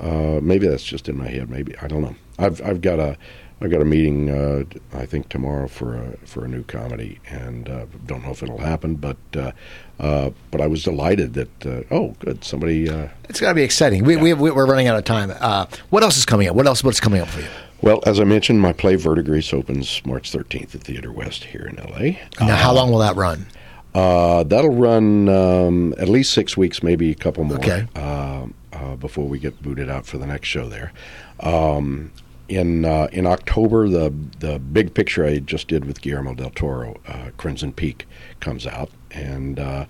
uh, 0.00 0.40
maybe 0.42 0.66
that's 0.66 0.84
just 0.84 1.08
in 1.08 1.16
my 1.16 1.28
head. 1.28 1.48
Maybe 1.50 1.74
I 1.80 1.88
don't 1.88 2.02
know. 2.02 2.14
I've 2.38 2.60
I've 2.62 2.80
got 2.80 2.98
a 2.98 3.16
I've 3.60 3.70
got 3.70 3.80
a 3.80 3.84
meeting 3.84 4.28
uh, 4.30 4.64
I 4.92 5.06
think 5.06 5.28
tomorrow 5.28 5.68
for 5.68 5.94
a 5.96 6.16
for 6.26 6.44
a 6.44 6.48
new 6.48 6.62
comedy, 6.64 7.20
and 7.28 7.68
uh, 7.68 7.86
don't 8.06 8.22
know 8.24 8.30
if 8.32 8.42
it'll 8.42 8.58
happen, 8.58 8.96
but 8.96 9.16
uh, 9.36 9.52
uh, 10.00 10.30
but 10.50 10.60
I 10.60 10.66
was 10.66 10.82
delighted 10.82 11.34
that 11.34 11.66
uh, 11.66 11.82
oh 11.90 12.14
good 12.18 12.44
somebody. 12.44 12.90
Uh, 12.90 13.08
It's 13.28 13.40
got 13.40 13.50
to 13.50 13.54
be 13.54 13.62
exciting. 13.62 14.04
We, 14.04 14.16
we 14.16 14.34
we're 14.34 14.66
running 14.66 14.88
out 14.88 14.96
of 14.98 15.04
time. 15.04 15.32
Uh, 15.40 15.66
what 15.90 16.02
else 16.02 16.16
is 16.16 16.26
coming 16.26 16.48
up? 16.48 16.56
What 16.56 16.66
else? 16.66 16.84
What's 16.84 17.00
coming 17.00 17.20
up 17.20 17.28
for 17.28 17.40
you? 17.40 17.48
Well, 17.82 18.02
as 18.06 18.18
I 18.20 18.24
mentioned, 18.24 18.60
my 18.60 18.72
play 18.72 18.96
Verdigris 18.96 19.52
opens 19.52 20.04
March 20.06 20.32
13th 20.32 20.74
at 20.74 20.82
Theater 20.82 21.12
West 21.12 21.44
here 21.44 21.66
in 21.66 21.78
L.A. 21.78 22.20
Now, 22.40 22.56
how 22.56 22.72
long 22.72 22.90
will 22.90 22.98
that 23.00 23.16
run? 23.16 23.46
Uh, 23.94 24.42
that'll 24.44 24.74
run 24.74 25.28
um, 25.28 25.94
at 25.98 26.08
least 26.08 26.32
six 26.32 26.56
weeks, 26.56 26.82
maybe 26.82 27.10
a 27.10 27.14
couple 27.14 27.44
more, 27.44 27.58
Okay. 27.58 27.86
uh, 27.94 28.46
uh, 28.72 28.96
before 28.96 29.26
we 29.28 29.38
get 29.38 29.62
booted 29.62 29.88
out 29.88 30.04
for 30.04 30.18
the 30.18 30.26
next 30.26 30.48
show 30.48 30.68
there. 30.68 30.92
Um, 31.40 32.10
in 32.48 32.84
uh, 32.84 33.08
in 33.12 33.26
October, 33.26 33.88
the 33.88 34.12
the 34.40 34.58
big 34.58 34.92
picture 34.94 35.24
I 35.24 35.38
just 35.38 35.66
did 35.68 35.84
with 35.86 36.00
Guillermo 36.02 36.34
del 36.34 36.50
Toro, 36.50 36.96
uh, 37.08 37.30
Crimson 37.38 37.72
Peak, 37.72 38.06
comes 38.40 38.66
out, 38.66 38.90
and 39.12 39.58
uh, 39.58 39.86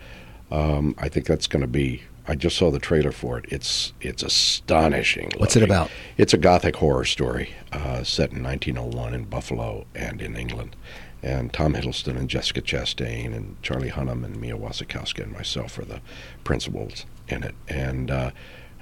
um, 0.52 0.94
I 0.98 1.08
think 1.08 1.26
that's 1.26 1.46
going 1.46 1.62
to 1.62 1.66
be. 1.68 2.02
I 2.26 2.34
just 2.34 2.56
saw 2.56 2.70
the 2.70 2.78
trailer 2.78 3.12
for 3.12 3.38
it. 3.38 3.44
It's 3.48 3.92
it's 4.00 4.22
astonishing. 4.22 5.30
What's 5.36 5.56
it 5.56 5.62
about? 5.62 5.90
It's 6.16 6.32
a 6.32 6.38
gothic 6.38 6.76
horror 6.76 7.04
story 7.04 7.50
uh, 7.72 8.02
set 8.02 8.32
in 8.32 8.42
1901 8.42 9.14
in 9.14 9.24
Buffalo 9.24 9.84
and 9.94 10.22
in 10.22 10.36
England. 10.36 10.76
And 11.22 11.52
Tom 11.52 11.74
Hiddleston 11.74 12.18
and 12.18 12.28
Jessica 12.28 12.60
Chastain 12.60 13.34
and 13.34 13.56
Charlie 13.62 13.90
Hunnam 13.90 14.24
and 14.24 14.40
Mia 14.40 14.56
Wasikowska 14.56 15.22
and 15.22 15.32
myself 15.32 15.78
are 15.78 15.84
the 15.84 16.00
principals 16.44 17.06
in 17.28 17.42
it. 17.42 17.54
And 17.66 18.10
uh, 18.10 18.30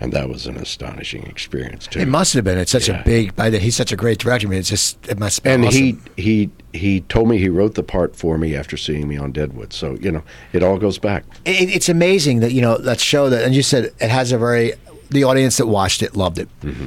and 0.01 0.13
that 0.13 0.29
was 0.29 0.47
an 0.47 0.57
astonishing 0.57 1.23
experience 1.25 1.87
too. 1.87 2.01
It 2.01 2.09
must 2.09 2.35
have 2.35 2.45
been. 2.45 2.59
It's 2.59 2.73
such 2.73 2.89
Yeah. 2.89 3.01
a 3.01 3.05
big. 3.05 3.37
by 3.37 3.51
the- 3.51 3.59
He's 3.59 3.77
such 3.77 3.93
a 3.93 3.97
great 3.97 4.19
director. 4.19 4.47
I 4.49 4.51
mean, 4.51 4.59
it's 4.59 4.69
just 4.69 4.99
it 5.09 5.19
must. 5.19 5.43
Be 5.43 5.51
and 5.51 5.65
awesome. 5.65 5.81
he 6.17 6.23
he 6.23 6.51
he 6.73 7.01
told 7.03 7.29
me 7.29 7.39
he 7.39 7.49
wrote 7.49 7.75
the 7.75 7.83
part 7.83 8.17
for 8.17 8.39
me 8.39 8.57
after 8.57 8.77
seeing 8.77 9.07
me 9.09 9.17
on 9.17 9.31
Deadwood. 9.33 9.73
So 9.73 9.97
you 10.01 10.11
know, 10.11 10.23
it 10.53 10.63
all 10.63 10.79
goes 10.79 10.99
back. 10.99 11.25
It, 11.45 11.71
it's 11.71 11.89
amazing 11.89 12.41
that 12.41 12.53
you 12.53 12.61
know 12.63 12.79
that 12.79 12.99
show 13.01 13.31
that, 13.31 13.45
and 13.45 13.55
you 13.55 13.63
said 13.63 13.93
it 14.01 14.11
has 14.11 14.33
a 14.33 14.39
very 14.39 14.73
the 15.11 15.25
audience 15.25 15.57
that 15.59 15.67
watched 15.67 16.03
it 16.03 16.17
loved 16.17 16.39
it. 16.39 16.49
Mm-hmm. 16.63 16.87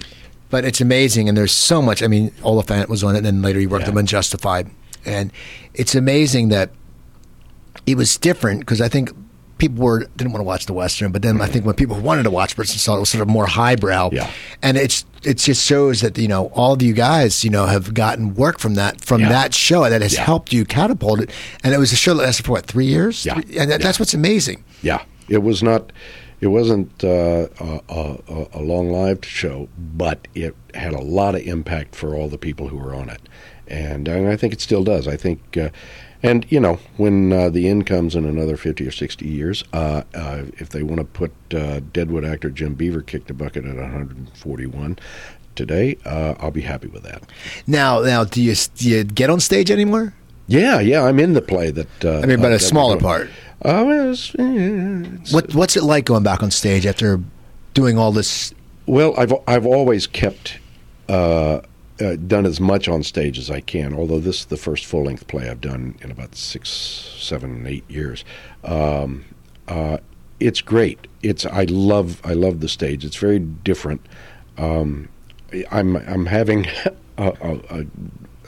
But 0.50 0.64
it's 0.66 0.80
amazing, 0.82 1.28
and 1.30 1.38
there's 1.38 1.52
so 1.52 1.82
much. 1.82 2.04
I 2.04 2.08
mean, 2.08 2.32
Olyphant 2.44 2.90
was 2.90 3.04
on 3.04 3.16
it, 3.16 3.20
and 3.20 3.26
then 3.26 3.42
later 3.42 3.60
he 3.60 3.68
worked 3.68 3.86
Yeah. 3.86 3.92
on 3.92 3.98
Unjustified, 3.98 4.70
and 5.06 5.32
it's 5.74 5.96
amazing 5.96 6.50
that 6.50 6.70
it 7.86 7.96
was 7.98 8.18
different 8.18 8.60
because 8.62 8.82
I 8.82 8.88
think 8.88 9.12
people 9.58 9.84
were 9.86 10.06
didn't 10.18 10.32
want 10.34 10.40
to 10.42 10.46
watch 10.48 10.66
the 10.66 10.74
western, 10.74 11.12
but 11.12 11.22
then 11.22 11.40
I 11.42 11.48
think 11.48 11.66
when 11.66 11.76
people 11.76 12.00
wanted 12.00 12.24
to 12.24 12.32
watch 12.32 12.56
Brits 12.56 12.68
saw 12.78 12.94
it, 12.94 12.98
it 12.98 13.00
was 13.02 13.10
sort 13.10 13.22
of 13.22 13.28
more 13.30 13.46
highbrow. 13.48 14.10
Yeah. 14.12 14.30
and 14.62 14.78
it's 14.78 15.06
it 15.24 15.38
just 15.38 15.66
shows 15.66 16.02
that 16.02 16.18
you 16.18 16.28
know 16.28 16.48
all 16.54 16.74
of 16.74 16.82
you 16.82 16.94
guys 16.94 17.44
you 17.44 17.50
know 17.50 17.66
have 17.66 17.94
gotten 17.94 18.36
work 18.36 18.60
from 18.60 18.76
that 18.76 19.02
from 19.02 19.22
Yeah. 19.22 19.30
that 19.30 19.54
show 19.54 19.90
that 19.90 20.02
has 20.02 20.14
Yeah. 20.14 20.24
helped 20.24 20.52
you 20.54 20.66
catapult 20.66 21.22
it, 21.22 21.30
and 21.64 21.74
it 21.74 21.80
was 21.80 21.92
a 21.94 21.96
show 21.96 22.14
that 22.14 22.24
lasted 22.24 22.46
for 22.46 22.52
what 22.54 22.66
three 22.66 22.86
years, 22.86 23.26
Yeah. 23.26 23.36
Three- 23.36 23.58
and 23.58 23.72
that, 23.72 23.80
Yeah. 23.80 23.86
that's 23.88 24.00
what's 24.00 24.14
amazing. 24.14 24.64
Yeah, 24.82 25.02
it 25.30 25.42
was 25.44 25.64
not. 25.64 25.92
It 26.42 26.48
wasn't 26.48 26.92
uh, 27.04 27.48
a, 27.60 27.80
a, 27.90 28.48
a 28.56 28.62
long-lived 28.62 29.24
show, 29.26 29.70
but 29.78 30.28
it 30.36 30.54
had 30.74 30.94
a 30.94 31.00
lot 31.02 31.34
of 31.34 31.42
impact 31.48 31.96
for 31.96 32.14
all 32.14 32.28
the 32.28 32.38
people 32.38 32.68
who 32.68 32.78
were 32.78 32.94
on 32.94 33.10
it, 33.10 33.22
and, 33.68 34.08
and 34.10 34.28
I 34.28 34.36
think 34.36 34.52
it 34.54 34.60
still 34.60 34.84
does. 34.84 35.08
I 35.08 35.16
think, 35.16 35.40
uh, 35.58 35.70
and 36.30 36.46
you 36.52 36.60
know, 36.60 36.80
when 36.98 37.32
uh, 37.34 37.50
the 37.50 37.68
end 37.68 37.86
comes 37.86 38.16
in 38.16 38.26
another 38.26 38.58
fifty 38.58 38.86
or 38.88 38.92
sixty 38.92 39.28
years, 39.28 39.64
uh, 39.74 40.04
uh, 40.14 40.44
if 40.58 40.70
they 40.70 40.84
want 40.84 41.00
to 41.00 41.06
put 41.06 41.32
uh, 41.54 41.80
Deadwood 41.94 42.26
actor 42.26 42.50
Jim 42.50 42.74
Beaver 42.74 43.02
kicked 43.02 43.28
the 43.28 43.34
bucket 43.34 43.66
at 43.66 43.76
141 43.76 44.98
today, 45.56 45.98
uh, 46.06 46.36
I'll 46.40 46.52
be 46.52 46.62
happy 46.62 46.88
with 46.88 47.04
that. 47.04 47.24
Now, 47.68 48.02
now, 48.02 48.24
do 48.24 48.42
you 48.42 48.56
do 48.76 48.90
you 48.90 49.04
get 49.04 49.30
on 49.30 49.40
stage 49.40 49.72
anymore? 49.72 50.14
Yeah, 50.48 50.80
yeah, 50.80 51.04
I'm 51.04 51.20
in 51.20 51.34
the 51.34 51.42
play 51.42 51.72
that. 51.72 52.06
Uh, 52.06 52.20
I 52.20 52.26
mean, 52.26 52.40
but 52.42 52.52
a 52.52 52.60
smaller 52.60 53.00
part. 53.00 53.30
Uh, 53.64 53.86
it's, 54.12 54.36
it's- 54.36 55.34
What 55.34 55.54
What's 55.56 55.76
it 55.76 55.84
like 55.84 56.06
going 56.06 56.24
back 56.24 56.44
on 56.44 56.52
stage 56.52 56.86
after 56.86 57.20
doing 57.74 57.98
all 57.98 58.12
this? 58.12 58.54
Well, 58.86 59.14
I've 59.18 59.34
I've 59.48 59.66
always 59.66 60.06
kept 60.06 60.60
uh, 62.02 62.16
done 62.16 62.46
as 62.46 62.60
much 62.60 62.88
on 62.88 63.04
stage 63.04 63.38
as 63.38 63.50
I 63.50 63.62
can. 63.62 63.94
Although 63.94 64.20
this 64.20 64.40
is 64.42 64.46
the 64.46 64.58
first 64.58 64.86
full 64.86 65.04
length 65.06 65.28
play 65.28 65.50
I've 65.50 65.62
done 65.62 65.96
in 66.02 66.12
about 66.12 66.36
six, 66.36 66.70
seven, 66.70 67.66
eight 67.68 67.90
years. 67.90 68.26
Um, 68.64 69.26
uh, 69.68 69.98
it's 70.40 70.62
great. 70.62 71.08
It's 71.24 71.46
I 71.46 71.64
love 71.66 72.22
I 72.26 72.34
love 72.34 72.60
the 72.60 72.68
stage. 72.70 73.06
It's 73.06 73.16
very 73.16 73.40
different. 73.40 74.06
Um, 74.58 75.10
I'm 75.72 75.96
I'm 75.96 76.26
having 76.26 76.68
a, 77.18 77.28
a, 77.42 77.60
a 77.82 77.86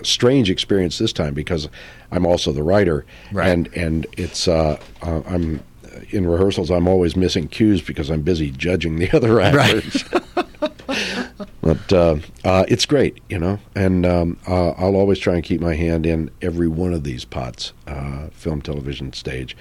strange 0.03 0.49
experience 0.49 0.97
this 0.97 1.13
time 1.13 1.33
because 1.33 1.69
I'm 2.11 2.25
also 2.25 2.51
the 2.51 2.63
writer, 2.63 3.05
Right. 3.31 3.47
and 3.49 3.67
and 3.75 4.05
it's 4.17 4.47
uh, 4.47 4.77
uh, 5.01 5.21
I'm 5.25 5.63
in 6.11 6.27
rehearsals. 6.27 6.69
I'm 6.69 6.87
always 6.87 7.15
missing 7.15 7.47
cues 7.47 7.81
because 7.81 8.09
I'm 8.09 8.21
busy 8.21 8.51
judging 8.51 8.97
the 8.97 9.09
other 9.15 9.39
actors. 9.39 10.03
but 11.61 11.93
uh, 11.93 12.17
uh, 12.43 12.65
it's 12.67 12.85
great, 12.85 13.19
you 13.29 13.37
know, 13.39 13.59
and 13.75 14.05
um, 14.05 14.37
uh, 14.47 14.69
I'll 14.71 14.95
always 14.95 15.19
try 15.19 15.35
and 15.35 15.43
keep 15.43 15.61
my 15.61 15.75
hand 15.75 16.05
in 16.05 16.31
every 16.41 16.67
one 16.67 16.93
of 16.93 17.03
these 17.03 17.25
pots: 17.25 17.73
uh, 17.87 18.27
film, 18.31 18.61
television, 18.61 19.13
stage, 19.13 19.55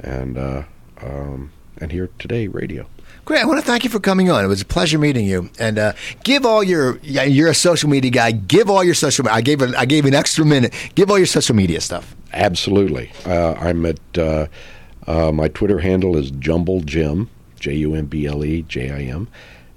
and 0.00 0.38
uh, 0.38 0.62
um, 1.02 1.52
and 1.80 1.92
here 1.92 2.10
today, 2.18 2.46
radio. 2.48 2.86
Great. 3.24 3.42
I 3.42 3.44
want 3.44 3.60
to 3.60 3.66
thank 3.66 3.84
you 3.84 3.90
for 3.90 4.00
coming 4.00 4.30
on. 4.30 4.42
It 4.42 4.48
was 4.48 4.62
a 4.62 4.64
pleasure 4.64 4.98
meeting 4.98 5.26
you. 5.26 5.50
And 5.58 5.78
uh, 5.78 5.92
give 6.24 6.46
all 6.46 6.64
your 6.64 6.96
you're 7.02 7.50
a 7.50 7.54
social 7.54 7.90
media 7.90 8.10
guy. 8.10 8.30
Give 8.30 8.70
all 8.70 8.82
your 8.82 8.94
social. 8.94 9.28
I 9.28 9.42
gave 9.42 9.60
a, 9.60 9.78
I 9.78 9.84
gave 9.84 10.06
an 10.06 10.14
extra 10.14 10.46
minute. 10.46 10.72
Give 10.94 11.10
all 11.10 11.18
your 11.18 11.26
social 11.26 11.54
media 11.54 11.82
stuff. 11.82 12.16
Absolutely. 12.32 13.10
Uh, 13.26 13.52
I'm 13.52 13.84
at 13.84 14.00
uh, 14.16 14.46
uh, 15.06 15.30
my 15.32 15.48
Twitter 15.48 15.80
handle 15.80 16.16
is 16.16 16.30
Jumble 16.30 16.80
Jim, 16.80 17.28
J 17.60 17.74
U 17.74 17.94
M 17.94 18.06
B 18.06 18.26
L 18.26 18.42
E 18.42 18.62
J 18.62 18.90
I 18.90 19.00
M, 19.12 19.28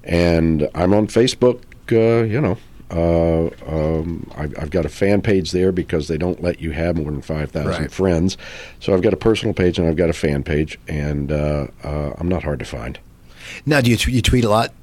and 0.03 0.69
I'm 0.75 0.93
on 0.93 1.07
Facebook. 1.07 1.61
Uh, 1.91 2.23
you 2.23 2.39
know, 2.39 2.57
uh, 2.89 3.49
um, 3.67 4.29
I've, 4.35 4.53
I've 4.57 4.69
got 4.69 4.85
a 4.85 4.89
fan 4.89 5.21
page 5.21 5.51
there 5.51 5.71
because 5.71 6.07
they 6.07 6.17
don't 6.17 6.41
let 6.41 6.61
you 6.61 6.71
have 6.71 6.97
more 6.97 7.11
than 7.11 7.21
five 7.21 7.51
thousand 7.51 7.81
Right. 7.83 7.91
friends. 7.91 8.37
So 8.79 8.93
I've 8.93 9.01
got 9.01 9.13
a 9.13 9.17
personal 9.17 9.53
page 9.53 9.77
and 9.79 9.87
I've 9.87 9.95
got 9.97 10.09
a 10.09 10.13
fan 10.13 10.43
page, 10.43 10.79
and 10.87 11.31
uh, 11.31 11.67
uh, 11.83 12.13
I'm 12.17 12.27
not 12.27 12.43
hard 12.43 12.59
to 12.59 12.65
find. 12.65 12.97
Now, 13.65 13.81
do 13.81 13.89
you, 13.91 13.97
t- 13.97 14.11
you 14.11 14.21
tweet 14.21 14.43
a 14.45 14.49
lot? 14.49 14.73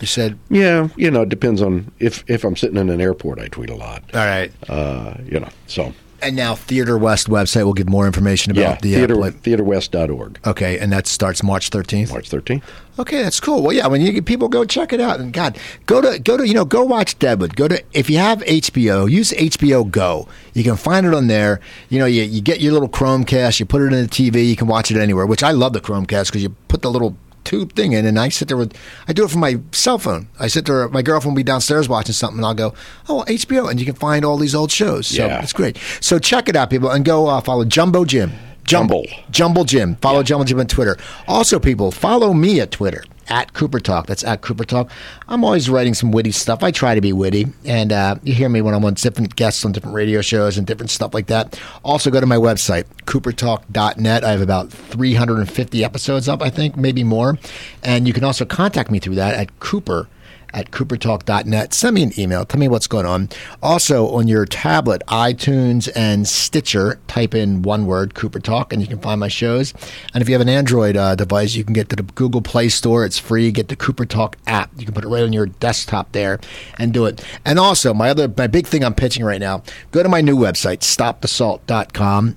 You 0.00 0.06
said. 0.06 0.38
Yeah, 0.48 0.88
you 0.96 1.10
know, 1.10 1.22
it 1.22 1.28
depends 1.28 1.60
on 1.62 1.90
if 1.98 2.22
if 2.28 2.44
I'm 2.44 2.54
sitting 2.56 2.76
in 2.76 2.88
an 2.90 3.00
airport, 3.00 3.38
I 3.40 3.48
tweet 3.48 3.70
a 3.70 3.74
lot. 3.74 4.02
All 4.14 4.20
right. 4.26 4.52
Uh, 4.68 5.14
you 5.24 5.40
know, 5.40 5.48
so 5.66 5.92
And 6.20 6.34
now 6.34 6.54
Theater 6.56 6.98
West 6.98 7.28
website 7.28 7.64
will 7.64 7.74
give 7.74 7.88
more 7.88 8.06
information 8.06 8.50
about 8.50 8.60
yeah, 8.60 8.78
the 8.80 8.94
theater 8.94 9.20
uh, 9.22 9.30
theaterwest.org, 9.30 10.40
Okay, 10.46 10.78
and 10.78 10.92
that 10.92 11.06
starts 11.06 11.42
March 11.42 11.70
13th. 11.70 12.10
March 12.10 12.28
13th. 12.28 12.62
Okay, 12.98 13.22
that's 13.22 13.38
cool. 13.38 13.62
Well, 13.62 13.72
yeah, 13.72 13.86
when 13.86 14.00
you 14.00 14.20
people 14.22 14.48
go 14.48 14.64
check 14.64 14.92
it 14.92 15.00
out, 15.00 15.20
and 15.20 15.32
God, 15.32 15.56
go 15.86 16.00
to 16.00 16.18
go 16.18 16.36
to 16.36 16.46
you 16.46 16.54
know 16.54 16.64
go 16.64 16.82
watch 16.82 17.16
Deadwood. 17.20 17.54
Go 17.54 17.68
to 17.68 17.82
if 17.92 18.10
you 18.10 18.18
have 18.18 18.40
HBO, 18.40 19.08
use 19.08 19.30
HBO 19.30 19.88
Go. 19.88 20.26
You 20.54 20.64
can 20.64 20.76
find 20.76 21.06
it 21.06 21.14
on 21.14 21.28
there. 21.28 21.60
You 21.88 22.00
know, 22.00 22.06
you, 22.06 22.22
you 22.24 22.40
get 22.40 22.60
your 22.60 22.72
little 22.72 22.88
Chromecast, 22.88 23.60
you 23.60 23.66
put 23.66 23.82
it 23.82 23.92
in 23.92 24.02
the 24.02 24.08
TV, 24.08 24.48
you 24.48 24.56
can 24.56 24.66
watch 24.66 24.90
it 24.90 24.96
anywhere. 24.96 25.26
Which 25.26 25.44
I 25.44 25.52
love 25.52 25.72
the 25.72 25.80
Chromecast 25.80 26.26
because 26.26 26.42
you 26.42 26.50
put 26.66 26.82
the 26.82 26.90
little 26.90 27.16
tube 27.48 27.72
thing 27.74 27.92
in, 27.92 28.04
and 28.04 28.18
I 28.18 28.28
sit 28.28 28.48
there 28.48 28.56
with 28.58 28.76
I 29.08 29.12
do 29.12 29.24
it 29.24 29.30
from 29.30 29.40
my 29.40 29.58
cell 29.72 29.98
phone. 29.98 30.28
I 30.38 30.48
sit 30.48 30.66
there, 30.66 30.88
my 30.88 31.00
girlfriend 31.02 31.34
will 31.34 31.40
be 31.40 31.44
downstairs 31.44 31.88
watching 31.88 32.12
something, 32.12 32.38
and 32.38 32.46
I'll 32.46 32.54
go, 32.54 32.74
oh 33.08 33.24
HBO, 33.26 33.70
and 33.70 33.80
you 33.80 33.86
can 33.86 33.94
find 33.94 34.24
all 34.24 34.36
these 34.36 34.54
old 34.54 34.70
shows. 34.70 35.06
So 35.06 35.26
Yeah. 35.26 35.42
it's 35.42 35.52
great. 35.54 35.78
So 36.00 36.18
check 36.18 36.48
it 36.48 36.56
out, 36.56 36.68
people, 36.70 36.90
and 36.90 37.04
go 37.04 37.26
uh, 37.26 37.40
follow 37.40 37.64
Jumbo 37.64 38.04
Jim. 38.04 38.32
Jumble. 38.64 39.04
Jumble. 39.06 39.30
Jumble 39.30 39.64
Jim. 39.64 39.96
Follow 39.96 40.22
Jumble 40.22 40.44
Jim 40.44 40.60
on 40.60 40.66
Twitter. 40.66 40.98
Also, 41.26 41.58
people, 41.58 41.90
follow 41.90 42.34
me 42.34 42.60
at 42.60 42.70
Twitter 42.70 43.02
at 43.28 43.52
Cooper 43.52 43.80
Talk. 43.80 44.06
That's 44.06 44.24
at 44.24 44.40
Cooper 44.42 44.64
Talk. 44.64 44.90
I'm 45.28 45.44
always 45.44 45.68
writing 45.70 45.94
some 45.94 46.10
witty 46.10 46.32
stuff. 46.32 46.62
I 46.62 46.70
try 46.70 46.94
to 46.94 47.00
be 47.00 47.12
witty, 47.12 47.46
and 47.64 47.92
uh, 47.92 48.16
you 48.22 48.34
hear 48.34 48.48
me 48.48 48.60
when 48.60 48.74
I'm 48.74 48.84
on 48.84 48.94
different 48.94 49.36
guests 49.36 49.64
on 49.64 49.72
different 49.72 49.94
radio 49.94 50.20
shows 50.20 50.58
and 50.58 50.66
different 50.66 50.90
stuff 50.90 51.14
like 51.14 51.26
that. 51.26 51.60
Also, 51.84 52.10
go 52.10 52.20
to 52.20 52.26
my 52.26 52.36
website 52.36 52.84
coopertalk.net. 53.04 54.24
I 54.24 54.30
have 54.30 54.40
about 54.40 54.70
350 54.70 55.84
episodes 55.84 56.28
up, 56.28 56.42
I 56.42 56.50
think, 56.50 56.76
maybe 56.76 57.04
more, 57.04 57.38
and 57.82 58.06
you 58.06 58.12
can 58.12 58.24
also 58.24 58.44
contact 58.44 58.90
me 58.90 58.98
through 58.98 59.16
that 59.16 59.34
at 59.34 59.60
Cooper 59.60 60.08
at 60.52 60.70
coopertalk.net. 60.70 61.74
Send 61.74 61.94
me 61.94 62.02
an 62.02 62.18
email. 62.18 62.44
Tell 62.44 62.60
me 62.60 62.68
what's 62.68 62.86
going 62.86 63.06
on. 63.06 63.28
Also, 63.62 64.08
on 64.08 64.28
your 64.28 64.44
tablet, 64.44 65.02
iTunes 65.08 65.88
and 65.94 66.26
Stitcher, 66.26 66.98
type 67.06 67.34
in 67.34 67.62
one 67.62 67.86
word, 67.86 68.14
Cooper 68.14 68.40
Talk, 68.40 68.72
and 68.72 68.82
you 68.82 68.88
can 68.88 68.98
find 68.98 69.20
my 69.20 69.28
shows. 69.28 69.74
And 70.14 70.22
if 70.22 70.28
you 70.28 70.34
have 70.34 70.42
an 70.42 70.48
Android 70.48 70.96
uh, 70.96 71.14
device, 71.14 71.54
you 71.54 71.64
can 71.64 71.74
get 71.74 71.88
to 71.90 71.96
the 71.96 72.02
Google 72.02 72.42
Play 72.42 72.68
Store. 72.68 73.04
It's 73.04 73.18
free. 73.18 73.50
Get 73.50 73.68
the 73.68 73.76
Cooper 73.76 74.06
Talk 74.06 74.36
app. 74.46 74.70
You 74.78 74.84
can 74.84 74.94
put 74.94 75.04
it 75.04 75.08
right 75.08 75.22
on 75.22 75.32
your 75.32 75.46
desktop 75.46 76.12
there 76.12 76.40
and 76.78 76.92
do 76.92 77.06
it. 77.06 77.24
And 77.44 77.58
also, 77.58 77.94
my 77.94 78.10
other, 78.10 78.32
my 78.36 78.46
big 78.46 78.66
thing 78.66 78.84
I'm 78.84 78.94
pitching 78.94 79.24
right 79.24 79.40
now, 79.40 79.62
go 79.90 80.02
to 80.02 80.08
my 80.08 80.20
new 80.20 80.36
website, 80.36 80.78
stopthesalt.com 80.78 82.36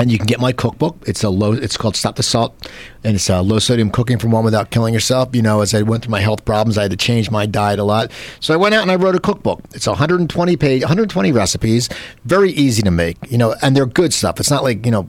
and 0.00 0.10
you 0.10 0.16
can 0.16 0.26
get 0.26 0.40
my 0.40 0.50
cookbook. 0.50 0.96
It's 1.06 1.22
a 1.22 1.28
low. 1.28 1.52
It's 1.52 1.76
called 1.76 1.94
Stop 1.94 2.16
the 2.16 2.22
Salt, 2.22 2.56
and 3.04 3.14
it's 3.14 3.28
a 3.28 3.42
low 3.42 3.58
sodium 3.58 3.90
cooking 3.90 4.18
from 4.18 4.30
one 4.30 4.44
without 4.44 4.70
killing 4.70 4.94
yourself. 4.94 5.36
You 5.36 5.42
know, 5.42 5.60
as 5.60 5.74
I 5.74 5.82
went 5.82 6.04
through 6.04 6.10
my 6.10 6.20
health 6.20 6.46
problems, 6.46 6.78
I 6.78 6.82
had 6.82 6.90
to 6.90 6.96
change 6.96 7.30
my 7.30 7.44
diet 7.44 7.78
a 7.78 7.84
lot. 7.84 8.10
So 8.40 8.54
I 8.54 8.56
went 8.56 8.74
out 8.74 8.80
and 8.80 8.90
I 8.90 8.96
wrote 8.96 9.14
a 9.14 9.20
cookbook. 9.20 9.60
It's 9.74 9.86
120 9.86 10.56
page, 10.56 10.80
120 10.80 11.32
recipes, 11.32 11.90
very 12.24 12.50
easy 12.52 12.82
to 12.82 12.90
make. 12.90 13.18
You 13.30 13.36
know, 13.36 13.54
and 13.60 13.76
they're 13.76 13.84
good 13.84 14.14
stuff. 14.14 14.40
It's 14.40 14.50
not 14.50 14.64
like 14.64 14.86
you 14.86 14.90
know 14.90 15.06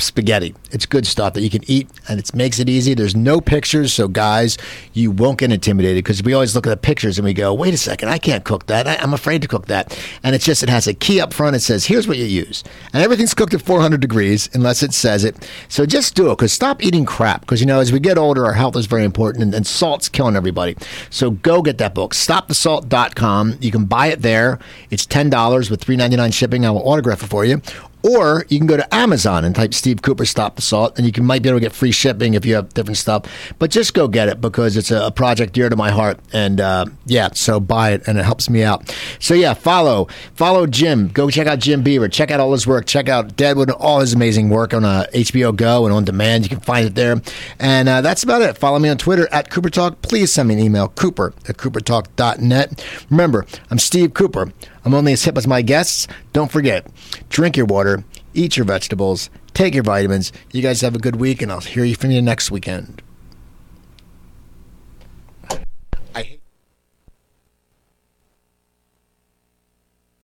spaghetti. 0.00 0.54
It's 0.70 0.86
good 0.86 1.06
stuff 1.06 1.34
that 1.34 1.42
you 1.42 1.50
can 1.50 1.62
eat, 1.68 1.88
and 2.08 2.18
it 2.18 2.34
makes 2.34 2.58
it 2.58 2.68
easy. 2.68 2.94
There's 2.94 3.16
no 3.16 3.40
pictures, 3.40 3.92
so 3.92 4.08
guys, 4.08 4.58
you 4.92 5.10
won't 5.10 5.38
get 5.38 5.52
intimidated 5.52 6.04
because 6.04 6.22
we 6.22 6.34
always 6.34 6.54
look 6.54 6.66
at 6.66 6.70
the 6.70 6.76
pictures 6.76 7.18
and 7.18 7.24
we 7.24 7.34
go, 7.34 7.52
"Wait 7.52 7.74
a 7.74 7.78
second, 7.78 8.08
I 8.08 8.18
can't 8.18 8.44
cook 8.44 8.66
that. 8.66 8.86
I, 8.86 8.96
I'm 8.96 9.14
afraid 9.14 9.42
to 9.42 9.48
cook 9.48 9.66
that." 9.66 9.98
And 10.22 10.34
it's 10.34 10.44
just 10.44 10.62
it 10.62 10.68
has 10.68 10.86
a 10.86 10.94
key 10.94 11.20
up 11.20 11.32
front. 11.32 11.56
It 11.56 11.60
says, 11.60 11.86
"Here's 11.86 12.08
what 12.08 12.18
you 12.18 12.24
use," 12.24 12.64
and 12.92 13.02
everything's 13.02 13.34
cooked 13.34 13.54
at 13.54 13.62
400 13.62 14.00
degrees 14.00 14.48
unless 14.52 14.82
it 14.82 14.92
says 14.92 15.24
it. 15.24 15.48
So 15.68 15.86
just 15.86 16.14
do 16.14 16.30
it 16.30 16.38
because 16.38 16.52
stop 16.52 16.82
eating 16.82 17.04
crap 17.04 17.42
because 17.42 17.60
you 17.60 17.66
know 17.66 17.80
as 17.80 17.92
we 17.92 18.00
get 18.00 18.18
older, 18.18 18.44
our 18.46 18.54
health 18.54 18.76
is 18.76 18.86
very 18.86 19.04
important, 19.04 19.42
and, 19.42 19.54
and 19.54 19.66
salt's 19.66 20.08
killing 20.08 20.36
everybody. 20.36 20.76
So 21.10 21.30
go 21.30 21.62
get 21.62 21.78
that 21.78 21.94
book, 21.94 22.14
StopTheSalt.com. 22.14 23.58
You 23.60 23.70
can 23.70 23.84
buy 23.84 24.08
it 24.08 24.22
there. 24.22 24.58
It's 24.90 25.06
ten 25.06 25.30
dollars 25.30 25.70
with 25.70 25.80
three 25.82 25.96
ninety 25.96 26.16
nine 26.16 26.32
shipping. 26.32 26.64
I 26.64 26.70
will 26.70 26.88
autograph 26.88 27.22
it 27.22 27.26
for 27.26 27.44
you. 27.44 27.60
Or 28.02 28.46
you 28.48 28.58
can 28.58 28.66
go 28.66 28.76
to 28.76 28.94
Amazon 28.94 29.44
and 29.44 29.54
type 29.54 29.74
Steve 29.74 30.02
Cooper 30.02 30.24
Stop 30.24 30.56
the 30.56 30.62
Salt, 30.62 30.96
and 30.96 31.06
you 31.06 31.12
can 31.12 31.24
might 31.24 31.42
be 31.42 31.48
able 31.48 31.58
to 31.58 31.64
get 31.64 31.72
free 31.72 31.92
shipping 31.92 32.34
if 32.34 32.44
you 32.44 32.54
have 32.54 32.72
different 32.74 32.96
stuff. 32.96 33.24
But 33.58 33.70
just 33.70 33.94
go 33.94 34.08
get 34.08 34.28
it 34.28 34.40
because 34.40 34.76
it's 34.76 34.90
a, 34.90 35.06
a 35.06 35.10
project 35.10 35.52
dear 35.52 35.68
to 35.68 35.76
my 35.76 35.90
heart, 35.90 36.18
and 36.32 36.60
uh, 36.60 36.86
yeah, 37.06 37.30
so 37.32 37.60
buy 37.60 37.90
it, 37.92 38.06
and 38.06 38.18
it 38.18 38.24
helps 38.24 38.48
me 38.48 38.62
out. 38.62 38.94
So 39.18 39.34
yeah, 39.34 39.54
follow 39.54 40.08
follow 40.34 40.66
Jim. 40.66 41.08
Go 41.08 41.30
check 41.30 41.46
out 41.46 41.58
Jim 41.58 41.82
Beaver. 41.82 42.08
Check 42.08 42.30
out 42.30 42.40
all 42.40 42.52
his 42.52 42.66
work. 42.66 42.86
Check 42.86 43.08
out 43.08 43.36
Deadwood, 43.36 43.70
all 43.70 44.00
his 44.00 44.12
amazing 44.12 44.48
work 44.48 44.72
on 44.72 44.84
uh, 44.84 45.06
HBO 45.12 45.54
Go 45.54 45.84
and 45.84 45.94
on 45.94 46.04
demand. 46.04 46.44
You 46.44 46.48
can 46.48 46.60
find 46.60 46.86
it 46.86 46.94
there. 46.94 47.20
And 47.58 47.88
uh, 47.88 48.00
that's 48.00 48.22
about 48.22 48.42
it. 48.42 48.56
Follow 48.56 48.78
me 48.78 48.88
on 48.88 48.98
Twitter 48.98 49.28
at 49.32 49.50
Cooper 49.50 49.70
Talk. 49.70 50.02
Please 50.02 50.32
send 50.32 50.48
me 50.48 50.54
an 50.54 50.60
email, 50.60 50.88
Cooper 50.88 51.34
at 51.48 51.56
CooperTalk.net. 51.56 52.84
Remember, 53.10 53.46
I'm 53.70 53.78
Steve 53.78 54.14
Cooper. 54.14 54.52
I'm 54.84 54.94
only 54.94 55.12
as 55.12 55.24
hip 55.24 55.36
as 55.36 55.46
my 55.46 55.62
guests. 55.62 56.06
Don't 56.32 56.50
forget, 56.50 56.86
drink 57.28 57.56
your 57.56 57.66
water, 57.66 58.04
eat 58.34 58.56
your 58.56 58.66
vegetables, 58.66 59.30
take 59.54 59.74
your 59.74 59.82
vitamins. 59.84 60.32
You 60.52 60.62
guys 60.62 60.80
have 60.80 60.94
a 60.94 60.98
good 60.98 61.16
week, 61.16 61.42
and 61.42 61.52
I'll 61.52 61.60
hear 61.60 61.84
you 61.84 61.94
from 61.94 62.10
you 62.10 62.22
next 62.22 62.50
weekend. 62.50 62.99